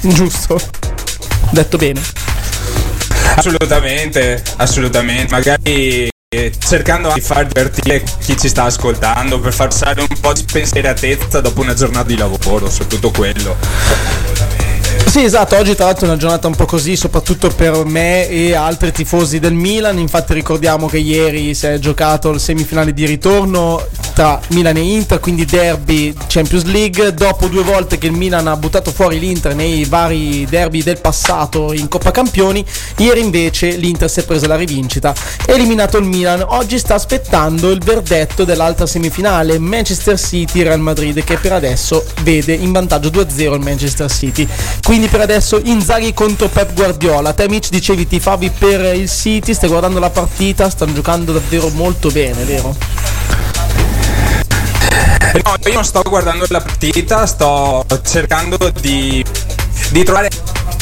Giusto? 0.00 0.60
Detto 1.50 1.76
bene. 1.76 2.00
Assolutamente, 3.36 4.42
assolutamente. 4.56 5.32
Magari 5.32 6.08
eh, 6.28 6.52
cercando 6.58 7.12
di 7.12 7.20
far 7.20 7.46
divertire 7.46 8.02
chi 8.20 8.36
ci 8.36 8.48
sta 8.48 8.64
ascoltando 8.64 9.40
per 9.40 9.52
far 9.52 9.68
passare 9.68 10.00
un 10.00 10.20
po' 10.20 10.32
di 10.32 10.44
spensieratezza 10.46 11.40
dopo 11.40 11.60
una 11.60 11.74
giornata 11.74 12.06
di 12.06 12.16
lavoro, 12.16 12.68
soprattutto 12.68 13.10
quello. 13.10 13.56
Sì, 15.16 15.24
esatto, 15.24 15.56
oggi 15.56 15.74
tra 15.74 15.86
l'altro 15.86 16.04
è 16.04 16.08
una 16.10 16.18
giornata 16.18 16.46
un 16.46 16.54
po' 16.54 16.66
così, 16.66 16.94
soprattutto 16.94 17.48
per 17.48 17.86
me 17.86 18.28
e 18.28 18.52
altri 18.52 18.92
tifosi 18.92 19.38
del 19.38 19.54
Milan. 19.54 19.98
Infatti 19.98 20.34
ricordiamo 20.34 20.88
che 20.88 20.98
ieri 20.98 21.54
si 21.54 21.64
è 21.64 21.78
giocato 21.78 22.28
il 22.28 22.38
semifinale 22.38 22.92
di 22.92 23.06
ritorno 23.06 23.82
tra 24.12 24.38
Milan 24.48 24.76
e 24.76 24.80
Inter, 24.80 25.18
quindi 25.18 25.46
derby 25.46 26.14
Champions 26.26 26.64
League. 26.64 27.14
Dopo 27.14 27.46
due 27.46 27.62
volte 27.62 27.96
che 27.96 28.08
il 28.08 28.12
Milan 28.12 28.46
ha 28.46 28.56
buttato 28.56 28.90
fuori 28.90 29.18
l'Inter 29.18 29.54
nei 29.54 29.86
vari 29.86 30.44
derby 30.50 30.82
del 30.82 31.00
passato 31.00 31.72
in 31.72 31.88
Coppa 31.88 32.10
Campioni, 32.10 32.62
ieri 32.98 33.20
invece 33.20 33.70
l'Inter 33.70 34.10
si 34.10 34.20
è 34.20 34.24
presa 34.24 34.46
la 34.46 34.56
rivincita 34.56 35.14
eliminato 35.46 35.96
il 35.96 36.04
Milan. 36.04 36.44
Oggi 36.46 36.78
sta 36.78 36.94
aspettando 36.94 37.70
il 37.70 37.78
verdetto 37.82 38.44
dell'altra 38.44 38.84
semifinale, 38.84 39.58
Manchester 39.58 40.18
City-Real 40.20 40.78
Madrid, 40.78 41.24
che 41.24 41.38
per 41.38 41.54
adesso 41.54 42.04
vede 42.22 42.52
in 42.52 42.70
vantaggio 42.70 43.08
2-0 43.08 43.54
il 43.54 43.60
Manchester 43.60 44.10
City. 44.10 44.46
Quindi 44.82 45.04
per 45.08 45.20
adesso 45.20 45.60
Inzaghi 45.64 46.12
contro 46.14 46.48
Pep 46.48 46.72
Guardiola. 46.74 47.32
Te 47.32 47.44
amici 47.44 47.70
dicevi 47.70 48.06
tifavi 48.06 48.50
per 48.50 48.94
il 48.94 49.10
City, 49.10 49.54
stai 49.54 49.68
guardando 49.68 49.98
la 49.98 50.10
partita, 50.10 50.68
stanno 50.70 50.92
giocando 50.92 51.32
davvero 51.32 51.68
molto 51.70 52.10
bene, 52.10 52.44
vero? 52.44 52.74
No, 55.44 55.54
io 55.66 55.72
non 55.74 55.84
sto 55.84 56.02
guardando 56.02 56.46
la 56.48 56.60
partita, 56.60 57.26
sto 57.26 57.84
cercando 58.02 58.56
di, 58.80 59.24
di 59.90 60.02
trovare 60.02 60.30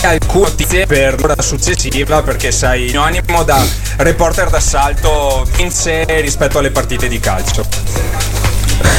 alcune 0.03 0.49
notizie 0.49 0.87
per 0.87 1.21
l'ora 1.21 1.41
successiva 1.41 2.23
perché 2.23 2.53
sai, 2.53 2.85
il 2.85 2.91
mio 2.93 3.03
animo 3.03 3.43
da 3.43 3.65
reporter 3.97 4.51
d'assalto 4.51 5.47
vince 5.57 6.05
rispetto 6.21 6.59
alle 6.59 6.71
partite 6.71 7.09
di 7.09 7.19
calcio. 7.19 8.54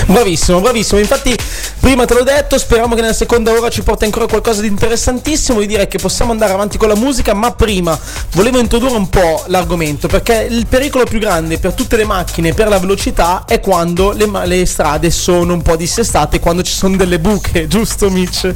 Bravissimo, 0.08 0.62
bravissimo. 0.62 1.00
Infatti, 1.00 1.36
prima 1.80 2.06
te 2.06 2.14
l'ho 2.14 2.24
detto, 2.24 2.58
speriamo 2.58 2.96
che 2.96 3.02
nella 3.02 3.14
seconda 3.14 3.52
ora 3.52 3.70
ci 3.70 3.82
porti 3.82 4.06
ancora 4.06 4.28
qualcosa 4.28 4.62
di 4.62 4.68
interessantissimo. 4.68 5.62
Io 5.62 5.68
direi 5.68 5.88
che 5.88 5.98
possiamo 5.98 6.32
andare 6.32 6.54
avanti 6.54 6.78
con 6.78 6.88
la 6.88 6.96
musica, 6.96 7.34
ma 7.34 7.52
prima 7.52 7.98
volevo 8.34 8.60
introdurre 8.60 8.96
un 8.96 9.10
po' 9.10 9.44
l'argomento 9.48 10.08
perché 10.08 10.48
il 10.50 10.68
pericolo 10.68 11.06
più 11.06 11.20
grande 11.20 11.58
per 11.58 11.74
tutte 11.74 11.98
le 11.98 12.06
macchine, 12.06 12.54
per 12.54 12.68
la 12.68 12.80
velocità, 12.80 13.46
è 13.46 13.60
quando 13.60 14.12
le, 14.12 14.30
le 14.46 14.66
strade 14.66 15.10
sono 15.10 15.54
un 15.54 15.62
po' 15.62 15.76
dissestate, 15.76 16.40
quando 16.40 16.62
ci 16.62 16.74
sono 16.74 16.96
delle 16.96 17.20
buche, 17.20 17.68
giusto, 17.68 18.10
Mitch? 18.10 18.54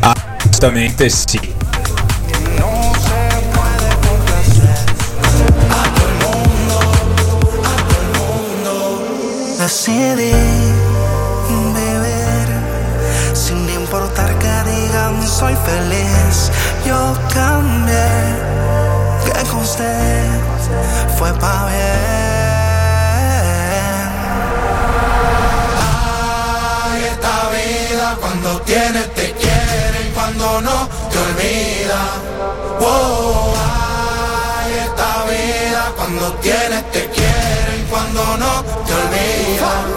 Assolutamente 0.00 1.08
sì. 1.08 1.67
Decidí 9.68 10.32
vivir 11.50 12.48
sin 13.34 13.68
importar 13.68 14.30
que 14.38 14.54
digan 14.70 15.14
soy 15.28 15.54
feliz. 15.56 16.50
Yo 16.86 16.96
cambié, 17.34 18.08
que 19.26 19.32
con 19.46 19.60
usted 19.60 20.24
fue 21.18 21.30
pa' 21.34 21.66
bien. 21.66 22.08
Ay, 26.86 27.04
esta 27.12 27.36
vida 27.52 28.16
cuando 28.22 28.62
tienes 28.62 29.12
te 29.12 29.32
quiere 29.32 29.98
y 30.08 30.10
cuando 30.14 30.62
no 30.62 30.88
te 31.10 31.18
olvida. 31.26 32.02
Wow, 32.80 33.52
ay, 33.54 34.72
esta 34.86 35.10
vida 35.28 35.92
cuando 35.94 36.32
tienes 36.40 36.90
te 36.90 37.00
quiere 37.00 37.17
y 37.17 37.17
cuando 37.98 38.36
no 38.36 38.64
te 38.84 38.94
olvida. 38.94 39.87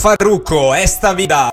Farruko, 0.00 0.72
esta 0.72 1.12
vida. 1.12 1.50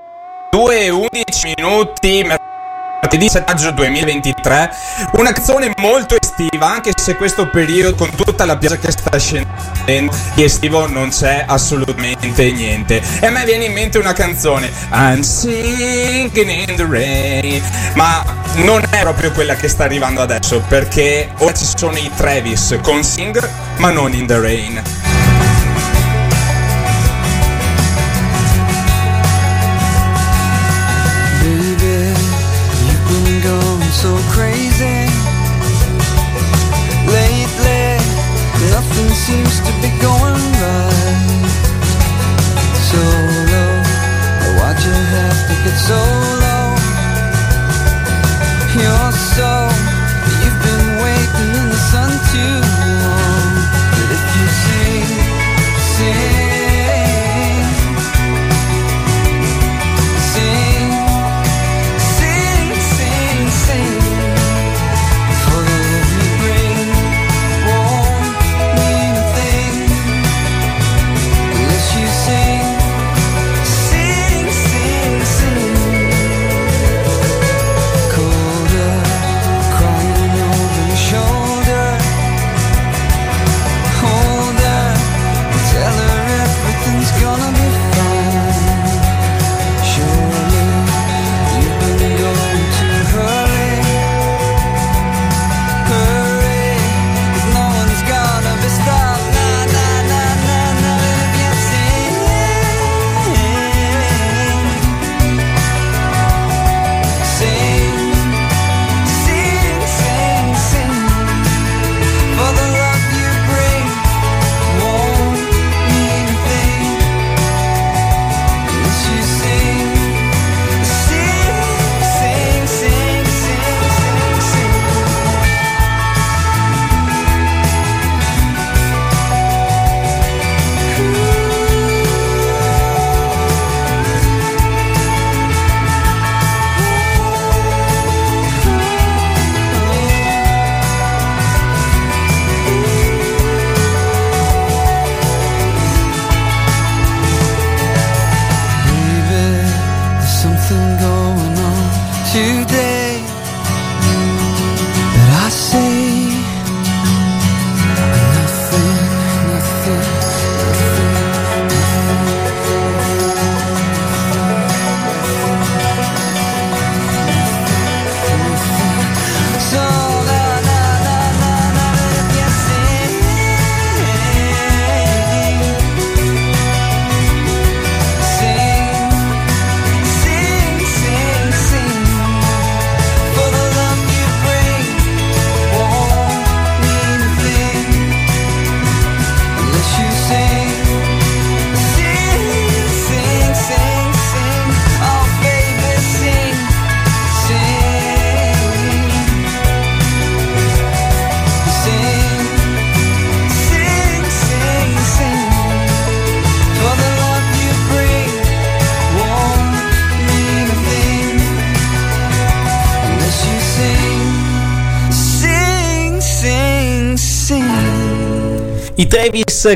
2 0.50 0.88
11 0.88 1.52
minuti. 1.54 2.24
martedì 2.24 3.28
7 3.28 3.44
maggio 3.46 3.72
2023. 3.72 4.70
Una 5.18 5.32
canzone 5.32 5.70
molto 5.76 6.16
estiva, 6.18 6.66
anche 6.72 6.92
se 6.96 7.16
questo 7.16 7.50
periodo 7.50 7.94
con 7.94 8.08
tutta 8.14 8.46
la 8.46 8.56
pioggia 8.56 8.78
che 8.78 8.90
sta 8.90 9.18
scendendo 9.18 10.16
di 10.34 10.44
estivo 10.44 10.88
non 10.88 11.10
c'è 11.10 11.44
assolutamente 11.46 12.50
niente. 12.50 13.02
E 13.20 13.26
a 13.26 13.30
me 13.30 13.44
viene 13.44 13.66
in 13.66 13.74
mente 13.74 13.98
una 13.98 14.14
canzone, 14.14 14.72
I'm 14.92 15.20
singing 15.20 16.48
in 16.48 16.74
the 16.74 16.86
rain, 16.88 17.62
ma 17.96 18.24
non 18.64 18.82
è 18.88 19.00
proprio 19.00 19.30
quella 19.32 19.56
che 19.56 19.68
sta 19.68 19.84
arrivando 19.84 20.22
adesso, 20.22 20.64
perché 20.66 21.28
ora 21.40 21.52
ci 21.52 21.66
sono 21.66 21.98
i 21.98 22.10
Travis 22.16 22.78
con 22.80 23.04
Sing, 23.04 23.46
ma 23.76 23.90
non 23.90 24.14
in 24.14 24.26
the 24.26 24.40
rain. 24.40 24.82
Be 39.90 39.98
going 40.00 40.17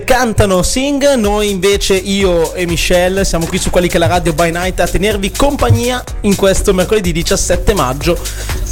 Cantano 0.00 0.62
Sing, 0.62 1.14
noi 1.14 1.50
invece 1.50 1.94
io 1.94 2.54
e 2.54 2.66
Michelle 2.66 3.24
siamo 3.24 3.46
qui 3.46 3.58
su 3.58 3.70
quelli 3.70 3.88
che 3.88 3.96
è 3.96 3.98
la 3.98 4.06
radio 4.06 4.32
by 4.32 4.50
night 4.50 4.80
a 4.80 4.88
tenervi 4.88 5.30
compagnia 5.30 6.02
in 6.22 6.34
questo 6.34 6.72
mercoledì 6.72 7.12
17 7.12 7.74
maggio 7.74 8.18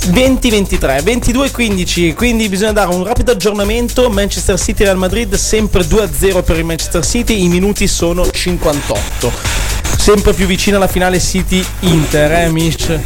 2023, 0.09 1.03
22-15, 1.03 2.15
quindi 2.15 2.49
bisogna 2.49 2.73
dare 2.73 2.95
un 2.95 3.05
rapido 3.05 3.33
aggiornamento, 3.33 4.09
Manchester 4.09 4.59
City 4.59 4.85
Real 4.85 4.97
Madrid 4.97 5.35
sempre 5.35 5.83
2-0 5.83 6.43
per 6.43 6.57
il 6.57 6.65
Manchester 6.65 7.05
City, 7.05 7.45
i 7.45 7.49
minuti 7.49 7.87
sono 7.87 8.29
58, 8.29 9.33
sempre 9.99 10.33
più 10.33 10.47
vicina 10.47 10.79
alla 10.79 10.89
finale 10.89 11.21
City 11.21 11.65
Inter, 11.81 12.33
eh 12.33 12.49
Mich? 12.49 13.01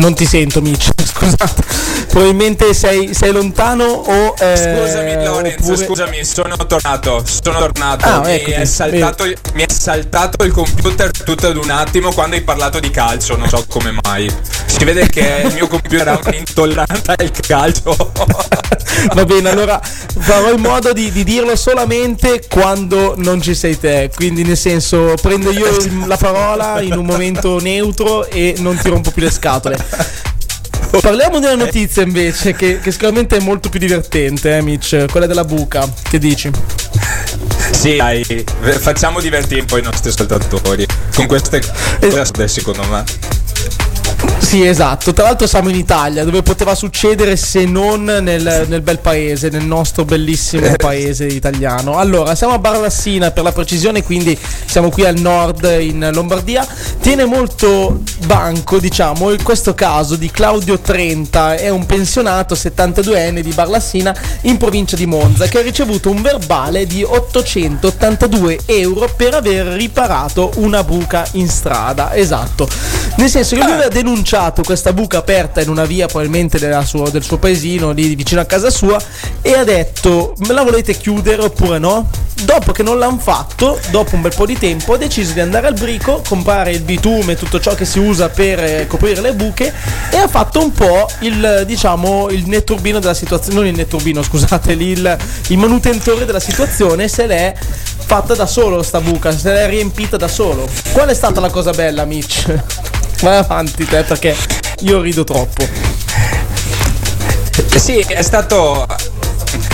Non 0.00 0.14
ti 0.14 0.24
sento, 0.24 0.60
Mitch. 0.62 0.88
Scusate. 1.04 1.62
Probabilmente 2.08 2.72
sei, 2.74 3.12
sei 3.14 3.32
lontano 3.32 3.84
o. 3.84 4.34
eh, 4.38 4.56
Scusami 4.56 5.24
Lorenzo, 5.24 5.70
oppure- 5.72 5.86
scusami, 5.86 6.24
sono 6.24 6.56
tornato, 6.56 7.22
sono 7.24 7.58
tornato. 7.58 8.04
Ah, 8.08 8.20
mi, 8.20 8.32
eccoti, 8.32 8.50
è 8.52 8.64
saltato, 8.64 9.24
mi 9.52 9.62
è 9.62 9.70
saltato 9.70 10.44
il 10.44 10.52
computer 10.52 11.10
tutto 11.10 11.46
ad 11.48 11.56
un 11.56 11.70
attimo 11.70 12.12
quando 12.12 12.34
hai 12.36 12.42
parlato 12.42 12.80
di 12.80 12.90
calcio, 12.90 13.36
non 13.36 13.48
so 13.48 13.64
come 13.68 13.94
mai. 14.02 14.28
Si 14.66 14.82
vede 14.84 15.06
che 15.08 15.42
il 15.44 15.52
mio 15.52 15.68
computer 15.68 16.08
ha 16.08 16.20
un'intolleranza 16.24 17.14
al 17.16 17.30
calcio. 17.46 17.94
Va 19.14 19.24
bene, 19.24 19.50
allora 19.50 19.80
farò 20.18 20.52
in 20.52 20.60
modo 20.60 20.92
di, 20.92 21.12
di 21.12 21.22
dirlo 21.22 21.54
solamente 21.56 22.42
quando 22.48 23.14
non 23.18 23.40
ci 23.40 23.54
sei 23.54 23.78
te. 23.78 24.10
Quindi, 24.14 24.42
nel 24.42 24.56
senso, 24.56 25.14
prendo 25.20 25.50
io 25.52 25.68
la 26.06 26.16
parola 26.16 26.80
in 26.80 26.96
un 26.96 27.04
momento 27.04 27.60
neutro 27.60 28.26
e 28.26 28.54
non 28.58 28.76
ti 28.76 28.88
rompo 28.88 29.10
più 29.10 29.22
le 29.22 29.30
scatole. 29.30 29.78
Parliamo 31.00 31.38
di 31.38 31.46
una 31.46 31.54
notizia 31.54 32.02
invece 32.02 32.52
che, 32.52 32.80
che 32.80 32.90
sicuramente 32.90 33.36
è 33.36 33.40
molto 33.40 33.68
più 33.68 33.78
divertente, 33.78 34.56
eh, 34.56 34.62
Mitch, 34.62 35.06
quella 35.10 35.26
della 35.26 35.44
buca. 35.44 35.88
Che 36.02 36.18
dici? 36.18 36.50
Sì, 37.70 37.96
dai, 37.96 38.24
facciamo 38.78 39.20
divertire 39.20 39.60
un 39.60 39.66
po' 39.66 39.78
i 39.78 39.82
nostri 39.82 40.10
ascoltatori 40.10 40.86
con 41.14 41.26
queste 41.26 41.62
cose, 42.00 42.48
secondo 42.48 42.84
me. 42.88 43.39
Sì, 44.40 44.66
esatto. 44.66 45.12
Tra 45.12 45.26
l'altro 45.26 45.46
siamo 45.46 45.68
in 45.68 45.76
Italia, 45.76 46.24
dove 46.24 46.42
poteva 46.42 46.74
succedere 46.74 47.36
se 47.36 47.66
non 47.66 48.02
nel, 48.02 48.64
nel 48.66 48.80
bel 48.80 48.98
paese, 48.98 49.48
nel 49.48 49.64
nostro 49.64 50.04
bellissimo 50.04 50.72
paese 50.76 51.26
italiano. 51.26 51.98
Allora, 51.98 52.34
siamo 52.34 52.54
a 52.54 52.58
Barlassina 52.58 53.30
per 53.30 53.44
la 53.44 53.52
precisione, 53.52 54.02
quindi 54.02 54.36
siamo 54.64 54.88
qui 54.88 55.04
al 55.04 55.20
nord 55.20 55.76
in 55.78 56.10
Lombardia. 56.12 56.66
Tiene 57.00 57.26
molto 57.26 58.00
banco, 58.26 58.78
diciamo, 58.80 59.30
in 59.30 59.42
questo 59.44 59.74
caso 59.74 60.16
di 60.16 60.30
Claudio 60.32 60.80
Trenta, 60.80 61.54
è 61.54 61.68
un 61.68 61.86
pensionato 61.86 62.54
72enne 62.54 63.40
di 63.40 63.52
Barlassina 63.52 64.16
in 64.42 64.56
provincia 64.56 64.96
di 64.96 65.06
Monza 65.06 65.46
che 65.46 65.58
ha 65.58 65.62
ricevuto 65.62 66.10
un 66.10 66.22
verbale 66.22 66.86
di 66.86 67.04
882 67.04 68.60
euro 68.66 69.08
per 69.14 69.34
aver 69.34 69.66
riparato 69.66 70.50
una 70.56 70.82
buca 70.82 71.24
in 71.32 71.48
strada. 71.48 72.14
Esatto. 72.14 72.68
Nel 73.16 73.28
senso 73.28 73.54
che 73.54 73.62
lui 73.62 73.72
aveva 73.72 73.88
denunciato 73.88 74.29
questa 74.64 74.92
buca 74.92 75.18
aperta 75.18 75.60
in 75.60 75.68
una 75.68 75.84
via 75.84 76.06
probabilmente 76.06 76.58
sua- 76.84 77.10
del 77.10 77.24
suo 77.24 77.38
paesino 77.38 77.90
lì 77.90 78.14
vicino 78.14 78.40
a 78.40 78.44
casa 78.44 78.70
sua 78.70 78.96
e 79.42 79.54
ha 79.54 79.64
detto 79.64 80.34
me 80.46 80.52
la 80.52 80.62
volete 80.62 80.96
chiudere 80.96 81.42
oppure 81.42 81.78
no? 81.78 82.08
Dopo 82.44 82.70
che 82.70 82.84
non 82.84 82.98
l'hanno 83.00 83.18
fatto, 83.18 83.78
dopo 83.90 84.14
un 84.14 84.22
bel 84.22 84.32
po' 84.34 84.46
di 84.46 84.56
tempo, 84.56 84.94
ha 84.94 84.96
deciso 84.96 85.32
di 85.32 85.40
andare 85.40 85.66
al 85.66 85.74
brico, 85.74 86.22
comprare 86.26 86.70
il 86.70 86.80
bitume, 86.82 87.34
tutto 87.34 87.58
ciò 87.58 87.74
che 87.74 87.84
si 87.84 87.98
usa 87.98 88.28
per 88.28 88.62
eh, 88.62 88.86
coprire 88.86 89.20
le 89.20 89.34
buche 89.34 89.74
e 90.10 90.16
ha 90.16 90.28
fatto 90.28 90.62
un 90.62 90.72
po' 90.72 91.08
il, 91.20 91.64
diciamo, 91.66 92.28
il 92.30 92.46
netturbino 92.46 93.00
della 93.00 93.14
situazione, 93.14 93.58
non 93.58 93.66
il 93.66 93.74
netturbino, 93.74 94.22
scusate, 94.22 94.72
il, 94.72 95.18
il 95.48 95.58
manutentore 95.58 96.24
della 96.24 96.40
situazione 96.40 97.08
se 97.08 97.26
l'è 97.26 97.52
fatta 98.06 98.34
da 98.34 98.46
solo 98.46 98.82
sta 98.82 99.00
buca, 99.00 99.32
se 99.32 99.52
l'è 99.52 99.68
riempita 99.68 100.16
da 100.16 100.28
solo. 100.28 100.68
Qual 100.92 101.08
è 101.08 101.14
stata 101.14 101.40
la 101.40 101.50
cosa 101.50 101.72
bella, 101.72 102.04
Mitch? 102.04 102.99
Vai 103.22 103.36
avanti 103.36 103.84
te 103.84 104.02
perché 104.02 104.34
io 104.80 105.00
rido 105.02 105.24
troppo. 105.24 105.66
Sì, 107.76 107.98
è 107.98 108.22
stato. 108.22 108.86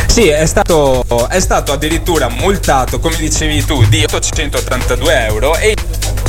Sì, 0.06 0.28
è 0.28 0.46
stato, 0.46 1.28
è 1.28 1.38
stato 1.38 1.72
addirittura 1.72 2.28
multato, 2.28 2.98
come 2.98 3.16
dicevi 3.16 3.64
tu, 3.64 3.84
di 3.84 4.02
882 4.02 5.24
euro 5.26 5.56
e 5.56 5.76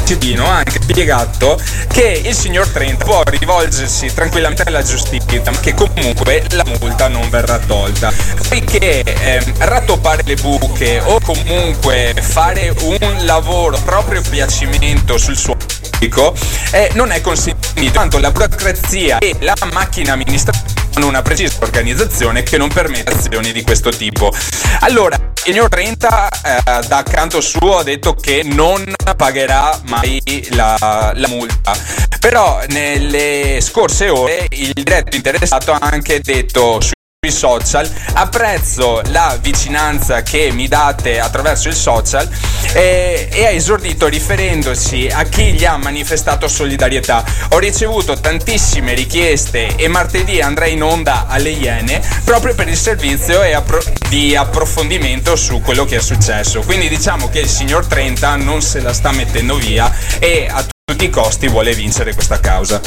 cittadino 0.08 0.46
ha 0.46 0.60
anche 0.60 0.80
spiegato 0.82 1.60
che 1.90 2.22
il 2.24 2.34
signor 2.34 2.66
Trent 2.70 3.04
può 3.04 3.24
rivolgersi 3.26 4.14
tranquillamente 4.14 4.64
alla 4.64 4.82
giustizia, 4.82 5.42
ma 5.52 5.60
che 5.60 5.74
comunque 5.74 6.46
la 6.52 6.64
multa 6.80 7.10
non 7.10 7.30
verrà 7.30 7.58
tolta. 7.60 8.14
Poiché 8.48 9.04
ehm, 9.04 9.54
rattoppare 9.58 10.24
le 10.26 10.36
buche 10.36 11.02
o 11.04 11.20
comunque 11.20 12.14
fare 12.22 12.74
un 12.80 13.26
lavoro 13.26 13.78
proprio 13.84 14.22
piacimento 14.22 15.18
sul 15.18 15.36
suo 15.36 15.58
pubblico 15.58 16.34
eh, 16.72 16.90
non 16.94 17.12
è 17.12 17.20
consentito, 17.20 17.92
tanto 17.92 18.18
la 18.20 18.32
burocrazia 18.32 19.18
e 19.18 19.36
la 19.40 19.56
macchina 19.74 20.14
amministrativa 20.14 20.87
hanno 20.98 21.08
una 21.08 21.22
precisa 21.22 21.58
organizzazione 21.60 22.42
che 22.42 22.58
non 22.58 22.70
permette 22.70 23.14
azioni 23.14 23.52
di 23.52 23.62
questo 23.62 23.92
tipo. 23.92 24.34
Allora, 24.80 25.16
il 25.16 25.54
signor 25.54 25.70
Trenta 25.70 26.28
eh, 26.30 26.88
da 26.88 27.04
canto 27.04 27.40
suo 27.40 27.78
ha 27.78 27.84
detto 27.84 28.16
che 28.16 28.42
non 28.44 28.84
pagherà 29.16 29.80
mai 29.86 30.20
la, 30.52 31.14
la 31.14 31.28
multa. 31.28 31.76
Però 32.20 32.62
nelle 32.70 33.60
scorse 33.62 34.10
ore 34.10 34.48
il 34.50 34.74
diretto 34.74 35.16
interessato 35.16 35.72
ha 35.72 35.78
anche 35.80 36.20
detto 36.20 36.82
su 36.82 36.96
sui 37.20 37.32
social 37.32 37.92
apprezzo 38.14 39.02
la 39.06 39.36
vicinanza 39.42 40.22
che 40.22 40.52
mi 40.52 40.68
date 40.68 41.20
attraverso 41.20 41.68
il 41.68 41.74
social 41.74 42.30
eh, 42.74 43.28
e 43.32 43.46
ha 43.46 43.50
esordito 43.50 44.06
riferendosi 44.06 45.08
a 45.12 45.24
chi 45.24 45.54
gli 45.54 45.66
ha 45.66 45.78
manifestato 45.78 46.48
solidarietà. 46.48 47.26
Ho 47.50 47.58
ricevuto 47.58 48.20
tantissime 48.20 48.94
richieste 48.94 49.76
e 49.78 49.88
martedì 49.88 50.42
andrei 50.42 50.74
in 50.74 50.84
onda 50.84 51.26
alle 51.28 51.50
Iene 51.50 52.02
proprio 52.24 52.54
per 52.54 52.68
il 52.68 52.78
servizio 52.78 53.42
appro- 53.42 53.84
di 54.10 54.36
approfondimento 54.36 55.36
su 55.36 55.60
quello 55.62 55.86
che 55.86 55.96
è 55.96 56.02
successo. 56.02 56.62
Quindi 56.62 56.88
diciamo 56.88 57.30
che 57.30 57.40
il 57.40 57.50
signor 57.50 57.88
Trenta 57.88 58.36
non 58.36 58.62
se 58.62 58.80
la 58.80 58.94
sta 58.94 59.12
mettendo 59.12 59.56
via 59.56 59.92
e 60.20 60.48
a 60.48 60.64
tutti 60.86 61.06
i 61.06 61.10
costi 61.10 61.48
vuole 61.48 61.74
vincere 61.74 62.14
questa 62.14 62.40
causa 62.40 62.80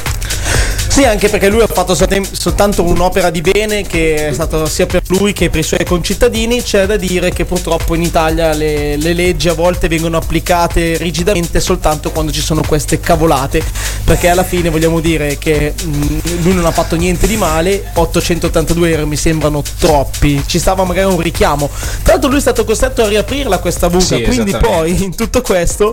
Sì, 0.91 1.05
anche 1.05 1.29
perché 1.29 1.49
lui 1.49 1.62
ha 1.62 1.69
fatto 1.69 1.95
soltanto 1.95 2.83
un'opera 2.83 3.31
di 3.31 3.41
bene 3.41 3.87
che 3.87 4.29
è 4.29 4.33
stata 4.33 4.67
sia 4.67 4.87
per 4.87 5.03
lui 5.07 5.33
che 5.33 5.49
per 5.49 5.61
i 5.61 5.62
suoi 5.62 5.85
concittadini. 5.85 6.62
C'è 6.62 6.85
da 6.85 6.97
dire 6.97 7.31
che 7.31 7.45
purtroppo 7.45 7.95
in 7.95 8.03
Italia 8.03 8.53
le, 8.53 8.97
le 8.97 9.15
leggi 9.15 9.49
a 9.49 9.55
volte 9.55 9.87
vengono 9.87 10.17
applicate 10.17 10.97
rigidamente 10.99 11.61
soltanto 11.61 12.11
quando 12.11 12.33
ci 12.33 12.41
sono 12.41 12.62
queste 12.67 12.99
cavolate. 12.99 13.62
Perché 14.05 14.29
alla 14.29 14.43
fine 14.43 14.69
vogliamo 14.69 14.99
dire 14.99 15.39
che 15.39 15.75
mh, 15.81 16.43
lui 16.43 16.55
non 16.55 16.67
ha 16.67 16.73
fatto 16.73 16.97
niente 16.97 17.29
di 17.29 17.37
male. 17.37 17.93
882 17.95 18.91
euro 18.91 19.07
mi 19.07 19.17
sembrano 19.17 19.62
troppi. 19.79 20.43
Ci 20.45 20.59
stava 20.59 20.85
magari 20.85 21.11
un 21.11 21.21
richiamo. 21.21 21.71
Tra 22.03 22.15
l'altro, 22.15 22.29
lui 22.29 22.39
è 22.39 22.43
stato 22.43 22.65
costretto 22.65 23.05
a 23.05 23.09
riaprirla 23.09 23.59
questa 23.59 23.89
buca. 23.89 24.17
Sì, 24.17 24.23
quindi 24.23 24.57
poi 24.57 25.03
in 25.05 25.15
tutto 25.15 25.41
questo 25.41 25.93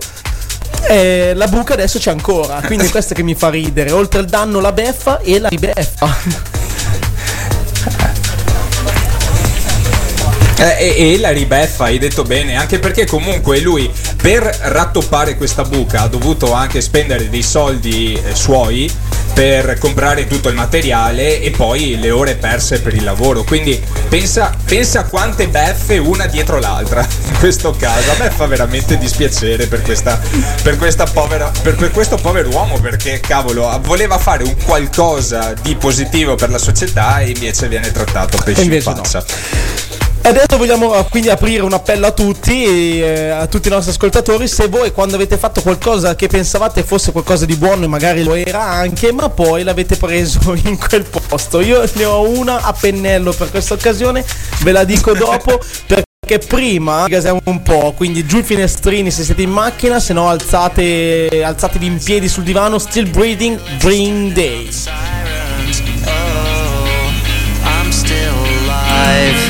eh, 0.88 1.34
la 1.36 1.48
buca 1.48 1.74
adesso 1.74 2.00
c'è 2.00 2.12
ancora, 2.12 2.62
quindi 2.66 2.86
è 2.86 2.90
questo 2.90 3.14
che 3.14 3.24
mi 3.24 3.36
fa 3.36 3.50
ridere. 3.50 3.92
Oltre 3.92 4.22
il 4.22 4.28
danno 4.28 4.60
la 4.60 4.72
beffa 4.72 5.20
e 5.20 5.40
la 5.40 5.50
ribeffa. 5.50 6.16
Eh, 10.60 10.96
e, 10.98 11.14
e 11.14 11.20
la 11.20 11.30
ribeffa, 11.30 11.86
hai 11.86 12.00
detto 12.00 12.24
bene, 12.24 12.56
anche 12.56 12.80
perché 12.80 13.06
comunque 13.06 13.60
lui 13.60 13.92
per 14.20 14.42
rattoppare 14.42 15.38
questa 15.38 15.64
buca 15.64 16.02
ha 16.02 16.08
dovuto 16.08 16.52
anche 16.52 16.82
spendere 16.82 17.30
dei 17.30 17.44
soldi 17.44 18.14
eh, 18.14 18.34
suoi 18.34 18.92
per 19.38 19.78
comprare 19.78 20.26
tutto 20.26 20.50
il 20.50 20.56
materiale 20.56 21.40
e 21.42 21.52
poi 21.52 22.00
le 22.00 22.10
ore 22.10 22.38
perse 22.38 22.82
per 22.82 22.96
il 22.96 23.04
lavoro. 23.04 23.44
Quindi 23.44 23.80
pensa, 24.10 24.52
pensa 24.66 25.04
quante 25.04 25.48
beffe 25.48 26.00
una 26.00 26.26
dietro 26.26 26.58
l'altra 26.58 27.06
in 27.28 27.38
questo 27.38 27.70
caso. 27.78 28.10
A 28.14 28.16
me 28.18 28.32
fa 28.32 28.48
veramente 28.48 28.98
dispiacere 28.98 29.68
per, 29.68 29.84
questa, 29.84 30.20
per, 30.64 30.78
questa 30.78 31.04
povera, 31.04 31.52
per, 31.62 31.76
per 31.76 31.92
questo 31.92 32.16
povero 32.16 32.50
uomo 32.50 32.80
perché 32.80 33.20
cavolo 33.20 33.80
voleva 33.84 34.18
fare 34.18 34.42
un 34.42 34.56
qualcosa 34.66 35.54
di 35.62 35.76
positivo 35.76 36.34
per 36.34 36.50
la 36.50 36.58
società 36.58 37.20
e 37.20 37.30
invece 37.30 37.68
viene 37.68 37.92
trattato 37.92 38.40
pesce 38.44 38.64
in 38.64 38.72
invece 38.72 38.92
no. 38.92 39.04
Faccia. 40.28 40.44
Adesso 40.44 40.58
vogliamo 40.58 40.96
eh, 40.96 41.06
quindi 41.10 41.30
aprire 41.30 41.64
un 41.64 41.74
appello 41.74 42.08
a 42.08 42.12
tutti, 42.12 43.02
eh, 43.02 43.30
a 43.30 43.48
tutti 43.48 43.68
i 43.68 43.72
nostri 43.72 43.92
ascoltatori, 43.92 44.48
se 44.48 44.68
voi 44.68 44.92
quando 44.92 45.16
avete 45.16 45.38
fatto 45.38 45.62
qualcosa 45.62 46.16
che 46.16 46.28
pensavate 46.28 46.84
fosse 46.84 47.12
qualcosa 47.12 47.46
di 47.46 47.56
buono 47.56 47.86
e 47.86 47.88
magari 47.88 48.24
lo 48.24 48.34
era 48.34 48.64
anche, 48.64 49.12
ma 49.12 49.30
poi 49.30 49.64
l'avete 49.64 49.96
preso 49.96 50.54
in 50.64 50.78
quel 50.78 51.04
posto. 51.04 51.62
Io 51.62 51.84
ne 51.94 52.06
ho 52.06 52.28
una 52.28 52.62
a 52.64 52.74
pennello 52.74 53.32
per 53.32 53.50
questa 53.50 53.74
occasione, 53.74 54.26
ve 54.62 54.72
la 54.72 54.84
dico 54.84 55.14
dopo 55.14 55.60
perché 55.88 56.46
prima 56.46 57.08
gasiamo 57.08 57.40
un 57.46 57.62
po', 57.62 57.94
quindi 57.96 58.26
giù 58.26 58.40
i 58.40 58.44
finestrini 58.44 59.10
se 59.12 59.24
siete 59.24 59.44
in 59.44 59.52
macchina, 59.52 60.00
se 60.00 60.14
no 60.14 60.28
alzate, 60.30 61.42
alzatevi 61.44 61.86
in 61.86 62.04
piedi 62.04 62.28
sul 62.28 62.44
divano, 62.44 62.80
still 62.80 63.10
breathing, 63.10 63.60
Green 63.78 64.34
Day. 64.34 64.70
I'm 67.64 67.92
still 67.92 68.34
alive. 68.34 69.47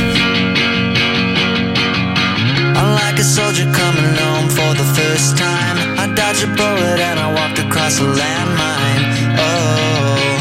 Like 3.18 3.26
a 3.26 3.30
soldier 3.30 3.65
coming 3.73 4.14
home 4.14 4.48
for 4.48 4.76
the 4.77 4.85
first 4.94 5.38
time. 5.38 5.76
I 5.98 6.06
dodged 6.14 6.44
a 6.44 6.48
bullet 6.56 6.99
and 6.99 7.19
I 7.19 7.34
walked 7.34 7.57
across 7.57 7.99
a 7.99 8.03
landmine. 8.03 9.03
Oh, 9.41 10.38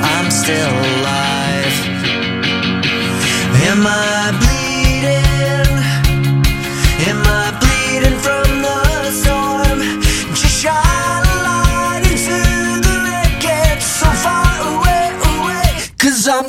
I'm 0.00 0.30
still 0.30 0.72
alive. 0.88 1.76
Am 3.68 3.84
I 3.84 4.32
bleeding? 4.40 5.68
Am 7.10 7.20
I 7.28 7.44
bleeding 7.60 8.18
from 8.24 8.48
the 8.64 9.10
storm? 9.20 9.78
Just 10.32 10.62
shine 10.62 11.24
a 11.28 11.36
light 11.44 12.04
into 12.08 12.40
the 12.86 12.94
wreckage 13.04 13.82
so 13.82 14.08
far 14.24 14.48
away, 14.72 15.12
away. 15.28 15.68
Cause 15.98 16.26
I'm 16.26 16.48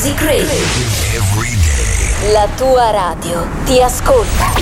Music 0.00 0.18
Radio. 0.22 0.48
La 2.32 2.48
tua 2.56 2.90
radio 2.90 3.46
ti 3.66 3.82
ascolta. 3.82 4.59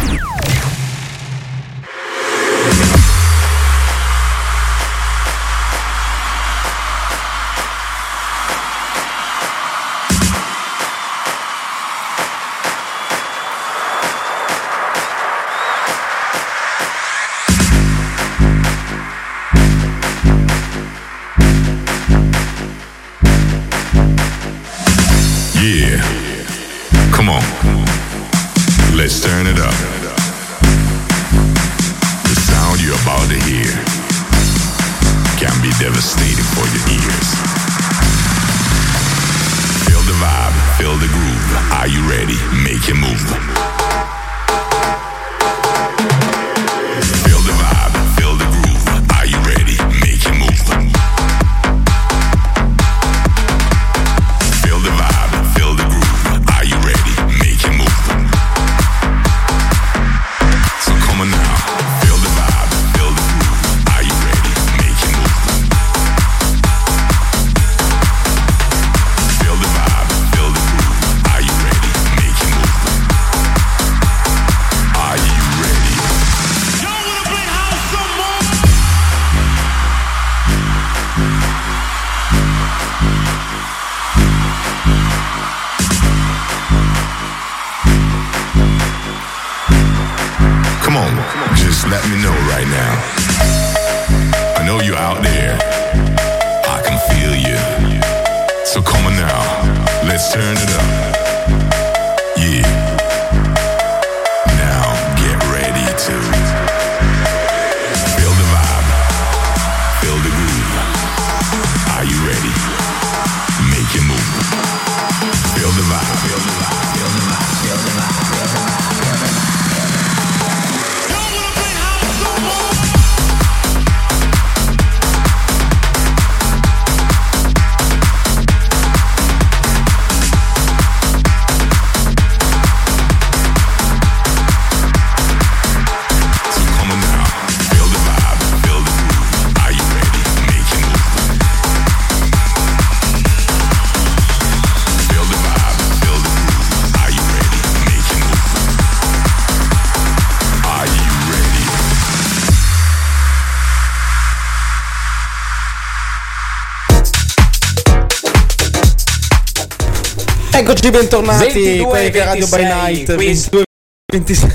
Eccoci 160.88 161.00
bentornati 161.02 161.52
22, 161.52 161.84
quelli 161.86 162.10
che 162.10 162.24
Radio 162.24 162.46
by 162.46 162.56
26, 162.62 162.64
Night 162.80 163.14
qui 163.14 163.26
22 163.26 163.62
26 164.10 164.50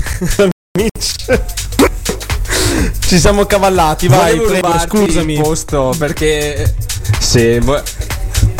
amici. 0.74 1.14
Ci 3.06 3.18
siamo 3.20 3.44
cavallati, 3.46 4.08
vai, 4.08 4.40
prego, 4.40 4.76
scusami. 4.80 5.40
posto 5.40 5.94
perché 5.96 6.74
se 7.20 7.60
vo- 7.60 7.80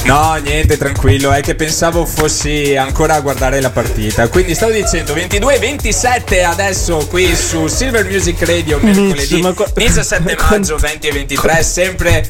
No, 0.05 0.35
niente, 0.37 0.77
tranquillo, 0.77 1.33
è 1.33 1.41
che 1.41 1.57
pensavo 1.57 2.05
fossi 2.07 2.77
ancora 2.77 3.15
a 3.15 3.21
guardare 3.21 3.61
la 3.61 3.71
partita. 3.71 4.29
Quindi 4.29 4.55
stavo 4.55 4.71
dicendo 4.71 5.13
22 5.13 5.59
27 5.59 6.45
adesso 6.45 6.99
qui 7.09 7.35
su 7.35 7.67
Silver 7.67 8.05
Music 8.09 8.41
Radio 8.45 8.79
mercoledì 8.81 9.41
ma 9.41 9.53
qua- 9.53 9.67
17 9.75 10.37
maggio 10.49 10.77
20 10.77 11.09
e 11.09 11.13
23 11.13 11.63
sempre 11.65 12.29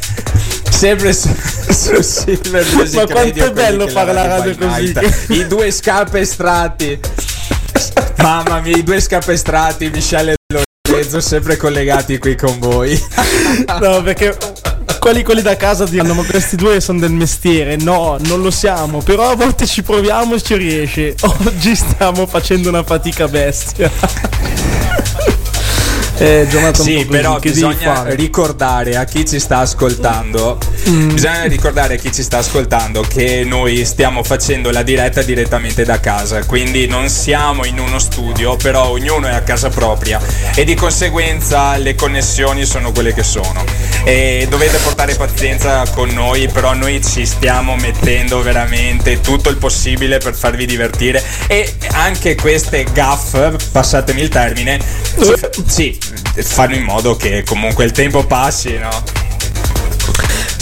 sempre 0.85 1.15
su, 1.15 1.29
su 1.73 2.03
Silver 2.03 2.67
Music 2.75 2.95
Ma 2.95 3.07
quanto 3.07 3.45
è 3.47 3.53
bello 3.53 3.89
fare 3.89 4.13
la 4.13 4.27
radio 4.27 4.55
così. 4.55 4.93
Night. 4.93 5.27
I 5.31 5.47
due 5.47 5.71
scapestrati. 5.71 7.01
Mamma 8.19 8.61
mia, 8.61 8.77
i 8.77 8.83
due 8.83 9.01
scapestrati, 9.01 9.89
Michele 9.89 10.33
e 10.33 10.63
Lorenzo 10.89 11.21
sempre 11.21 11.57
collegati 11.57 12.19
qui 12.19 12.37
con 12.37 12.59
voi. 12.59 13.01
No, 13.81 14.03
perché 14.03 14.37
quelli, 14.99 15.23
quelli 15.23 15.41
da 15.41 15.57
casa 15.57 15.85
diranno: 15.85 16.13
Ma 16.13 16.25
questi 16.25 16.57
due 16.57 16.81
sono 16.81 16.99
del 16.99 17.13
mestiere. 17.13 17.77
No, 17.77 18.19
non 18.21 18.43
lo 18.43 18.51
siamo. 18.51 19.01
Però 19.01 19.31
a 19.31 19.37
volte 19.37 19.67
ci 19.67 19.83
proviamo 19.83 20.35
e 20.35 20.43
ci 20.43 20.57
riesce. 20.57 21.15
Oggi 21.21 21.75
stiamo 21.75 22.27
facendo 22.27 22.69
una 22.69 22.83
fatica 22.83 23.27
bestia. 23.27 23.91
È 26.17 26.47
giornata 26.49 26.81
un 26.81 26.87
Sì, 26.87 26.93
po' 26.93 27.07
così, 27.07 27.09
però 27.09 27.39
che 27.39 27.51
bisogna 27.51 28.05
ricordare 28.15 28.97
a 28.97 29.05
chi 29.05 29.27
ci 29.27 29.41
sta 29.41 29.59
ascoltando. 29.59 30.59
Mm. 30.89 31.13
Bisogna 31.13 31.45
ricordare 31.45 31.95
a 31.95 31.97
chi 31.97 32.13
ci 32.13 32.23
sta 32.23 32.39
ascoltando 32.39 33.03
che 33.03 33.43
noi 33.45 33.85
stiamo 33.85 34.23
facendo 34.23 34.71
la 34.71 34.83
diretta 34.83 35.23
direttamente 35.23 35.85
da 35.85 35.99
casa. 35.99 36.45
Quindi 36.45 36.87
non 36.87 37.09
siamo 37.09 37.65
in 37.65 37.79
uno 37.79 37.99
studio, 37.99 38.57
però 38.57 38.91
ognuno 38.91 39.27
è 39.27 39.33
a 39.33 39.43
casa 39.43 39.71
propria. 39.71 40.21
E 40.55 40.65
di 40.65 40.75
conseguenza 40.75 41.77
le 41.79 41.95
connessioni 41.97 42.65
sono 42.65 42.93
quelle 42.93 43.13
che 43.13 43.25
sono. 43.25 43.65
E 44.05 44.47
dovete 44.49 44.79
portare 44.79 45.15
pazienza 45.17 45.83
con 45.95 46.11
noi, 46.11 46.49
però 46.49 46.75
noi 46.75 47.03
ci 47.03 47.27
stiamo 47.27 47.75
mettendo 47.77 48.41
veramente 48.43 49.21
tutto 49.21 49.49
il 49.49 49.57
possibile 49.57 50.19
per 50.19 50.35
farvi 50.35 50.67
divertire. 50.67 51.23
E 51.49 51.75
anche 51.93 52.35
queste 52.37 52.85
gaff, 52.93 53.37
passatemi 53.73 54.21
il 54.21 54.29
termine, 54.29 54.79
sì, 55.67 55.97
fanno 56.43 56.75
in 56.75 56.83
modo 56.83 57.17
che 57.17 57.43
comunque 57.45 57.85
il 57.85 57.93
tempo 57.93 58.25
passi, 58.27 58.77
no? 58.79 59.24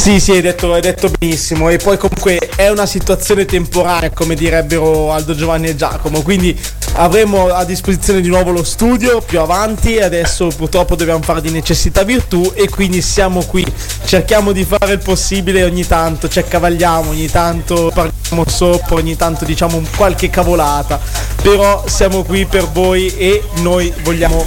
Sì, 0.03 0.19
sì, 0.19 0.33
hai 0.33 0.41
detto, 0.41 0.73
hai 0.73 0.81
detto 0.81 1.09
benissimo. 1.17 1.69
E 1.69 1.77
poi 1.77 1.97
comunque 1.97 2.37
è 2.57 2.69
una 2.69 2.87
situazione 2.87 3.45
temporanea, 3.45 4.11
come 4.11 4.35
direbbero 4.35 5.13
Aldo 5.13 5.33
Giovanni 5.33 5.69
e 5.69 5.77
Giacomo. 5.77 6.23
Quindi 6.23 6.59
avremo 6.95 7.47
a 7.47 7.65
disposizione 7.65 8.21
di 8.21 8.27
nuovo 8.27 8.51
lo 8.51 8.65
studio 8.65 9.21
più 9.21 9.39
avanti. 9.39 10.01
Adesso 10.01 10.49
purtroppo 10.57 10.97
dobbiamo 10.97 11.23
fare 11.23 11.41
di 11.41 11.51
necessità 11.51 12.03
virtù. 12.03 12.51
E 12.53 12.69
quindi 12.69 13.01
siamo 13.01 13.45
qui. 13.45 13.65
Cerchiamo 14.05 14.51
di 14.51 14.65
fare 14.65 14.95
il 14.95 14.99
possibile 14.99 15.63
ogni 15.63 15.87
tanto. 15.87 16.29
Ci 16.29 16.41
accavagliamo, 16.41 17.11
ogni 17.11 17.31
tanto 17.31 17.93
parliamo 17.95 18.45
sopra, 18.49 18.97
ogni 18.97 19.15
tanto 19.15 19.45
diciamo 19.45 19.81
qualche 19.97 20.31
cavolata. 20.31 21.01
Però 21.41 21.85
siamo 21.87 22.25
qui 22.25 22.45
per 22.45 22.67
voi 22.73 23.07
e 23.17 23.41
noi 23.61 23.93
vogliamo 24.03 24.45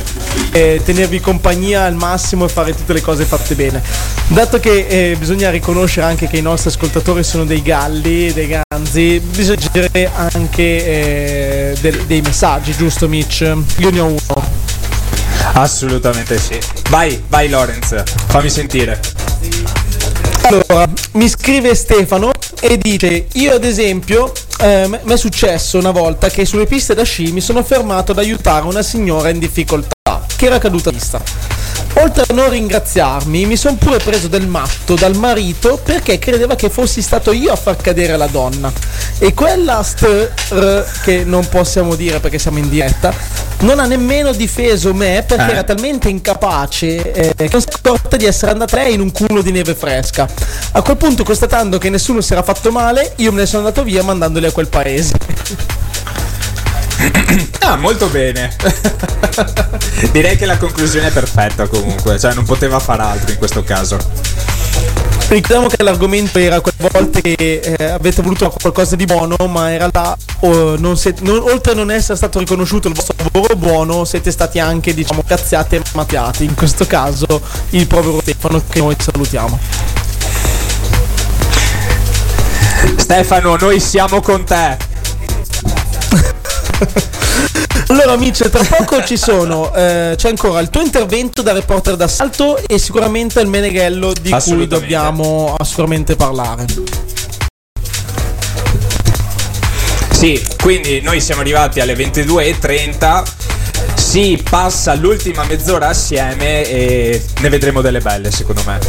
eh, 0.51 0.81
tenervi 0.83 1.21
compagnia 1.21 1.83
al 1.83 1.95
massimo 1.95 2.43
e 2.43 2.49
fare 2.49 2.75
tutte 2.75 2.91
le 2.91 3.01
cose 3.01 3.23
fatte 3.23 3.55
bene. 3.55 3.81
Dato 4.27 4.59
che 4.59 4.85
eh, 4.87 5.15
bisogna 5.17 5.44
riconoscere 5.51 6.05
anche 6.05 6.27
che 6.27 6.37
i 6.37 6.41
nostri 6.41 6.69
ascoltatori 6.69 7.23
sono 7.23 7.45
dei 7.45 7.61
galli, 7.61 8.31
dei 8.33 8.57
ganzi, 8.69 9.19
bisogna 9.19 9.67
dire 9.71 10.09
anche 10.15 10.61
eh, 10.61 11.77
del- 11.79 12.05
dei 12.05 12.21
messaggi, 12.21 12.73
giusto 12.75 13.07
Mitch? 13.07 13.41
Io 13.77 13.89
ne 13.89 13.99
ho 13.99 14.05
uno. 14.05 14.63
Assolutamente 15.53 16.37
sì. 16.37 16.57
Vai, 16.89 17.21
vai 17.27 17.49
Lorenz, 17.49 18.03
fammi 18.27 18.49
sentire. 18.49 18.99
Allora, 20.41 20.87
mi 21.13 21.27
scrive 21.29 21.73
Stefano 21.75 22.31
e 22.59 22.77
dice: 22.77 23.27
Io, 23.33 23.53
ad 23.53 23.63
esempio, 23.63 24.31
eh, 24.59 24.87
mi 24.87 25.13
è 25.13 25.17
successo 25.17 25.77
una 25.77 25.91
volta 25.91 26.29
che 26.29 26.45
sulle 26.45 26.65
piste 26.65 26.93
da 26.93 27.03
sci 27.03 27.31
mi 27.31 27.41
sono 27.41 27.63
fermato 27.63 28.11
ad 28.11 28.19
aiutare 28.19 28.65
una 28.65 28.81
signora 28.81 29.29
in 29.29 29.39
difficoltà 29.39 29.93
che 30.35 30.45
era 30.45 30.57
caduta 30.57 30.89
in 30.89 30.97
pista. 30.97 31.21
Oltre 31.97 32.25
a 32.27 32.33
non 32.33 32.49
ringraziarmi, 32.49 33.45
mi 33.45 33.55
sono 33.55 33.77
pure 33.77 33.97
preso 33.99 34.27
del 34.27 34.47
matto 34.47 34.95
dal 34.95 35.15
marito 35.15 35.79
perché 35.81 36.19
credeva 36.19 36.55
che 36.55 36.69
fossi 36.69 37.01
stato 37.01 37.31
io 37.31 37.53
a 37.53 37.55
far 37.55 37.77
cadere 37.77 38.17
la 38.17 38.27
donna. 38.27 38.71
E 39.17 39.33
quella 39.33 39.81
st 39.81 40.31
r, 40.49 40.85
che 41.03 41.23
non 41.23 41.47
possiamo 41.47 41.95
dire 41.95 42.19
perché 42.19 42.37
siamo 42.37 42.57
in 42.57 42.67
diretta, 42.67 43.13
non 43.59 43.79
ha 43.79 43.85
nemmeno 43.85 44.33
difeso 44.33 44.93
me 44.93 45.23
perché 45.25 45.45
Eh. 45.45 45.51
era 45.51 45.63
talmente 45.63 46.09
incapace 46.09 47.13
eh, 47.13 47.33
che 47.33 47.49
non 47.49 47.61
si 47.61 47.67
è 47.69 47.73
accorta 47.81 48.17
di 48.17 48.25
essere 48.25 48.51
andata 48.51 48.75
lei 48.75 48.93
in 48.93 48.99
un 48.99 49.11
culo 49.13 49.41
di 49.41 49.51
neve 49.51 49.73
fresca. 49.73 50.27
A 50.73 50.81
quel 50.81 50.97
punto, 50.97 51.23
constatando 51.23 51.77
che 51.77 51.89
nessuno 51.89 52.19
si 52.19 52.33
era 52.33 52.43
fatto 52.43 52.71
male, 52.71 53.13
io 53.17 53.31
me 53.31 53.39
ne 53.39 53.45
sono 53.45 53.65
andato 53.65 53.83
via 53.83 54.03
mandandoli 54.03 54.45
a 54.47 54.51
quel 54.51 54.67
paese. 54.67 55.13
Ah, 57.65 57.77
molto 57.77 58.07
bene. 58.09 58.55
Direi 60.11 60.37
che 60.37 60.45
la 60.45 60.57
conclusione 60.57 61.07
è 61.07 61.11
perfetta 61.11 61.67
comunque, 61.67 62.19
cioè 62.19 62.35
non 62.35 62.45
poteva 62.45 62.79
far 62.79 62.99
altro 62.99 63.31
in 63.31 63.37
questo 63.37 63.63
caso. 63.63 63.97
Ricordiamo 65.27 65.67
che 65.67 65.81
l'argomento 65.81 66.37
era 66.37 66.61
quelle 66.61 66.87
volte 66.91 67.21
che 67.21 67.59
eh, 67.59 67.83
avete 67.85 68.21
voluto 68.21 68.53
qualcosa 68.61 68.95
di 68.95 69.05
buono, 69.05 69.35
ma 69.47 69.71
in 69.71 69.79
realtà 69.79 70.15
oh, 70.41 70.77
non 70.77 70.95
siete- 70.95 71.23
non- 71.23 71.39
oltre 71.39 71.71
a 71.71 71.75
non 71.75 71.89
essere 71.89 72.15
stato 72.15 72.37
riconosciuto 72.37 72.87
il 72.87 72.93
vostro 72.93 73.15
lavoro 73.17 73.55
buono, 73.55 74.05
siete 74.05 74.29
stati 74.29 74.59
anche, 74.59 74.93
diciamo, 74.93 75.23
cazziati 75.25 75.75
e 75.77 75.81
mattiati. 75.93 76.43
In 76.43 76.53
questo 76.53 76.85
caso 76.85 77.41
il 77.71 77.87
povero 77.87 78.19
Stefano 78.21 78.61
che 78.69 78.79
noi 78.79 78.95
salutiamo. 78.99 79.59
Stefano, 82.97 83.55
noi 83.55 83.79
siamo 83.79 84.21
con 84.21 84.43
te. 84.45 84.94
Allora 87.87 88.13
amici, 88.13 88.49
tra 88.49 88.63
poco 88.63 89.03
ci 89.03 89.15
sono, 89.15 89.73
eh, 89.73 90.15
c'è 90.17 90.29
ancora 90.29 90.59
il 90.59 90.69
tuo 90.69 90.81
intervento 90.81 91.43
da 91.43 91.53
reporter 91.53 91.95
d'assalto 91.95 92.57
e 92.57 92.79
sicuramente 92.79 93.39
il 93.41 93.47
Meneghello 93.47 94.11
di 94.19 94.35
cui 94.43 94.65
dobbiamo 94.65 95.55
assolutamente 95.55 96.15
parlare. 96.15 96.65
Sì, 100.11 100.43
quindi 100.61 101.01
noi 101.01 101.21
siamo 101.21 101.41
arrivati 101.41 101.79
alle 101.79 101.93
22.30. 101.93 103.23
Si 103.93 104.43
passa 104.49 104.95
l'ultima 104.95 105.43
mezz'ora 105.43 105.89
assieme 105.89 106.67
e 106.67 107.23
ne 107.41 107.49
vedremo 107.49 107.81
delle 107.81 107.99
belle, 107.99 108.31
secondo 108.31 108.61
me. 108.65 108.79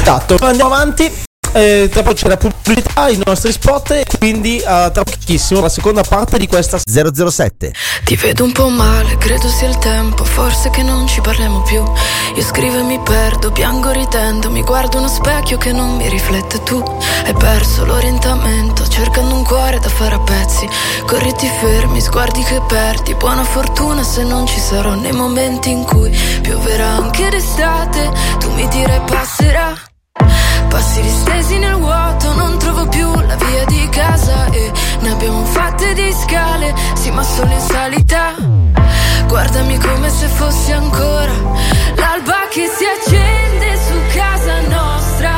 Esatto, 0.00 0.36
andiamo 0.40 0.74
avanti. 0.74 1.30
Eh, 1.54 1.88
tra 1.90 2.02
poco 2.02 2.14
c'è 2.14 2.28
la 2.28 2.38
pubblicità, 2.38 3.08
i 3.08 3.20
nostri 3.24 3.52
spot 3.52 3.90
e 3.90 4.06
quindi 4.18 4.56
eh, 4.56 4.62
tra 4.62 5.04
pochissimo 5.04 5.60
la 5.60 5.68
seconda 5.68 6.02
parte 6.02 6.38
di 6.38 6.46
questa 6.46 6.78
007. 6.78 7.74
Ti 8.04 8.16
vedo 8.16 8.44
un 8.44 8.52
po' 8.52 8.68
male, 8.68 9.18
credo 9.18 9.48
sia 9.48 9.68
il 9.68 9.76
tempo, 9.76 10.24
forse 10.24 10.70
che 10.70 10.82
non 10.82 11.06
ci 11.06 11.20
parliamo 11.20 11.60
più. 11.62 11.82
Io 12.34 12.42
scrivo 12.42 12.78
e 12.78 12.82
mi 12.82 12.98
perdo, 13.00 13.52
piango 13.52 13.90
ridendo, 13.90 14.50
mi 14.50 14.62
guardo 14.62 14.96
uno 14.96 15.08
specchio 15.08 15.58
che 15.58 15.72
non 15.72 15.96
mi 15.96 16.08
riflette 16.08 16.62
tu. 16.62 16.82
Hai 17.24 17.34
perso 17.34 17.84
l'orientamento, 17.84 18.88
cercando 18.88 19.34
un 19.34 19.44
cuore 19.44 19.78
da 19.78 19.90
fare 19.90 20.14
a 20.14 20.20
pezzi. 20.20 20.66
Corri 21.06 21.34
ti 21.34 21.50
fermi, 21.60 22.00
sguardi 22.00 22.42
che 22.44 22.62
perdi, 22.66 23.14
buona 23.14 23.44
fortuna 23.44 24.02
se 24.02 24.22
non 24.22 24.46
ci 24.46 24.58
sarò 24.58 24.94
nei 24.94 25.12
momenti 25.12 25.70
in 25.70 25.84
cui 25.84 26.10
pioverà 26.40 26.86
anche 26.86 27.28
d'estate. 27.28 28.10
Tu 28.38 28.50
mi 28.52 28.66
dirai 28.68 29.00
passerà. 29.04 29.91
Passi 30.68 31.00
distesi 31.00 31.58
nel 31.58 31.74
vuoto, 31.74 32.32
non 32.34 32.58
trovo 32.58 32.86
più 32.88 33.10
la 33.12 33.36
via 33.36 33.64
di 33.66 33.88
casa 33.90 34.46
e 34.50 34.72
ne 35.00 35.10
abbiamo 35.10 35.44
fatte 35.44 35.92
di 35.94 36.12
scale, 36.12 36.74
sì 36.94 37.10
ma 37.10 37.22
solo 37.22 37.52
in 37.52 37.60
salita. 37.60 38.34
Guardami 39.26 39.78
come 39.78 40.08
se 40.10 40.26
fossi 40.26 40.72
ancora 40.72 41.32
l'alba 41.96 42.46
che 42.50 42.68
si 42.76 42.84
accende 42.84 43.78
su 43.86 44.16
casa 44.16 44.60
nostra, 44.68 45.32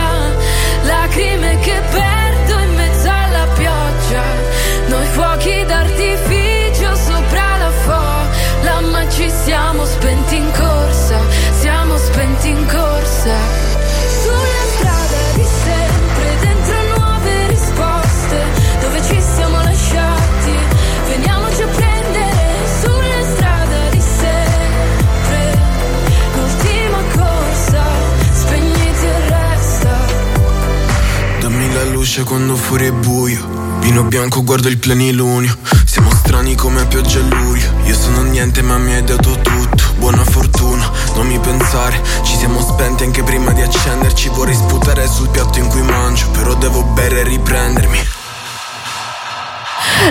lacrime 0.83 1.59
che 1.61 1.83
perdo 1.91 2.14
Dammi 32.15 32.23
la 32.23 32.23
luce 32.23 32.23
quando 32.25 32.55
fuori 32.57 32.87
è 32.87 32.93
buio. 32.93 33.79
Vino 33.81 34.05
bianco, 34.05 34.45
guardo 34.45 34.69
il 34.69 34.79
plenilunio. 34.79 35.57
Siamo 35.85 36.11
strani 36.11 36.55
come 36.55 36.87
pioggia 36.87 37.19
e 37.19 37.23
luglio. 37.23 37.73
Io 37.85 37.95
sono 37.95 38.23
niente, 38.23 38.63
ma 38.63 38.79
mi 38.79 38.95
hai 38.95 39.03
dato 39.03 39.37
tutto. 39.41 39.83
Buona 39.97 40.25
fortuna, 40.25 40.89
non 41.17 41.27
mi 41.27 41.39
pensare. 41.41 42.01
Ci 42.23 42.37
siamo 42.37 42.61
spenti 42.61 43.03
anche 43.03 43.23
prima 43.25 43.53
di 43.53 43.63
accenderci. 43.63 44.29
Vorrei 44.29 44.55
sputare 44.55 45.09
sul 45.09 45.29
piatto 45.29 45.59
in 45.59 45.67
cui 45.67 45.83
mangio. 45.83 46.31
Però 46.31 46.55
devo 46.55 46.83
bere 46.85 47.21
e 47.21 47.25
riprendermi. 47.25 47.99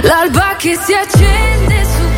L'alba 0.01 0.55
che 0.57 0.77
si 0.84 0.93
accende 0.93 1.85
su 1.85 2.12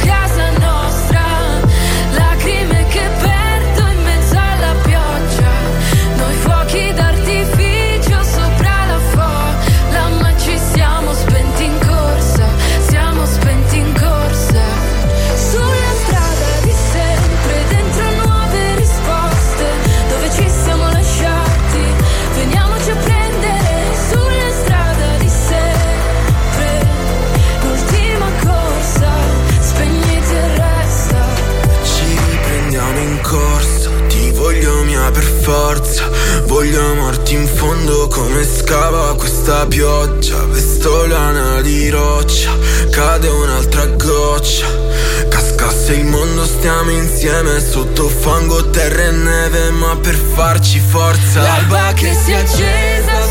forza. 35.46 36.10
Voglio 36.46 36.82
amarti 36.94 37.36
in 37.36 37.48
fondo 37.48 38.08
come 38.08 38.44
scava 38.44 39.16
questa 39.16 39.68
pioggia. 39.68 40.44
Vesto 40.46 41.06
lana 41.06 41.62
di 41.62 41.88
roccia. 41.90 42.52
Cade 42.90 43.28
un'altra 43.28 43.86
goccia. 43.86 44.66
Cascasse 45.30 45.94
il 45.94 46.06
mondo, 46.06 46.46
stiamo 46.46 46.90
insieme 46.90 47.60
sotto 47.60 48.10
fango, 48.10 48.72
terra 48.72 49.04
e 49.04 49.12
neve, 49.12 49.70
ma 49.70 49.96
per 49.98 50.16
farci 50.16 50.80
forza. 50.80 51.42
L'alba 51.42 51.94
che 51.94 52.12
si 52.16 52.32
è 52.32 52.36
accesa 52.38 53.25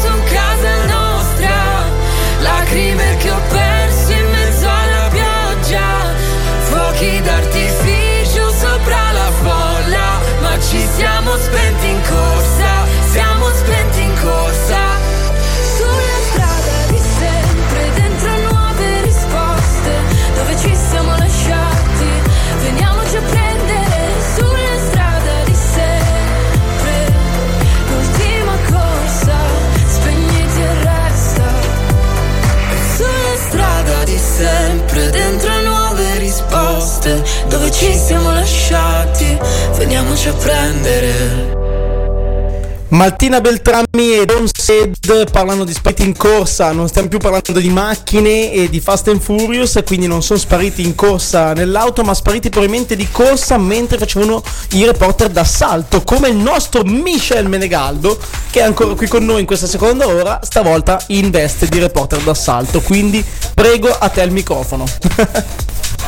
Martina 42.95 43.41
Beltrami 43.41 44.21
e 44.21 44.25
Don't 44.25 44.49
Said 44.57 45.29
parlando 45.33 45.65
di 45.65 45.73
spariti 45.73 46.05
in 46.05 46.17
corsa, 46.17 46.71
non 46.71 46.87
stiamo 46.87 47.09
più 47.09 47.19
parlando 47.19 47.59
di 47.59 47.69
macchine 47.69 48.53
e 48.53 48.71
di 48.71 48.79
Fast 48.79 49.09
and 49.09 49.21
Furious, 49.21 49.81
quindi 49.85 50.07
non 50.07 50.23
sono 50.23 50.39
spariti 50.39 50.83
in 50.85 50.95
corsa 50.95 51.55
nell'auto, 51.55 52.05
ma 52.05 52.15
spariti 52.15 52.51
probabilmente 52.51 52.95
di 52.95 53.09
corsa 53.11 53.59
mentre 53.59 53.99
facevano 53.99 54.45
i 54.75 54.85
reporter 54.85 55.29
d'assalto, 55.29 56.03
come 56.03 56.29
il 56.29 56.37
nostro 56.37 56.85
Michel 56.85 57.49
Menegaldo, 57.49 58.17
che 58.51 58.61
è 58.61 58.63
ancora 58.63 58.95
qui 58.95 59.09
con 59.09 59.25
noi 59.25 59.41
in 59.41 59.47
questa 59.47 59.67
seconda 59.67 60.07
ora, 60.07 60.39
stavolta 60.45 61.03
in 61.09 61.31
veste 61.31 61.67
di 61.67 61.81
reporter 61.81 62.21
d'assalto. 62.21 62.81
Quindi 62.81 63.25
prego 63.55 63.89
a 63.89 64.09
te 64.09 64.23
il 64.23 64.31
microfono. 64.31 64.85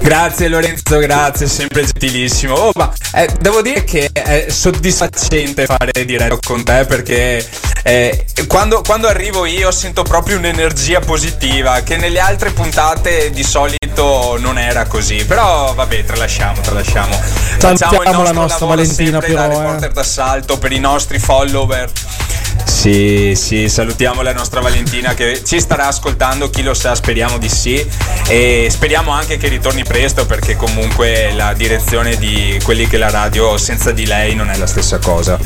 Grazie 0.00 0.46
Lorenzo, 0.48 0.98
grazie, 0.98 1.48
sempre 1.48 1.82
gentilissimo. 1.82 2.54
Oh, 2.54 2.70
ma 2.76 2.92
eh, 3.14 3.28
devo 3.40 3.60
dire 3.60 3.82
che 3.82 4.08
è 4.12 4.46
soddisfacente 4.48 5.66
fare 5.66 6.04
diretto 6.04 6.38
con 6.44 6.62
te 6.62 6.84
perché 6.86 7.44
eh, 7.82 8.24
quando, 8.46 8.82
quando 8.82 9.08
arrivo 9.08 9.44
io 9.46 9.70
sento 9.70 10.02
proprio 10.02 10.38
un'energia 10.38 11.00
positiva 11.00 11.80
che 11.80 11.96
nelle 11.96 12.18
altre 12.18 12.50
puntate 12.50 13.30
di 13.30 13.42
solito 13.42 14.36
non 14.38 14.58
era 14.58 14.86
così. 14.86 15.24
Però 15.24 15.72
vabbè, 15.74 16.04
tralasciamo, 16.04 16.60
tralasciamo. 16.60 17.14
Facciamo 17.14 17.72
il 17.72 17.78
Salutiamo 17.78 18.22
la 18.22 18.32
nostro 18.32 18.40
nostra 18.40 18.66
Valentina 18.66 19.20
sempre 19.20 19.34
da 19.34 19.42
però, 19.42 19.52
eh. 19.52 19.62
reporter 19.62 19.92
d'assalto 19.92 20.58
per 20.58 20.72
i 20.72 20.78
nostri 20.78 21.18
follower. 21.18 21.90
Sì, 22.64 23.34
sì, 23.34 23.68
salutiamo 23.68 24.22
la 24.22 24.32
nostra 24.32 24.60
Valentina 24.60 25.14
che 25.14 25.42
ci 25.44 25.60
starà 25.60 25.88
ascoltando, 25.88 26.50
chi 26.50 26.62
lo 26.62 26.74
sa, 26.74 26.94
speriamo 26.94 27.38
di 27.38 27.48
sì. 27.48 27.84
E 28.28 28.68
speriamo 28.70 29.10
anche 29.10 29.36
che 29.36 29.48
ritorni 29.48 29.84
presto 29.84 30.26
perché 30.26 30.56
comunque 30.56 31.32
la 31.34 31.52
direzione 31.52 32.16
di 32.16 32.58
quelli 32.62 32.86
che 32.86 32.98
la 32.98 33.10
radio 33.10 33.56
senza 33.56 33.92
di 33.92 34.06
lei 34.06 34.34
non 34.34 34.50
è 34.50 34.56
la 34.56 34.66
stessa 34.66 34.98
cosa. 34.98 35.38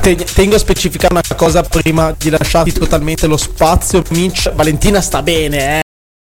Te- 0.00 0.16
Tengo 0.16 0.56
a 0.56 0.58
specificare 0.58 1.14
una 1.14 1.22
cosa 1.36 1.62
prima 1.62 2.14
di 2.16 2.30
lasciarti 2.30 2.72
totalmente 2.72 3.26
lo 3.26 3.36
spazio, 3.36 4.02
Mitch. 4.10 4.52
Valentina 4.52 5.00
sta 5.00 5.22
bene, 5.22 5.78
eh. 5.78 5.85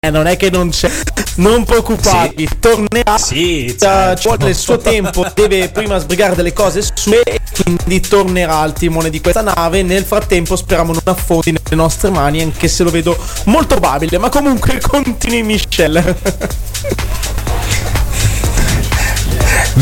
Eh, 0.08 0.12
Non 0.12 0.26
è 0.28 0.38
che 0.38 0.50
non 0.50 0.70
c'è, 0.70 0.90
non 1.36 1.64
preoccuparti, 1.66 2.48
tornerà. 2.60 3.18
Sì, 3.18 3.66
Eh, 3.66 4.16
ci 4.18 4.28
vuole 4.28 4.50
il 4.50 4.56
suo 4.56 4.78
tempo, 4.78 5.26
deve 5.34 5.70
prima 5.70 5.98
sbrigare 5.98 6.36
delle 6.36 6.54
cose 6.54 6.82
sue 6.94 7.22
e 7.24 7.42
quindi 7.64 8.00
tornerà 8.00 8.58
al 8.60 8.74
timone 8.74 9.10
di 9.10 9.20
questa 9.22 9.42
nave. 9.42 9.84
Nel 9.84 10.04
frattempo 10.04 10.56
speriamo 10.56 10.94
non 10.94 11.02
affondi 11.06 11.52
nelle 11.52 11.76
nostre 11.76 12.10
mani, 12.10 12.42
anche 12.42 12.68
se 12.68 12.84
lo 12.84 12.90
vedo 12.90 13.18
molto 13.46 13.76
probabile. 13.78 14.18
Ma 14.18 14.30
comunque 14.30 14.80
continui 14.80 15.44
Michel. 15.44 16.16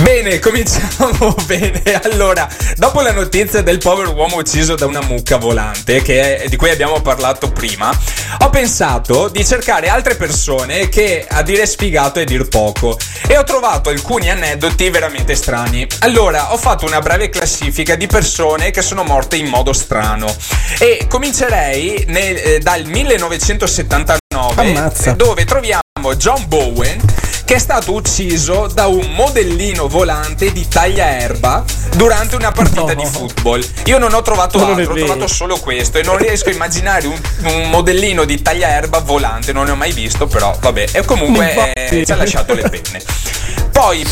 Bene, 0.01 0.39
cominciamo 0.39 1.33
bene. 1.45 1.81
Allora, 2.03 2.47
dopo 2.75 2.99
la 3.01 3.13
notizia 3.13 3.61
del 3.61 3.77
povero 3.77 4.11
uomo 4.11 4.37
ucciso 4.37 4.75
da 4.75 4.85
una 4.85 5.01
mucca 5.01 5.37
volante, 5.37 6.01
che 6.01 6.43
è- 6.43 6.47
di 6.49 6.57
cui 6.57 6.69
abbiamo 6.69 6.99
parlato 7.01 7.49
prima, 7.51 7.97
ho 8.39 8.49
pensato 8.49 9.29
di 9.29 9.45
cercare 9.45 9.87
altre 9.87 10.15
persone 10.15 10.89
che 10.89 11.25
a 11.27 11.41
dire 11.43 11.65
sfigato 11.65 12.19
è 12.19 12.25
dir 12.25 12.47
poco. 12.49 12.97
E 13.27 13.37
ho 13.37 13.43
trovato 13.43 13.89
alcuni 13.89 14.29
aneddoti 14.29 14.89
veramente 14.89 15.33
strani. 15.33 15.87
Allora, 15.99 16.51
ho 16.53 16.57
fatto 16.57 16.85
una 16.85 16.99
breve 16.99 17.29
classifica 17.29 17.95
di 17.95 18.05
persone 18.07 18.71
che 18.71 18.81
sono 18.81 19.03
morte 19.03 19.37
in 19.37 19.47
modo 19.47 19.71
strano. 19.71 20.27
E 20.77 21.05
comincerei 21.07 22.03
nel- 22.09 22.35
eh, 22.37 22.59
dal 22.59 22.83
1979, 22.83 24.61
Ammazza. 24.61 25.11
dove 25.13 25.45
troviamo 25.45 25.81
John 26.17 26.43
Bowen 26.47 27.01
che 27.45 27.55
è 27.55 27.59
stato 27.59 27.93
ucciso 27.93 28.67
da 28.67 28.87
un 28.87 29.11
modellino 29.11 29.87
volante 29.87 30.51
di 30.51 30.67
taglia 30.67 31.19
erba 31.19 31.63
durante 31.95 32.35
una 32.35 32.51
partita 32.51 32.93
di 32.95 33.05
football. 33.05 33.63
Io 33.85 33.99
non 33.99 34.13
ho 34.13 34.21
trovato 34.23 34.57
non 34.57 34.77
altro, 34.77 34.93
ho 34.93 34.95
trovato 34.95 35.27
solo 35.27 35.57
questo 35.59 35.99
e 35.99 36.03
non 36.03 36.17
riesco 36.17 36.49
a 36.49 36.53
immaginare 36.53 37.05
un, 37.05 37.19
un 37.43 37.69
modellino 37.69 38.25
di 38.25 38.41
taglia 38.41 38.69
erba 38.69 38.99
volante, 38.99 39.53
non 39.53 39.65
ne 39.65 39.71
ho 39.71 39.75
mai 39.75 39.91
visto, 39.91 40.25
però 40.25 40.57
vabbè, 40.59 40.85
e 40.91 41.05
comunque 41.05 41.71
eh, 41.73 42.03
ci 42.03 42.11
ha 42.11 42.15
lasciato 42.15 42.53
le 42.55 42.67
penne. 42.67 43.03
Poi 43.71 44.05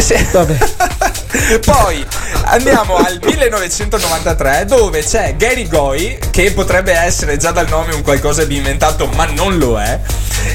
se- 0.00 0.26
Poi 1.64 2.04
andiamo 2.44 2.96
al 2.96 3.18
1993 3.22 4.64
dove 4.66 5.02
c'è 5.02 5.34
Gary 5.36 5.68
Goy 5.68 6.18
che 6.30 6.52
potrebbe 6.52 6.92
essere 6.92 7.36
già 7.36 7.50
dal 7.50 7.68
nome 7.68 7.94
un 7.94 8.02
qualcosa 8.02 8.44
di 8.44 8.56
inventato 8.56 9.06
ma 9.14 9.26
non 9.26 9.58
lo 9.58 9.78
è 9.80 10.00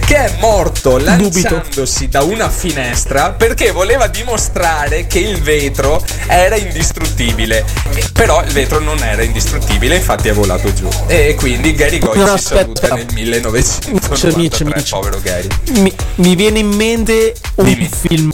che 0.06 0.16
è 0.16 0.34
morto 0.40 0.98
lanciandosi 0.98 2.08
da 2.08 2.24
una 2.24 2.50
finestra 2.50 3.32
perché 3.32 3.72
voleva 3.72 4.08
dimostrare 4.08 5.06
che 5.08 5.20
il 5.20 5.42
vetro 5.42 6.04
era 6.28 6.56
indistruttibile. 6.56 7.66
Però 8.14 8.42
il 8.44 8.52
vetro 8.52 8.80
non 8.80 8.98
era 9.04 9.22
indistruttibile 9.24 9.96
infatti 9.96 10.30
è 10.30 10.34
volato 10.34 10.72
giù. 10.74 10.88
E 11.08 11.36
quindi 11.38 11.74
Gary 11.76 12.00
Goy 12.00 12.18
No, 12.18 12.26
si 12.26 12.32
aspetta. 12.32 12.60
saluta 12.62 12.96
nel 12.96 13.08
1993 13.12 14.36
Mitch, 14.36 14.62
Mitch. 14.62 14.90
povero 14.90 15.20
Gary. 15.22 15.48
Mi, 15.80 15.94
mi 16.16 16.36
viene 16.36 16.60
in 16.60 16.70
mente 16.70 17.34
un 17.56 17.90
film 17.90 18.32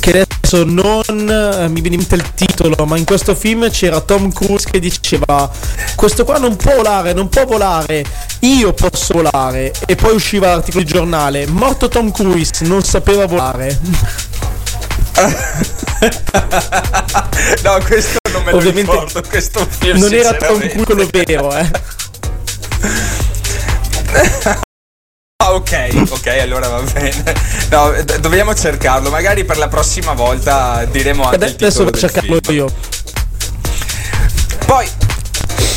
che 0.00 0.10
adesso 0.10 0.23
non 0.62 1.02
eh, 1.08 1.68
mi 1.68 1.80
viene 1.80 1.96
in 1.96 2.06
mente 2.08 2.14
il 2.14 2.32
titolo, 2.34 2.84
ma 2.84 2.96
in 2.96 3.04
questo 3.04 3.34
film 3.34 3.68
c'era 3.70 4.00
Tom 4.00 4.32
Cruise 4.32 4.70
che 4.70 4.78
diceva 4.78 5.50
questo 5.96 6.24
qua 6.24 6.38
non 6.38 6.54
può 6.54 6.76
volare, 6.76 7.12
non 7.12 7.28
può 7.28 7.44
volare, 7.44 8.04
io 8.40 8.72
posso 8.72 9.14
volare 9.14 9.72
e 9.86 9.96
poi 9.96 10.14
usciva 10.14 10.48
l'articolo 10.48 10.84
di 10.84 10.90
giornale, 10.90 11.46
morto 11.48 11.88
Tom 11.88 12.12
Cruise, 12.12 12.64
non 12.64 12.82
sapeva 12.82 13.26
volare. 13.26 13.80
no 17.62 17.78
questo 17.84 18.18
non 18.32 18.42
me 18.42 18.50
lo 18.50 18.56
Ovviamente 18.56 18.90
ricordo 18.90 19.22
questo 19.28 19.66
film 19.68 19.98
non 19.98 20.12
era 20.12 20.34
Tom. 20.34 20.58
Cruise 20.58 20.84
quello 20.84 21.08
vero, 21.10 21.56
eh. 21.56 21.70
Ok, 25.54 26.06
ok, 26.10 26.26
allora 26.40 26.68
va 26.68 26.80
bene. 26.80 27.22
No, 27.70 27.90
d- 28.02 28.18
dobbiamo 28.18 28.54
cercarlo. 28.54 29.10
Magari 29.10 29.44
per 29.44 29.56
la 29.58 29.68
prossima 29.68 30.12
volta 30.12 30.84
diremo 30.90 31.22
anche 31.24 31.36
il 31.36 31.42
Adesso 31.42 31.56
titolo 31.68 31.84
devo 31.90 31.98
cercarlo 31.98 32.38
film. 32.42 32.56
io. 32.56 32.72
Poi, 34.66 34.88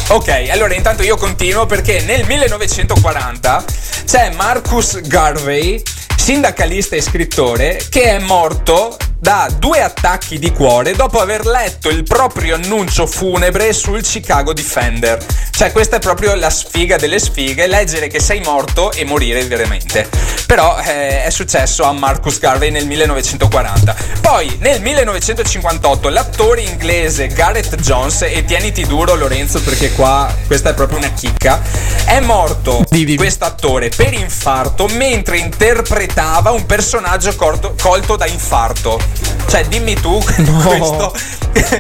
ok, 0.10 0.48
allora 0.50 0.74
intanto 0.74 1.04
io 1.04 1.16
continuo 1.18 1.66
perché 1.66 2.02
nel 2.02 2.26
1940 2.26 3.64
c'è 4.06 4.32
Marcus 4.32 5.02
Garvey, 5.02 5.82
sindacalista 6.16 6.96
e 6.96 7.02
scrittore, 7.02 7.80
che 7.90 8.04
è 8.04 8.20
morto 8.20 8.98
da 9.20 9.50
due 9.58 9.82
attacchi 9.82 10.38
di 10.38 10.52
cuore 10.52 10.94
dopo 10.94 11.20
aver 11.20 11.46
letto 11.46 11.90
il 11.90 12.04
proprio 12.04 12.56
annuncio 12.56 13.08
funebre 13.08 13.74
sul 13.74 14.02
Chicago 14.02 14.54
Defender. 14.54 15.24
Cioè, 15.52 15.72
questa 15.72 15.96
è 15.96 16.00
proprio 16.00 16.36
la 16.36 16.52
sfiga 16.52 16.98
delle 16.98 17.18
sfighe, 17.18 17.66
leggere 17.66 18.08
che 18.08 18.20
sei 18.20 18.42
morto 18.42 18.92
e 18.92 19.06
morire 19.06 19.44
veramente. 19.46 20.08
Però 20.46 20.78
eh, 20.80 21.24
è 21.24 21.30
successo 21.32 21.84
a 21.84 21.92
Marcus 21.94 22.40
Garvey 22.40 22.70
nel 22.70 22.86
1940. 22.86 23.96
Poi, 24.22 24.56
nel 24.60 24.82
1958, 24.82 26.10
l'attore 26.10 26.62
inglese 26.62 27.28
Gareth 27.28 27.76
Jones, 27.78 28.22
e 28.22 28.46
tieniti 28.46 28.86
duro 28.86 29.16
Lorenzo 29.16 29.62
perché 29.62 29.92
qua 29.94 30.32
questa 30.46 30.70
è 30.70 30.74
proprio 30.74 31.00
una 31.00 31.12
chicca, 31.12 31.62
è 32.06 32.20
morto 32.20 32.86
questo 33.18 33.46
attore 33.46 33.90
per 33.90 34.14
infarto 34.14 34.88
mentre 34.88 35.38
interpretava 35.38 36.52
un 36.52 36.66
personaggio 36.66 37.36
corto- 37.36 37.76
colto 37.82 38.16
da 38.16 38.28
infarto. 38.28 39.07
Cioè, 39.48 39.66
dimmi 39.68 39.96
tu 39.96 40.20
questo. 40.64 41.14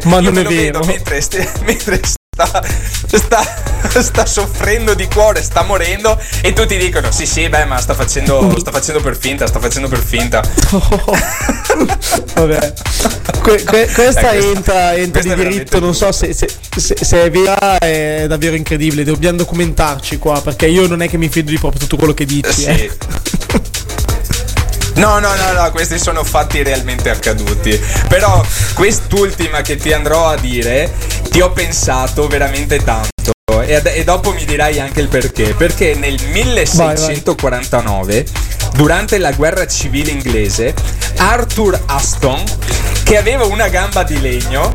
ma 0.06 0.20
non 0.20 0.38
è 0.38 0.44
vero. 0.44 0.80
mentre, 0.86 1.22
st- 1.22 1.60
mentre 1.64 2.00
sta, 2.04 2.64
sta, 3.12 4.02
sta 4.02 4.26
soffrendo 4.26 4.94
di 4.94 5.08
cuore, 5.08 5.42
sta 5.44 5.64
morendo 5.64 6.18
e 6.42 6.54
tutti 6.54 6.78
dicono 6.78 7.12
sì 7.12 7.26
sì 7.26 7.50
beh 7.50 7.66
ma 7.66 7.78
sta 7.80 7.94
facendo, 7.94 8.56
sta 8.58 8.72
facendo 8.72 9.02
per 9.02 9.18
finta, 9.18 9.48
sta 9.48 9.60
facendo 9.60 9.88
per 9.90 10.00
finta. 10.00 10.42
Vabbè. 12.36 12.74
Que- 13.42 13.64
que- 13.64 13.88
questa 13.94 14.22
Dai, 14.22 14.32
questo- 14.40 14.52
entra, 14.56 14.96
entra 14.96 15.22
questo 15.22 15.42
di 15.44 15.48
diritto, 15.50 15.80
non 15.80 15.94
so 15.94 16.12
se, 16.12 16.34
se- 16.34 16.50
se- 16.76 16.98
se 17.02 17.24
è 17.24 17.30
vera, 17.32 17.78
è 17.80 18.26
davvero 18.28 18.56
incredibile. 18.56 19.04
Dobbiamo 19.04 19.38
documentarci 19.38 20.18
qua 20.18 20.42
perché 20.42 20.68
io 20.68 20.88
non 20.88 21.02
è 21.02 21.10
che 21.10 21.18
mi 21.18 21.30
fido 21.30 21.50
di 21.52 21.58
proprio 21.58 21.80
tutto 21.82 21.98
quello 21.98 22.14
che 22.14 22.26
dici. 22.26 22.52
Sì. 22.52 22.66
eh. 22.66 22.92
No, 24.98 25.20
no, 25.20 25.36
no, 25.36 25.52
no, 25.54 25.72
questi 25.72 26.00
sono 26.00 26.24
fatti 26.24 26.64
realmente 26.64 27.12
accaduti. 27.12 27.80
Però 28.08 28.44
quest'ultima 28.74 29.62
che 29.62 29.76
ti 29.76 29.94
andrò 29.94 30.28
a 30.28 30.38
dire, 30.38 30.92
ti 31.30 31.40
ho 31.40 31.52
pensato 31.52 32.28
veramente 32.28 32.84
tanto. 32.84 33.37
E, 33.62 33.76
ad- 33.76 33.92
e 33.94 34.04
dopo 34.04 34.32
mi 34.34 34.46
dirai 34.46 34.80
anche 34.80 35.02
il 35.02 35.08
perché. 35.08 35.54
Perché 35.54 35.96
nel 35.96 36.20
1649, 36.32 38.26
durante 38.74 39.18
la 39.18 39.32
guerra 39.32 39.66
civile 39.68 40.12
inglese, 40.12 40.74
Arthur 41.18 41.82
Aston 41.86 42.44
che 43.08 43.16
aveva 43.16 43.46
una 43.46 43.70
gamba 43.70 44.04
di 44.04 44.20
legno, 44.20 44.74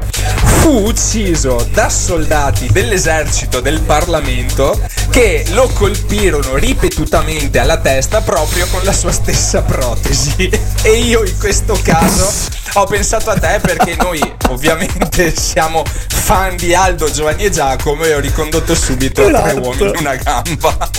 fu 0.62 0.86
ucciso 0.86 1.68
da 1.70 1.90
soldati 1.90 2.66
dell'esercito 2.72 3.60
del 3.60 3.80
Parlamento 3.82 4.80
che 5.10 5.44
lo 5.50 5.68
colpirono 5.68 6.54
ripetutamente 6.54 7.58
alla 7.58 7.76
testa 7.76 8.22
proprio 8.22 8.66
con 8.68 8.80
la 8.84 8.92
sua 8.94 9.12
stessa 9.12 9.60
protesi. 9.60 10.48
E 10.84 10.96
io 10.96 11.22
in 11.22 11.38
questo 11.38 11.78
caso 11.80 12.28
ho 12.72 12.86
pensato 12.86 13.30
a 13.30 13.38
te 13.38 13.60
perché 13.60 13.94
noi 13.96 14.20
ovviamente 14.48 15.32
siamo 15.36 15.84
fan 16.08 16.56
di 16.56 16.74
Aldo, 16.74 17.08
Giovanni 17.08 17.44
e 17.44 17.50
Giacomo 17.50 18.02
e 18.02 18.14
ho 18.14 18.18
ricondotto 18.18 18.74
subito 18.82 19.22
tre 19.24 19.30
Esatto. 19.30 19.60
uomini 19.60 19.88
in 19.90 19.96
una 19.98 20.14
gamba. 20.16 20.90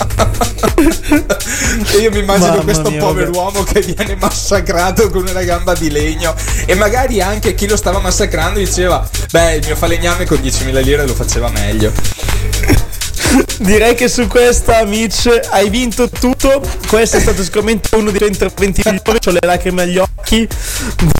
e 1.93 1.97
io 1.97 2.11
mi 2.11 2.19
immagino 2.19 2.47
Mamma 2.49 2.64
questo 2.64 2.89
mia, 2.89 2.99
povero 2.99 3.31
vabbè. 3.31 3.38
uomo 3.38 3.64
che 3.64 3.81
viene 3.81 4.15
massacrato 4.15 5.10
con 5.10 5.27
una 5.27 5.43
gamba 5.43 5.73
di 5.73 5.89
legno 5.91 6.34
e 6.65 6.76
magari 6.76 7.22
anche 7.22 7.53
chi 7.55 7.68
lo 7.68 7.76
stava 7.76 7.99
massacrando 7.99 8.60
diceva 8.60 9.07
beh 9.31 9.55
il 9.55 9.65
mio 9.65 9.76
falegname 9.76 10.26
con 10.26 10.38
10.000 10.38 10.81
lire 10.81 11.05
lo 11.05 11.14
faceva 11.14 11.49
meglio. 11.49 11.91
Direi 13.60 13.95
che 13.95 14.07
su 14.07 14.27
questa, 14.27 14.84
Mitch, 14.85 15.30
hai 15.49 15.69
vinto 15.69 16.10
tutto. 16.10 16.61
Questo 16.88 17.18
è 17.18 17.19
stato 17.19 17.43
sicuramente 17.43 17.95
uno 17.95 18.10
dei 18.10 18.19
tuoi 18.19 18.30
interventi 18.30 18.81
migliori. 18.85 19.19
Ho 19.26 19.31
le 19.31 19.39
lacrime 19.41 19.84
agli 19.84 19.97
occhi. 19.97 20.47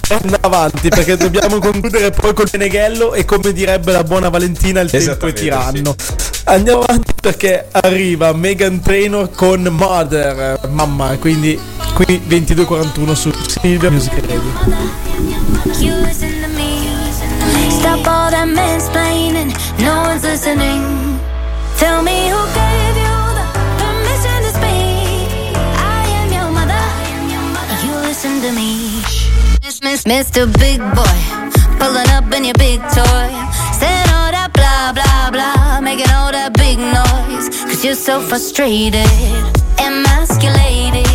Andiamo 0.08 0.36
avanti 0.40 0.88
perché 0.88 1.16
dobbiamo 1.16 1.58
concludere 1.58 2.10
poi 2.10 2.34
col 2.34 2.48
Meneghello. 2.52 3.14
E 3.14 3.24
come 3.24 3.52
direbbe 3.52 3.92
la 3.92 4.04
buona 4.04 4.28
Valentina, 4.28 4.80
il 4.80 4.90
tempo 4.90 5.26
è 5.26 5.32
tiranno. 5.32 5.94
Andiamo 6.44 6.82
avanti 6.82 7.12
perché 7.20 7.68
arriva 7.70 8.32
Megan 8.32 8.80
Trainor 8.80 9.30
con 9.30 9.62
Mother. 9.62 10.60
Mamma, 10.70 11.16
quindi 11.18 11.58
qui 11.94 12.20
22.41 12.28 13.12
su 13.14 13.32
Silvia 13.46 13.90
Music 13.90 14.12
Radio. 14.26 14.42
Stop 17.70 18.06
all 18.06 18.30
that 18.30 18.46
mansplaining. 18.46 19.52
No 19.78 20.02
one's 20.02 20.22
listening. 20.22 21.03
Mr. 30.04 30.46
Big 30.58 30.78
Boy. 30.94 31.20
Pulling 31.78 32.08
up 32.10 32.30
in 32.32 32.44
your 32.44 32.54
big 32.54 32.78
toy. 32.92 33.28
Saying 33.80 34.08
all 34.14 34.30
that 34.30 34.50
blah, 34.52 34.92
blah, 34.92 35.30
blah. 35.30 35.80
Making 35.80 36.10
all 36.10 36.30
that 36.30 36.52
big 36.52 36.78
noise. 36.78 37.48
Cause 37.64 37.84
you're 37.84 37.94
so 37.94 38.20
frustrated. 38.20 39.08
Emasculated. 39.80 41.06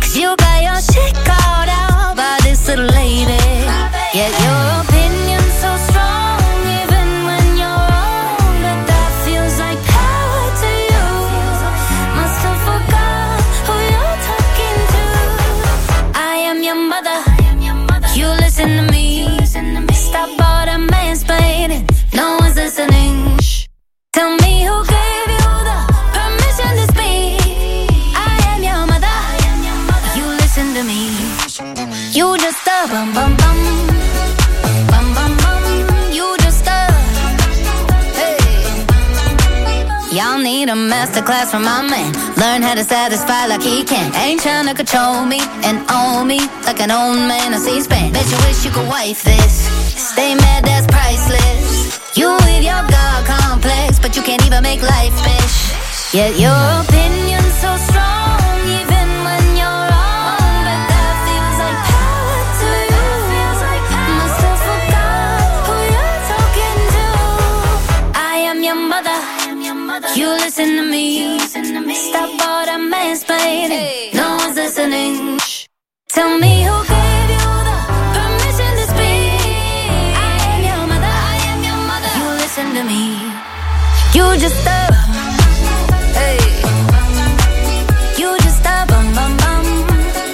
Cause 0.00 0.16
you 0.16 0.36
got 0.36 0.62
your 0.62 0.80
shit 0.80 1.14
called 1.26 1.68
out 1.68 2.16
by 2.16 2.38
this 2.42 2.68
little 2.68 2.86
lady. 2.86 3.36
Yet 4.14 4.32
your 4.40 4.87
masterclass 41.28 41.50
from 41.50 41.64
my 41.64 41.82
man. 41.82 42.12
Learn 42.36 42.62
how 42.62 42.74
to 42.74 42.84
satisfy 42.84 43.46
like 43.46 43.62
he 43.62 43.84
can. 43.84 44.14
Ain't 44.16 44.40
trying 44.40 44.66
to 44.66 44.74
control 44.74 45.24
me 45.24 45.40
and 45.64 45.78
own 45.90 46.26
me 46.26 46.40
like 46.64 46.80
an 46.80 46.90
old 46.90 47.16
man 47.16 47.54
on 47.54 47.60
C-SPAN. 47.60 48.12
Bet 48.12 48.26
you 48.30 48.36
wish 48.48 48.64
you 48.64 48.70
could 48.70 48.88
wife 48.88 49.22
this. 49.22 49.68
Stay 50.12 50.34
mad, 50.34 50.64
that's 50.64 50.86
priceless. 50.86 52.16
You 52.16 52.32
with 52.32 52.64
your 52.64 52.82
God 52.88 53.26
complex, 53.26 53.98
but 53.98 54.16
you 54.16 54.22
can't 54.22 54.44
even 54.46 54.62
make 54.62 54.82
life, 54.82 55.12
bitch. 55.22 56.14
Yet 56.14 56.38
your 56.38 56.56
opinion's 56.80 57.54
so 57.60 57.76
Stop 72.18 72.30
all 72.50 72.66
that 72.66 72.82
mansplaining. 72.82 74.12
No 74.12 74.34
one's 74.38 74.56
listening. 74.56 75.38
Shh. 75.38 75.68
Tell 76.08 76.36
me 76.36 76.66
who 76.66 76.74
gave 76.90 77.30
you 77.30 77.46
the 77.68 77.76
permission 78.16 78.72
to 78.74 78.84
speak. 78.90 79.38
I 80.18 80.34
am 80.50 80.60
your 80.66 80.82
mother. 80.90 81.14
I 81.30 81.36
am 81.52 81.60
your 81.62 81.80
mother. 81.86 82.10
You 82.18 82.26
listen 82.42 82.74
to 82.74 82.82
me. 82.82 83.22
You 84.18 84.26
just 84.42 84.66
a. 84.66 84.90
Hey. 86.18 86.42
You 88.18 88.34
just 88.42 88.66
a 88.66 88.82
bum 88.90 89.14
bum 89.14 89.36
bum. 89.36 89.64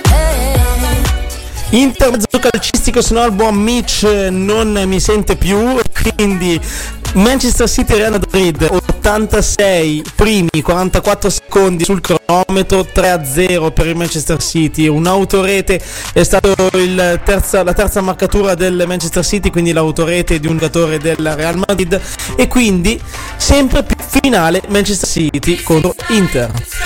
Hey. 0.09 1.83
Intermezzo 1.83 2.39
calcistico 2.41 3.03
su 3.03 3.13
un 3.13 3.19
album 3.19 3.57
Mitch 3.59 4.05
non 4.31 4.73
mi 4.87 5.01
sente 5.01 5.37
più 5.37 5.79
quindi 5.93 6.59
Manchester 7.15 7.69
City 7.69 7.95
Real 7.95 8.11
Madrid 8.11 8.67
86 8.69 10.03
primi 10.17 10.63
44 10.63 11.31
secondi 11.31 11.85
sul 11.85 12.01
cronometro 12.01 12.81
3-0 12.81 13.73
per 13.73 13.87
il 13.87 13.97
Manchester 13.97 14.43
City. 14.43 14.89
Un'autorete 14.89 15.81
è 16.13 16.27
terza, 16.27 17.63
la 17.63 17.73
terza 17.73 18.01
marcatura 18.01 18.55
del 18.55 18.85
Manchester 18.87 19.25
City 19.25 19.51
quindi 19.51 19.73
l'autorete 19.73 20.41
di 20.41 20.49
un 20.49 20.59
giocatore 20.59 20.99
del 20.99 21.35
Real 21.37 21.57
Madrid. 21.57 22.01
E 22.37 22.49
quindi 22.49 23.01
sempre 23.37 23.85
più 23.85 23.97
finale 23.99 24.63
Manchester 24.69 25.09
City 25.09 25.63
contro 25.63 25.95
Inter 26.09 26.84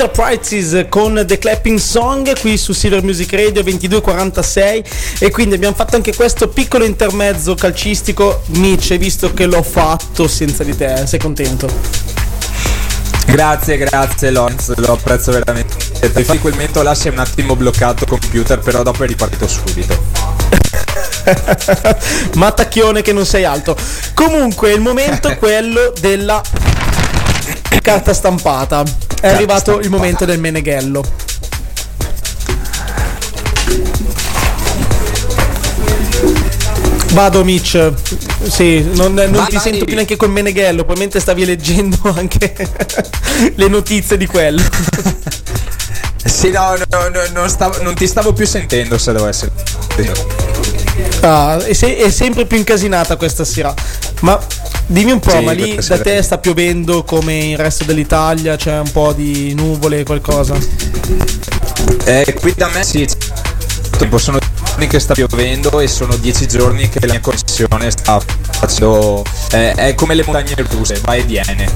Enterprises 0.00 0.86
con 0.88 1.24
The 1.26 1.38
Clapping 1.38 1.76
Song 1.76 2.38
qui 2.38 2.56
su 2.56 2.72
Silver 2.72 3.02
Music 3.02 3.32
Radio 3.32 3.64
2246 3.64 4.84
e 5.18 5.30
quindi 5.32 5.56
abbiamo 5.56 5.74
fatto 5.74 5.96
anche 5.96 6.14
questo 6.14 6.46
piccolo 6.46 6.84
intermezzo 6.84 7.56
calcistico. 7.56 8.42
Mitch, 8.46 8.96
visto 8.96 9.34
che 9.34 9.46
l'ho 9.46 9.64
fatto 9.64 10.28
senza 10.28 10.62
di 10.62 10.76
te, 10.76 11.04
sei 11.04 11.18
contento? 11.18 11.68
Grazie, 13.26 13.76
grazie 13.76 14.30
Lorenz, 14.30 14.72
lo 14.76 14.92
apprezzo 14.92 15.32
veramente. 15.32 15.74
Infatti 16.00 16.38
quel 16.38 16.54
si 16.94 17.08
è 17.08 17.10
un 17.10 17.18
attimo 17.18 17.56
bloccato 17.56 18.04
il 18.04 18.10
computer, 18.10 18.60
però 18.60 18.84
dopo 18.84 19.02
è 19.02 19.06
ripartito 19.08 19.48
subito. 19.48 20.00
Mattacchione 22.38 23.02
che 23.02 23.12
non 23.12 23.26
sei 23.26 23.42
alto. 23.42 23.76
Comunque 24.14 24.70
il 24.70 24.80
momento 24.80 25.26
è 25.26 25.36
quello 25.38 25.92
della 26.00 26.40
carta 27.82 28.12
stampata. 28.12 28.82
È 29.20 29.28
arrivato 29.28 29.80
il 29.80 29.90
momento 29.90 30.24
del 30.24 30.38
meneghello. 30.38 31.02
Vado 37.12 37.42
Mitch, 37.42 37.92
sì, 38.48 38.86
non, 38.92 39.14
non 39.14 39.46
ti 39.48 39.54
vai. 39.54 39.62
sento 39.62 39.84
più 39.86 39.94
neanche 39.94 40.16
col 40.16 40.30
meneghello, 40.30 40.84
probabilmente 40.84 41.18
stavi 41.20 41.44
leggendo 41.46 41.98
anche 42.14 42.54
le 43.54 43.68
notizie 43.68 44.16
di 44.16 44.26
quello. 44.26 44.62
Sì, 46.24 46.50
no, 46.50 46.74
no, 46.90 47.08
no, 47.08 47.20
non, 47.32 47.48
stavo- 47.48 47.82
non 47.82 47.94
ti 47.94 48.06
stavo 48.06 48.32
più 48.32 48.46
sentendo 48.46 48.98
se 48.98 49.12
devo 49.12 49.26
essere. 49.26 49.50
Ah, 51.20 51.56
è, 51.64 51.72
se- 51.72 51.96
è 51.96 52.10
sempre 52.10 52.44
più 52.44 52.58
incasinata 52.58 53.16
questa 53.16 53.44
sera. 53.44 53.74
Ma 54.20 54.38
dimmi 54.88 55.12
un 55.12 55.20
po', 55.20 55.30
Sì, 55.30 55.44
ma 55.44 55.52
lì 55.52 55.78
da 55.86 55.98
te 56.00 56.20
sta 56.22 56.38
piovendo 56.38 57.04
come 57.04 57.50
il 57.50 57.56
resto 57.56 57.84
dell'Italia? 57.84 58.56
C'è 58.56 58.78
un 58.78 58.90
po' 58.90 59.12
di 59.12 59.54
nuvole, 59.54 60.02
qualcosa? 60.04 60.56
Eh, 62.04 62.34
qui 62.40 62.54
da 62.56 62.68
me 62.74 62.82
sì, 62.82 63.06
tipo, 63.98 64.18
sono 64.18 64.38
giorni 64.64 64.86
che 64.86 64.98
sta 64.98 65.14
piovendo 65.14 65.80
e 65.80 65.88
sono 65.88 66.16
dieci 66.16 66.46
giorni 66.46 66.88
che 66.88 67.00
la 67.00 67.12
mia 67.12 67.20
connessione 67.20 67.90
sta 67.90 68.20
facendo. 68.50 69.24
eh, 69.52 69.72
è 69.72 69.94
come 69.94 70.14
le 70.14 70.24
montagne 70.24 70.54
russe, 70.70 71.00
va 71.04 71.14
e 71.14 71.22
viene. 71.22 71.68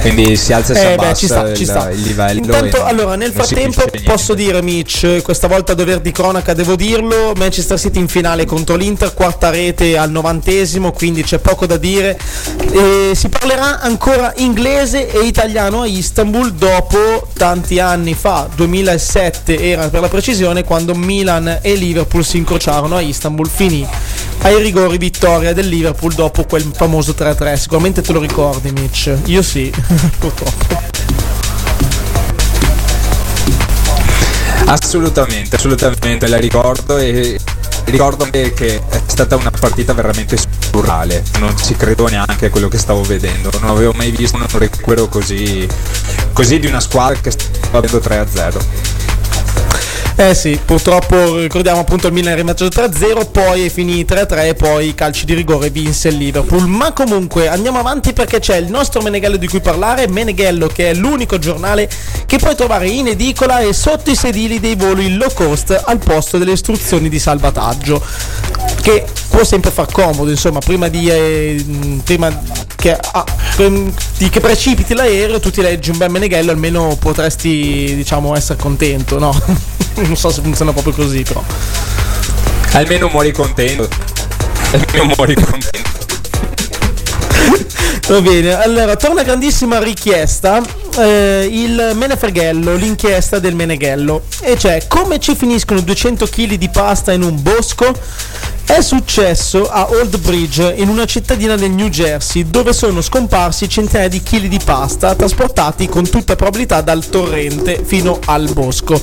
Quindi 0.00 0.36
si 0.36 0.52
alza 0.52 0.72
e 0.72 0.76
si 0.76 0.82
Eh, 0.84 0.92
abbassa 0.92 1.08
beh, 1.08 1.14
ci 1.16 1.26
sta, 1.26 1.48
il, 1.48 1.56
ci 1.56 1.64
sta. 1.64 1.90
il 1.90 2.00
livello. 2.02 2.38
Intanto, 2.40 2.84
allora, 2.84 3.16
nel 3.16 3.32
frattempo 3.32 3.84
posso 4.04 4.34
dire, 4.34 4.60
Mitch, 4.62 5.22
questa 5.22 5.46
volta 5.48 5.72
a 5.72 5.74
dover 5.74 6.00
di 6.00 6.12
cronaca 6.12 6.52
devo 6.52 6.76
dirlo, 6.76 7.32
Manchester 7.36 7.78
City 7.78 7.98
in 7.98 8.08
finale 8.08 8.44
contro 8.44 8.76
l'Inter, 8.76 9.14
quarta 9.14 9.50
rete 9.50 9.96
al 9.96 10.10
novantesimo, 10.10 10.92
quindi 10.92 11.22
c'è 11.22 11.38
poco 11.38 11.66
da 11.66 11.76
dire. 11.76 12.18
E 12.70 13.12
si 13.14 13.28
parlerà 13.28 13.80
ancora 13.80 14.32
inglese 14.36 15.10
e 15.10 15.26
italiano 15.26 15.82
a 15.82 15.86
Istanbul 15.86 16.52
dopo 16.52 17.28
tanti 17.34 17.78
anni 17.78 18.14
fa, 18.14 18.48
2007 18.54 19.58
era 19.60 19.88
per 19.88 20.00
la 20.00 20.08
precisione, 20.08 20.64
quando 20.64 20.94
Milan 20.94 21.58
e 21.62 21.74
Liverpool 21.74 22.24
si 22.24 22.36
incrociarono 22.36 22.96
a 22.96 23.00
Istanbul, 23.00 23.48
finì 23.48 23.86
ai 24.42 24.60
rigori 24.60 24.98
vittoria 24.98 25.54
del 25.54 25.68
Liverpool 25.68 26.12
dopo 26.12 26.44
quel 26.44 26.70
famoso 26.74 27.14
3-3. 27.16 27.54
Sicuramente 27.56 28.02
te 28.02 28.12
lo 28.12 28.20
ricordi, 28.20 28.70
Mitch. 28.72 29.10
Io 29.26 29.42
sì. 29.42 29.72
Assolutamente, 34.66 35.56
assolutamente 35.56 36.26
la 36.26 36.38
ricordo 36.38 36.96
e 36.96 37.38
ricordo 37.84 38.26
che 38.30 38.52
è 38.54 39.02
stata 39.06 39.36
una 39.36 39.50
partita 39.50 39.92
veramente 39.92 40.36
surreale. 40.70 41.22
Non 41.38 41.56
ci 41.56 41.76
credo 41.76 42.08
neanche 42.08 42.46
a 42.46 42.50
quello 42.50 42.68
che 42.68 42.78
stavo 42.78 43.02
vedendo. 43.02 43.50
Non 43.60 43.70
avevo 43.70 43.92
mai 43.92 44.10
visto 44.10 44.36
un 44.36 44.46
recupero 44.50 45.06
così, 45.08 45.68
così 46.32 46.58
di 46.58 46.66
una 46.66 46.80
squadra 46.80 47.20
che 47.20 47.30
stava 47.30 47.78
avendo 47.78 47.98
3-0. 47.98 49.03
Eh 50.16 50.32
sì, 50.32 50.60
purtroppo 50.64 51.38
ricordiamo 51.38 51.80
appunto 51.80 52.06
il 52.06 52.12
Milan 52.12 52.34
è 52.34 52.36
rimasto 52.36 52.66
3-0, 52.66 53.32
poi 53.32 53.66
è 53.66 53.68
finito 53.68 54.14
3-3 54.14 54.46
e 54.46 54.54
poi 54.54 54.94
calci 54.94 55.24
di 55.24 55.34
rigore 55.34 55.70
vinse 55.70 56.06
il 56.08 56.16
Liverpool. 56.18 56.68
Ma 56.68 56.92
comunque 56.92 57.48
andiamo 57.48 57.80
avanti 57.80 58.12
perché 58.12 58.38
c'è 58.38 58.56
il 58.56 58.70
nostro 58.70 59.02
Meneghello 59.02 59.36
di 59.36 59.48
cui 59.48 59.60
parlare, 59.60 60.06
Meneghello 60.06 60.68
che 60.68 60.90
è 60.90 60.94
l'unico 60.94 61.40
giornale 61.40 61.90
che 62.26 62.38
puoi 62.38 62.54
trovare 62.54 62.86
in 62.86 63.08
edicola 63.08 63.58
e 63.58 63.72
sotto 63.72 64.10
i 64.10 64.14
sedili 64.14 64.60
dei 64.60 64.76
voli 64.76 65.16
low 65.16 65.32
cost 65.34 65.82
al 65.84 65.98
posto 65.98 66.38
delle 66.38 66.52
istruzioni 66.52 67.08
di 67.08 67.18
salvataggio. 67.18 68.00
Che 68.82 69.04
può 69.28 69.42
sempre 69.42 69.72
far 69.72 69.90
comodo, 69.90 70.30
insomma, 70.30 70.60
prima 70.60 70.86
di, 70.86 71.08
eh, 71.08 72.00
prima 72.04 72.30
che, 72.76 72.96
ah, 72.96 73.24
che 73.56 74.40
precipiti 74.40 74.94
l'aereo, 74.94 75.40
tu 75.40 75.50
ti 75.50 75.60
leggi 75.60 75.90
un 75.90 75.96
bel 75.96 76.10
Meneghello, 76.10 76.52
almeno 76.52 76.96
potresti, 77.00 77.94
diciamo, 77.96 78.36
essere 78.36 78.58
contento, 78.58 79.18
no? 79.18 79.32
non 80.06 80.16
so 80.16 80.30
se 80.30 80.42
funziona 80.42 80.72
proprio 80.72 80.92
così, 80.92 81.22
però. 81.22 81.42
Almeno 82.72 83.08
muori 83.08 83.32
contento. 83.32 83.88
Almeno 84.72 85.14
muori 85.16 85.34
contento. 85.34 86.02
Va 88.06 88.20
bene, 88.20 88.52
allora 88.52 88.96
torna 88.96 89.22
grandissima 89.22 89.78
richiesta 89.78 90.60
eh, 90.98 91.48
il 91.50 91.92
Menefreghello, 91.94 92.74
l'inchiesta 92.74 93.38
del 93.38 93.54
Meneghello 93.54 94.24
e 94.42 94.58
cioè 94.58 94.84
come 94.88 95.18
ci 95.18 95.34
finiscono 95.34 95.80
200 95.80 96.26
kg 96.26 96.54
di 96.54 96.68
pasta 96.68 97.12
in 97.12 97.22
un 97.22 97.40
bosco? 97.42 97.94
È 98.66 98.80
successo 98.80 99.68
a 99.68 99.88
Old 99.90 100.18
Bridge 100.18 100.74
in 100.76 100.88
una 100.88 101.04
cittadina 101.04 101.54
del 101.54 101.70
New 101.70 101.88
Jersey 101.88 102.48
dove 102.48 102.72
sono 102.72 103.02
scomparsi 103.02 103.68
centinaia 103.68 104.08
di 104.08 104.22
chili 104.22 104.48
di 104.48 104.58
pasta 104.62 105.14
trasportati 105.14 105.86
con 105.86 106.08
tutta 106.08 106.34
probabilità 106.34 106.80
dal 106.80 107.06
torrente 107.06 107.82
fino 107.84 108.18
al 108.24 108.50
bosco. 108.52 109.00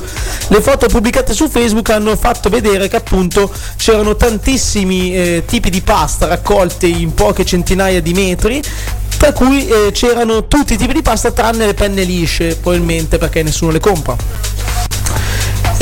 Le 0.48 0.62
foto 0.62 0.88
pubblicate 0.88 1.34
su 1.34 1.48
Facebook 1.48 1.92
hanno 1.92 2.16
fatto 2.18 2.50
vedere 2.50 2.88
che 2.88 2.96
appunto 2.98 3.52
c'erano 3.78 4.16
tantissimi 4.16 5.16
eh, 5.16 5.44
tipi 5.46 5.70
di 5.70 5.82
pasta 5.82 6.26
raccolti 6.26 7.02
in 7.02 7.14
poche 7.14 7.46
centinaia 7.46 8.02
di 8.02 8.14
metri 8.14 8.62
tra 9.22 9.34
cui 9.34 9.68
eh, 9.68 9.92
c'erano 9.92 10.48
tutti 10.48 10.74
i 10.74 10.78
tipi 10.78 10.94
di 10.94 11.04
pasta 11.04 11.32
tranne 11.32 11.68
le 11.68 11.76
penne 11.76 12.04
lisce, 12.04 12.56
probabilmente 12.56 13.20
perché 13.20 13.44
nessuno 13.44 13.70
le 13.70 13.80
compra. 13.80 14.16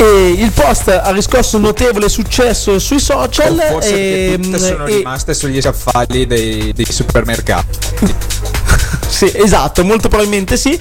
E 0.00 0.30
il 0.30 0.50
post 0.52 0.88
ha 0.88 1.10
riscosso 1.10 1.56
un 1.56 1.62
notevole 1.64 2.08
successo 2.08 2.78
sui 2.78 2.98
social. 2.98 3.52
O 3.52 3.72
forse 3.72 4.32
ehm, 4.32 4.42
tutte 4.42 4.58
sono 4.58 4.86
e- 4.86 4.96
rimaste 4.96 5.34
sugli 5.34 5.60
scaffali 5.60 6.26
dei, 6.26 6.72
dei 6.72 6.86
supermercati. 6.88 7.78
sì, 9.08 9.30
esatto, 9.34 9.84
molto 9.84 10.08
probabilmente 10.08 10.56
sì. 10.56 10.80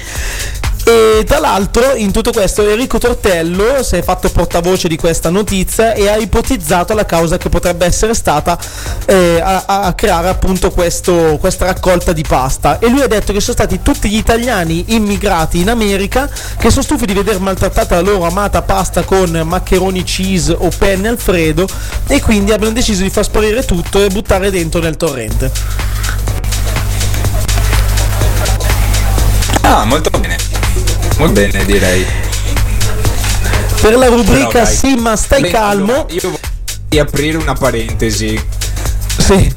E 0.89 1.23
tra 1.23 1.37
l'altro 1.37 1.93
in 1.93 2.11
tutto 2.11 2.31
questo 2.31 2.67
Enrico 2.67 2.97
Tortello 2.97 3.83
si 3.83 3.97
è 3.97 4.01
fatto 4.01 4.27
portavoce 4.29 4.87
di 4.87 4.97
questa 4.97 5.29
notizia 5.29 5.93
e 5.93 6.09
ha 6.09 6.17
ipotizzato 6.17 6.95
la 6.95 7.05
causa 7.05 7.37
che 7.37 7.47
potrebbe 7.47 7.85
essere 7.85 8.15
stata 8.15 8.57
eh, 9.05 9.39
a, 9.39 9.65
a 9.67 9.93
creare 9.93 10.29
appunto 10.29 10.71
questo- 10.71 11.37
questa 11.39 11.65
raccolta 11.65 12.11
di 12.11 12.23
pasta 12.27 12.79
e 12.79 12.89
lui 12.89 13.01
ha 13.01 13.07
detto 13.07 13.31
che 13.33 13.39
sono 13.39 13.53
stati 13.53 13.83
tutti 13.83 14.09
gli 14.09 14.17
italiani 14.17 14.85
immigrati 14.87 15.59
in 15.59 15.69
America 15.69 16.27
che 16.57 16.71
sono 16.71 16.81
stufi 16.81 17.05
di 17.05 17.13
vedere 17.13 17.37
maltrattata 17.37 17.93
la 17.93 18.01
loro 18.01 18.25
amata 18.25 18.63
pasta 18.63 19.03
con 19.03 19.29
maccheroni 19.29 20.01
cheese 20.01 20.55
o 20.57 20.69
penne 20.75 21.09
alfredo 21.09 21.67
e 22.07 22.19
quindi 22.19 22.51
abbiano 22.51 22.73
deciso 22.73 23.03
di 23.03 23.11
far 23.11 23.25
sparire 23.25 23.63
tutto 23.63 24.03
e 24.03 24.09
buttare 24.09 24.49
dentro 24.49 24.81
nel 24.81 24.97
torrente. 24.97 25.51
Ah, 29.61 29.85
molto 29.85 30.09
bene. 30.09 30.48
Molto 31.19 31.33
bene, 31.33 31.65
direi. 31.65 32.05
Per 33.81 33.95
la 33.97 34.07
rubrica 34.07 34.47
Però. 34.47 34.65
Sì, 34.65 34.95
ma 34.95 35.17
stai 35.17 35.41
Beh, 35.41 35.49
calmo. 35.49 35.91
allora, 35.91 36.05
io 36.13 36.29
vorrei 36.29 36.99
aprire 36.99 37.37
una 37.37 37.53
parentesi. 37.53 38.41
Sì, 39.17 39.53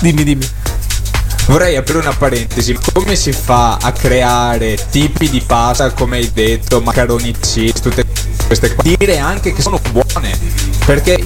dimmi, 0.00 0.24
dimmi. 0.24 0.48
Vorrei 1.46 1.76
aprire 1.76 2.00
una 2.00 2.12
parentesi. 2.12 2.76
Come 2.92 3.14
si 3.14 3.30
fa 3.30 3.76
a 3.80 3.92
creare 3.92 4.76
tipi 4.90 5.30
di 5.30 5.40
pasta, 5.46 5.92
come 5.92 6.16
hai 6.16 6.32
detto, 6.32 6.80
macaroni 6.80 7.32
cheese, 7.38 7.80
tutte 7.80 8.04
queste 8.44 8.74
cose? 8.74 8.96
Dire 8.96 9.18
anche 9.18 9.52
che 9.52 9.62
sono 9.62 9.80
buone. 9.92 10.36
Perché 10.84 11.24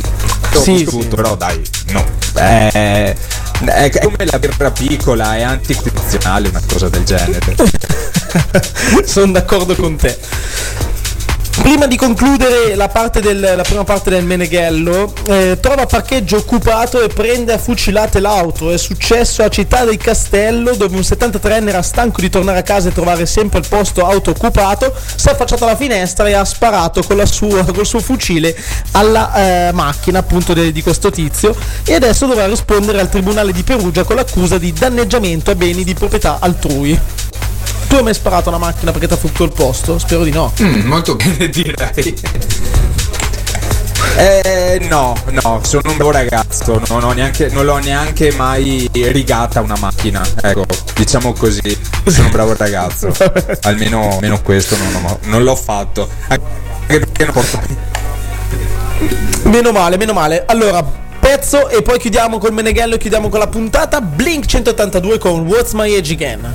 Sì, 0.61 0.73
visto 0.73 0.91
sì. 0.91 0.99
tutto, 0.99 1.17
però 1.17 1.37
dai, 1.37 1.59
no. 1.93 2.05
Eh, 2.35 3.17
è 3.65 3.91
come 4.03 4.27
la 4.27 4.39
birra 4.39 4.71
piccola, 4.71 5.37
è 5.37 5.43
anticostituzionale 5.43 6.49
una 6.49 6.61
cosa 6.71 6.91
del 6.91 7.05
genere. 7.05 7.57
Sono 9.05 9.33
d'accordo 9.33 9.75
con 9.75 9.97
te. 9.97 10.19
Prima 11.63 11.87
di 11.87 11.97
concludere 11.97 12.75
la, 12.75 12.91
del- 13.21 13.53
la 13.55 13.63
prima 13.63 13.85
parte 13.85 14.09
del 14.09 14.25
Meneghello, 14.25 15.13
eh, 15.27 15.59
trova 15.61 15.85
parcheggio 15.85 16.39
occupato 16.39 17.03
e 17.03 17.09
prende 17.09 17.53
a 17.53 17.59
fucilate 17.59 18.19
l'auto. 18.19 18.71
È 18.71 18.79
successo 18.79 19.43
a 19.43 19.49
Città 19.49 19.85
del 19.85 19.99
Castello 19.99 20.75
dove 20.75 20.97
un 20.97 21.03
73enne 21.03 21.69
era 21.69 21.83
stanco 21.83 22.23
di 22.23 22.31
tornare 22.31 22.61
a 22.61 22.63
casa 22.63 22.89
e 22.89 22.93
trovare 22.93 23.27
sempre 23.27 23.59
il 23.59 23.69
posto 23.69 24.07
auto 24.07 24.31
occupato, 24.31 24.95
si 25.15 25.29
è 25.29 25.33
affacciato 25.33 25.65
alla 25.65 25.77
finestra 25.77 26.27
e 26.29 26.33
ha 26.33 26.45
sparato 26.45 27.03
sua- 27.27 27.65
col 27.65 27.87
suo 27.87 28.01
fucile 28.01 28.57
alla 28.93 29.69
eh, 29.69 29.73
macchina 29.73 30.21
appunto 30.21 30.55
de- 30.55 30.73
di 30.73 30.83
questo 30.83 31.11
tizio 31.11 31.55
e 31.85 31.95
adesso 31.95 32.27
dovrà 32.27 32.47
rispondere 32.47 33.01
al 33.01 33.11
Tribunale 33.11 33.53
di 33.53 33.63
Perugia 33.63 34.05
con 34.05 34.17
l'accusa 34.17 34.57
di 34.57 34.73
danneggiamento 34.73 35.51
a 35.51 35.55
beni 35.55 35.85
di 35.85 35.93
proprietà 35.95 36.39
altrui. 36.41 36.99
Tu 37.91 37.97
hai 37.97 38.03
mai 38.05 38.15
sparato 38.15 38.51
una 38.51 38.59
macchina 38.59 38.93
perché 38.93 39.09
ti 39.09 39.15
ha 39.15 39.17
fottuto 39.17 39.43
il 39.43 39.53
posto? 39.53 39.99
Spero 39.99 40.23
di 40.23 40.31
no. 40.31 40.53
Mm, 40.63 40.87
molto 40.87 41.17
bene 41.17 41.49
direi. 41.51 42.17
Eh, 44.17 44.87
no, 44.89 45.17
no, 45.43 45.61
sono 45.65 45.91
un 45.91 45.97
bravo 45.97 46.13
ragazzo, 46.13 46.81
non, 46.87 47.03
ho 47.03 47.11
neanche, 47.13 47.49
non 47.49 47.65
l'ho 47.65 47.79
neanche 47.79 48.33
mai 48.33 48.89
rigata 48.93 49.61
una 49.61 49.77
macchina, 49.79 50.23
ecco, 50.43 50.67
diciamo 50.95 51.33
così, 51.33 51.77
sono 52.07 52.27
un 52.27 52.33
bravo 52.33 52.55
ragazzo, 52.57 53.13
almeno, 53.63 54.13
almeno 54.13 54.41
questo 54.43 54.77
non, 54.77 55.05
ho- 55.05 55.19
non 55.25 55.43
l'ho 55.43 55.57
fatto, 55.57 56.09
anche 56.29 56.43
perché 56.87 57.25
non 57.25 57.33
porto... 57.33 57.59
Meno 59.45 59.73
male, 59.73 59.97
meno 59.97 60.13
male. 60.13 60.45
Allora, 60.47 60.85
pezzo 61.19 61.69
e 61.69 61.83
poi 61.83 61.99
chiudiamo 61.99 62.39
col 62.39 62.53
Meneghello 62.53 62.95
e 62.95 62.99
chiudiamo 62.99 63.29
con 63.29 63.39
la 63.41 63.49
puntata. 63.49 64.01
Blink 64.01 64.45
182 64.47 65.19
con 65.19 65.41
What's 65.47 65.73
My 65.73 65.93
Age 65.97 66.13
Again. 66.13 66.55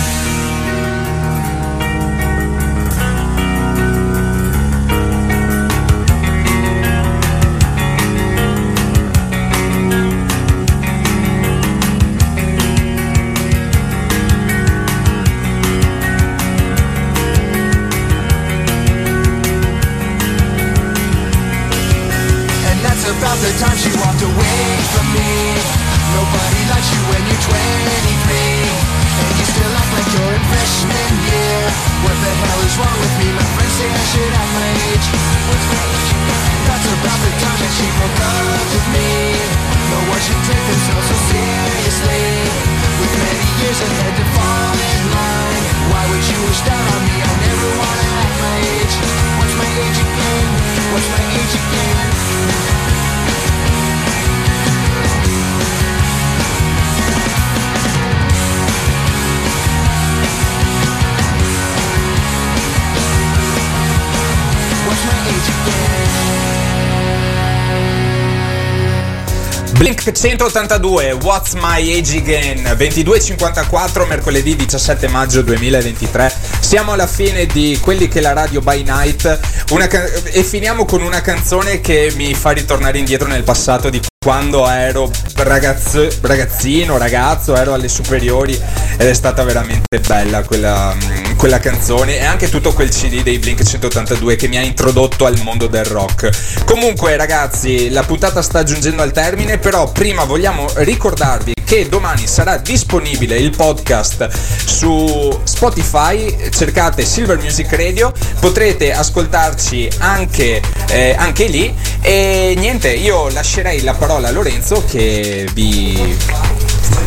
Blink 70.11 70.17
182, 70.17 71.11
What's 71.23 71.53
My 71.53 71.79
Age 71.97 72.17
Again, 72.17 72.63
22.54, 72.77 74.07
mercoledì 74.07 74.55
17 74.57 75.07
maggio 75.07 75.41
2023. 75.41 76.33
Siamo 76.59 76.91
alla 76.91 77.07
fine 77.07 77.45
di 77.45 77.79
quelli 77.81 78.07
che 78.09 78.19
la 78.19 78.33
radio 78.33 78.61
by 78.61 78.83
night 78.83 79.39
una 79.69 79.87
ca- 79.87 80.03
e 80.23 80.43
finiamo 80.43 80.83
con 80.85 81.01
una 81.01 81.21
canzone 81.21 81.79
che 81.79 82.11
mi 82.15 82.33
fa 82.33 82.51
ritornare 82.51 82.97
indietro 82.97 83.27
nel 83.27 83.43
passato 83.43 83.89
di 83.89 84.01
quando 84.23 84.67
ero 84.67 85.09
ragazzo- 85.37 86.07
ragazzino, 86.21 86.97
ragazzo, 86.97 87.55
ero 87.55 87.73
alle 87.73 87.87
superiori 87.87 88.53
ed 88.97 89.07
è 89.07 89.13
stata 89.13 89.43
veramente 89.43 89.99
bella 90.05 90.43
quella, 90.43 90.93
mm, 90.93 91.30
quella 91.41 91.59
canzone 91.59 92.19
e 92.19 92.23
anche 92.23 92.49
tutto 92.49 92.71
quel 92.71 92.89
CD 92.89 93.23
dei 93.23 93.39
Blink 93.39 93.63
182 93.63 94.35
che 94.35 94.47
mi 94.47 94.57
ha 94.57 94.61
introdotto 94.61 95.25
al 95.25 95.39
mondo 95.41 95.65
del 95.65 95.85
rock. 95.85 96.29
Comunque 96.65 97.17
ragazzi, 97.17 97.89
la 97.89 98.03
puntata 98.03 98.43
sta 98.43 98.61
giungendo 98.61 99.01
al 99.01 99.11
termine, 99.11 99.57
però 99.57 99.91
prima 99.91 100.23
vogliamo 100.23 100.67
ricordarvi 100.75 101.53
che 101.65 101.89
domani 101.89 102.27
sarà 102.27 102.57
disponibile 102.57 103.37
il 103.37 103.55
podcast 103.55 104.29
su 104.67 105.39
Spotify, 105.43 106.51
cercate 106.51 107.03
Silver 107.03 107.39
Music 107.39 107.71
Radio, 107.71 108.13
potrete 108.39 108.93
ascoltarci 108.93 109.89
anche, 109.97 110.61
eh, 110.89 111.15
anche 111.17 111.45
lì 111.45 111.75
e 112.01 112.53
niente, 112.55 112.93
io 112.93 113.29
lascerei 113.29 113.81
la 113.81 113.95
parola 113.95 114.27
a 114.27 114.31
Lorenzo 114.31 114.83
che 114.87 115.47
vi 115.53 116.15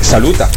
saluta. 0.01 0.49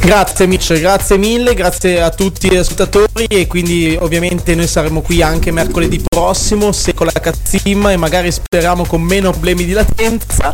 Grazie 0.00 0.46
Mitch, 0.46 0.78
grazie 0.78 1.16
mille, 1.16 1.54
grazie 1.54 2.00
a 2.00 2.10
tutti 2.10 2.48
gli 2.48 2.56
ascoltatori 2.56 3.24
e 3.28 3.46
quindi 3.46 3.96
ovviamente 4.00 4.54
noi 4.54 4.68
saremo 4.68 5.00
qui 5.00 5.20
anche 5.20 5.50
mercoledì 5.50 6.02
prossimo, 6.08 6.70
se 6.70 6.94
con 6.94 7.06
la 7.12 7.20
cazzimma 7.20 7.90
e 7.90 7.96
magari 7.96 8.30
speriamo 8.30 8.86
con 8.86 9.02
meno 9.02 9.30
problemi 9.30 9.64
di 9.64 9.72
latenza. 9.72 10.52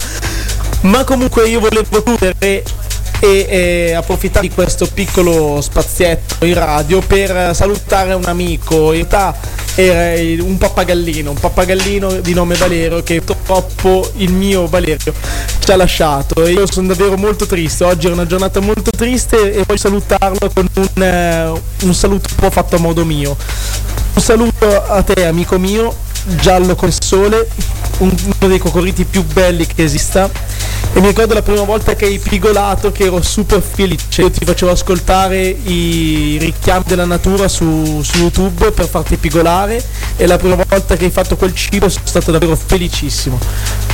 Ma 0.83 1.05
comunque 1.05 1.49
io 1.49 1.61
volevo 1.61 2.03
chiudere 2.03 2.65
e, 3.23 3.47
e 3.49 3.93
approfittare 3.93 4.49
di 4.49 4.53
questo 4.53 4.89
piccolo 4.93 5.61
spazietto 5.61 6.45
in 6.45 6.55
radio 6.55 7.01
per 7.01 7.55
salutare 7.55 8.15
un 8.15 8.25
amico. 8.25 8.93
In 8.93 9.07
realtà 9.09 9.37
era 9.77 10.21
un 10.43 10.59
pappagallino, 10.59 11.31
un 11.31 11.39
pappagallino 11.39 12.21
di 12.21 12.35
nome 12.35 12.57
Valerio 12.57 13.03
che 13.03 13.23
purtroppo 13.23 14.11
il 14.17 14.33
mio 14.33 14.67
Valerio 14.67 15.15
ci 15.61 15.71
ha 15.71 15.77
lasciato 15.77 16.45
e 16.45 16.53
io 16.53 16.71
sono 16.71 16.89
davvero 16.89 17.17
molto 17.17 17.47
triste. 17.47 17.85
Oggi 17.85 18.09
è 18.09 18.11
una 18.11 18.27
giornata 18.27 18.59
molto 18.61 18.91
triste 18.91 19.53
e 19.53 19.63
voglio 19.65 19.79
salutarlo 19.79 20.51
con 20.53 20.67
un, 20.75 21.03
eh, 21.03 21.53
un 21.83 21.95
saluto 21.95 22.29
un 22.31 22.37
po' 22.37 22.51
fatto 22.51 22.77
a 22.77 22.79
modo 22.81 23.05
mio. 23.05 23.37
Un 24.15 24.21
saluto 24.21 24.83
a 24.83 25.03
te 25.03 25.25
amico 25.27 25.59
mio, 25.59 25.95
giallo 26.25 26.75
col 26.75 26.93
sole, 26.99 27.49
un- 27.99 28.15
uno 28.25 28.49
dei 28.49 28.59
cocoriti 28.59 29.05
più 29.05 29.25
belli 29.25 29.67
che 29.67 29.83
esista. 29.85 30.31
E 30.95 31.01
mi 31.01 31.07
ricordo 31.07 31.33
la 31.33 31.41
prima 31.41 31.63
volta 31.63 31.95
che 31.95 32.05
hai 32.05 32.19
pigolato 32.19 32.93
che 32.93 33.05
ero 33.05 33.23
super 33.23 33.63
felice. 33.63 34.21
Io 34.23 34.31
ti 34.31 34.45
facevo 34.45 34.73
ascoltare 34.73 35.41
i 35.49 36.37
richiami 36.39 36.85
della 36.87 37.07
natura 37.07 37.49
su, 37.49 38.03
su 38.03 38.19
YouTube 38.19 38.73
per 38.73 38.87
farti 38.87 39.17
pigolare 39.17 39.83
e 40.17 40.27
la 40.27 40.37
prima 40.37 40.57
volta 40.69 40.97
che 40.97 41.07
hai 41.07 41.11
fatto 41.11 41.37
quel 41.37 41.55
cibo 41.55 41.89
sono 41.89 42.05
stato 42.07 42.31
davvero 42.31 42.57
felicissimo. 42.57 43.39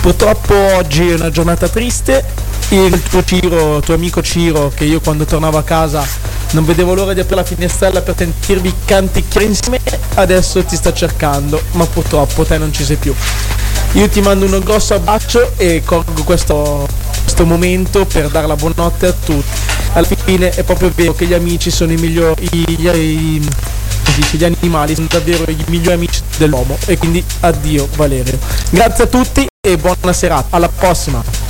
Purtroppo 0.00 0.54
oggi 0.74 1.08
è 1.08 1.14
una 1.14 1.30
giornata 1.30 1.68
triste. 1.68 2.24
Il 2.70 3.00
tuo 3.08 3.24
Ciro, 3.24 3.76
il 3.76 3.84
tuo 3.84 3.94
amico 3.94 4.20
Ciro, 4.20 4.70
che 4.74 4.84
io 4.84 5.00
quando 5.00 5.24
tornavo 5.24 5.56
a 5.56 5.62
casa 5.62 6.04
non 6.50 6.64
vedevo 6.64 6.94
l'ora 6.94 7.14
di 7.14 7.20
aprire 7.20 7.40
la 7.40 7.46
finestrella 7.46 8.02
per 8.02 8.14
sentirvi 8.16 8.74
canticchiare 8.84 9.46
insieme, 9.46 9.80
adesso 10.14 10.62
ti 10.64 10.76
sta 10.76 10.92
cercando, 10.92 11.60
ma 11.72 11.86
purtroppo 11.86 12.17
te 12.26 12.58
non 12.58 12.72
ci 12.72 12.84
sei 12.84 12.96
più. 12.96 13.14
Io 13.92 14.08
ti 14.08 14.20
mando 14.20 14.44
un 14.44 14.58
grosso 14.64 14.94
abbraccio 14.94 15.52
e 15.56 15.82
colgo 15.84 16.22
questo, 16.24 16.86
questo 17.22 17.46
momento 17.46 18.04
per 18.04 18.28
dare 18.28 18.46
la 18.46 18.56
buonanotte 18.56 19.06
a 19.06 19.12
tutti. 19.12 19.58
Alla 19.94 20.06
fine 20.24 20.50
è 20.50 20.62
proprio 20.62 20.92
vero 20.94 21.14
che 21.14 21.26
gli 21.26 21.32
amici 21.34 21.70
sono 21.70 21.92
i 21.92 21.96
migliori, 21.96 22.48
gli, 22.50 22.86
i- 22.86 23.40
come 23.40 24.04
si 24.04 24.20
dice, 24.20 24.36
gli 24.36 24.44
animali 24.44 24.94
sono 24.94 25.06
davvero 25.10 25.50
i 25.50 25.56
migliori 25.68 25.94
amici 25.94 26.20
dell'uomo 26.36 26.76
e 26.86 26.98
quindi 26.98 27.24
addio 27.40 27.88
Valerio. 27.96 28.38
Grazie 28.70 29.04
a 29.04 29.06
tutti 29.06 29.46
e 29.60 29.76
buona 29.78 30.12
serata, 30.12 30.56
alla 30.56 30.68
prossima. 30.68 31.47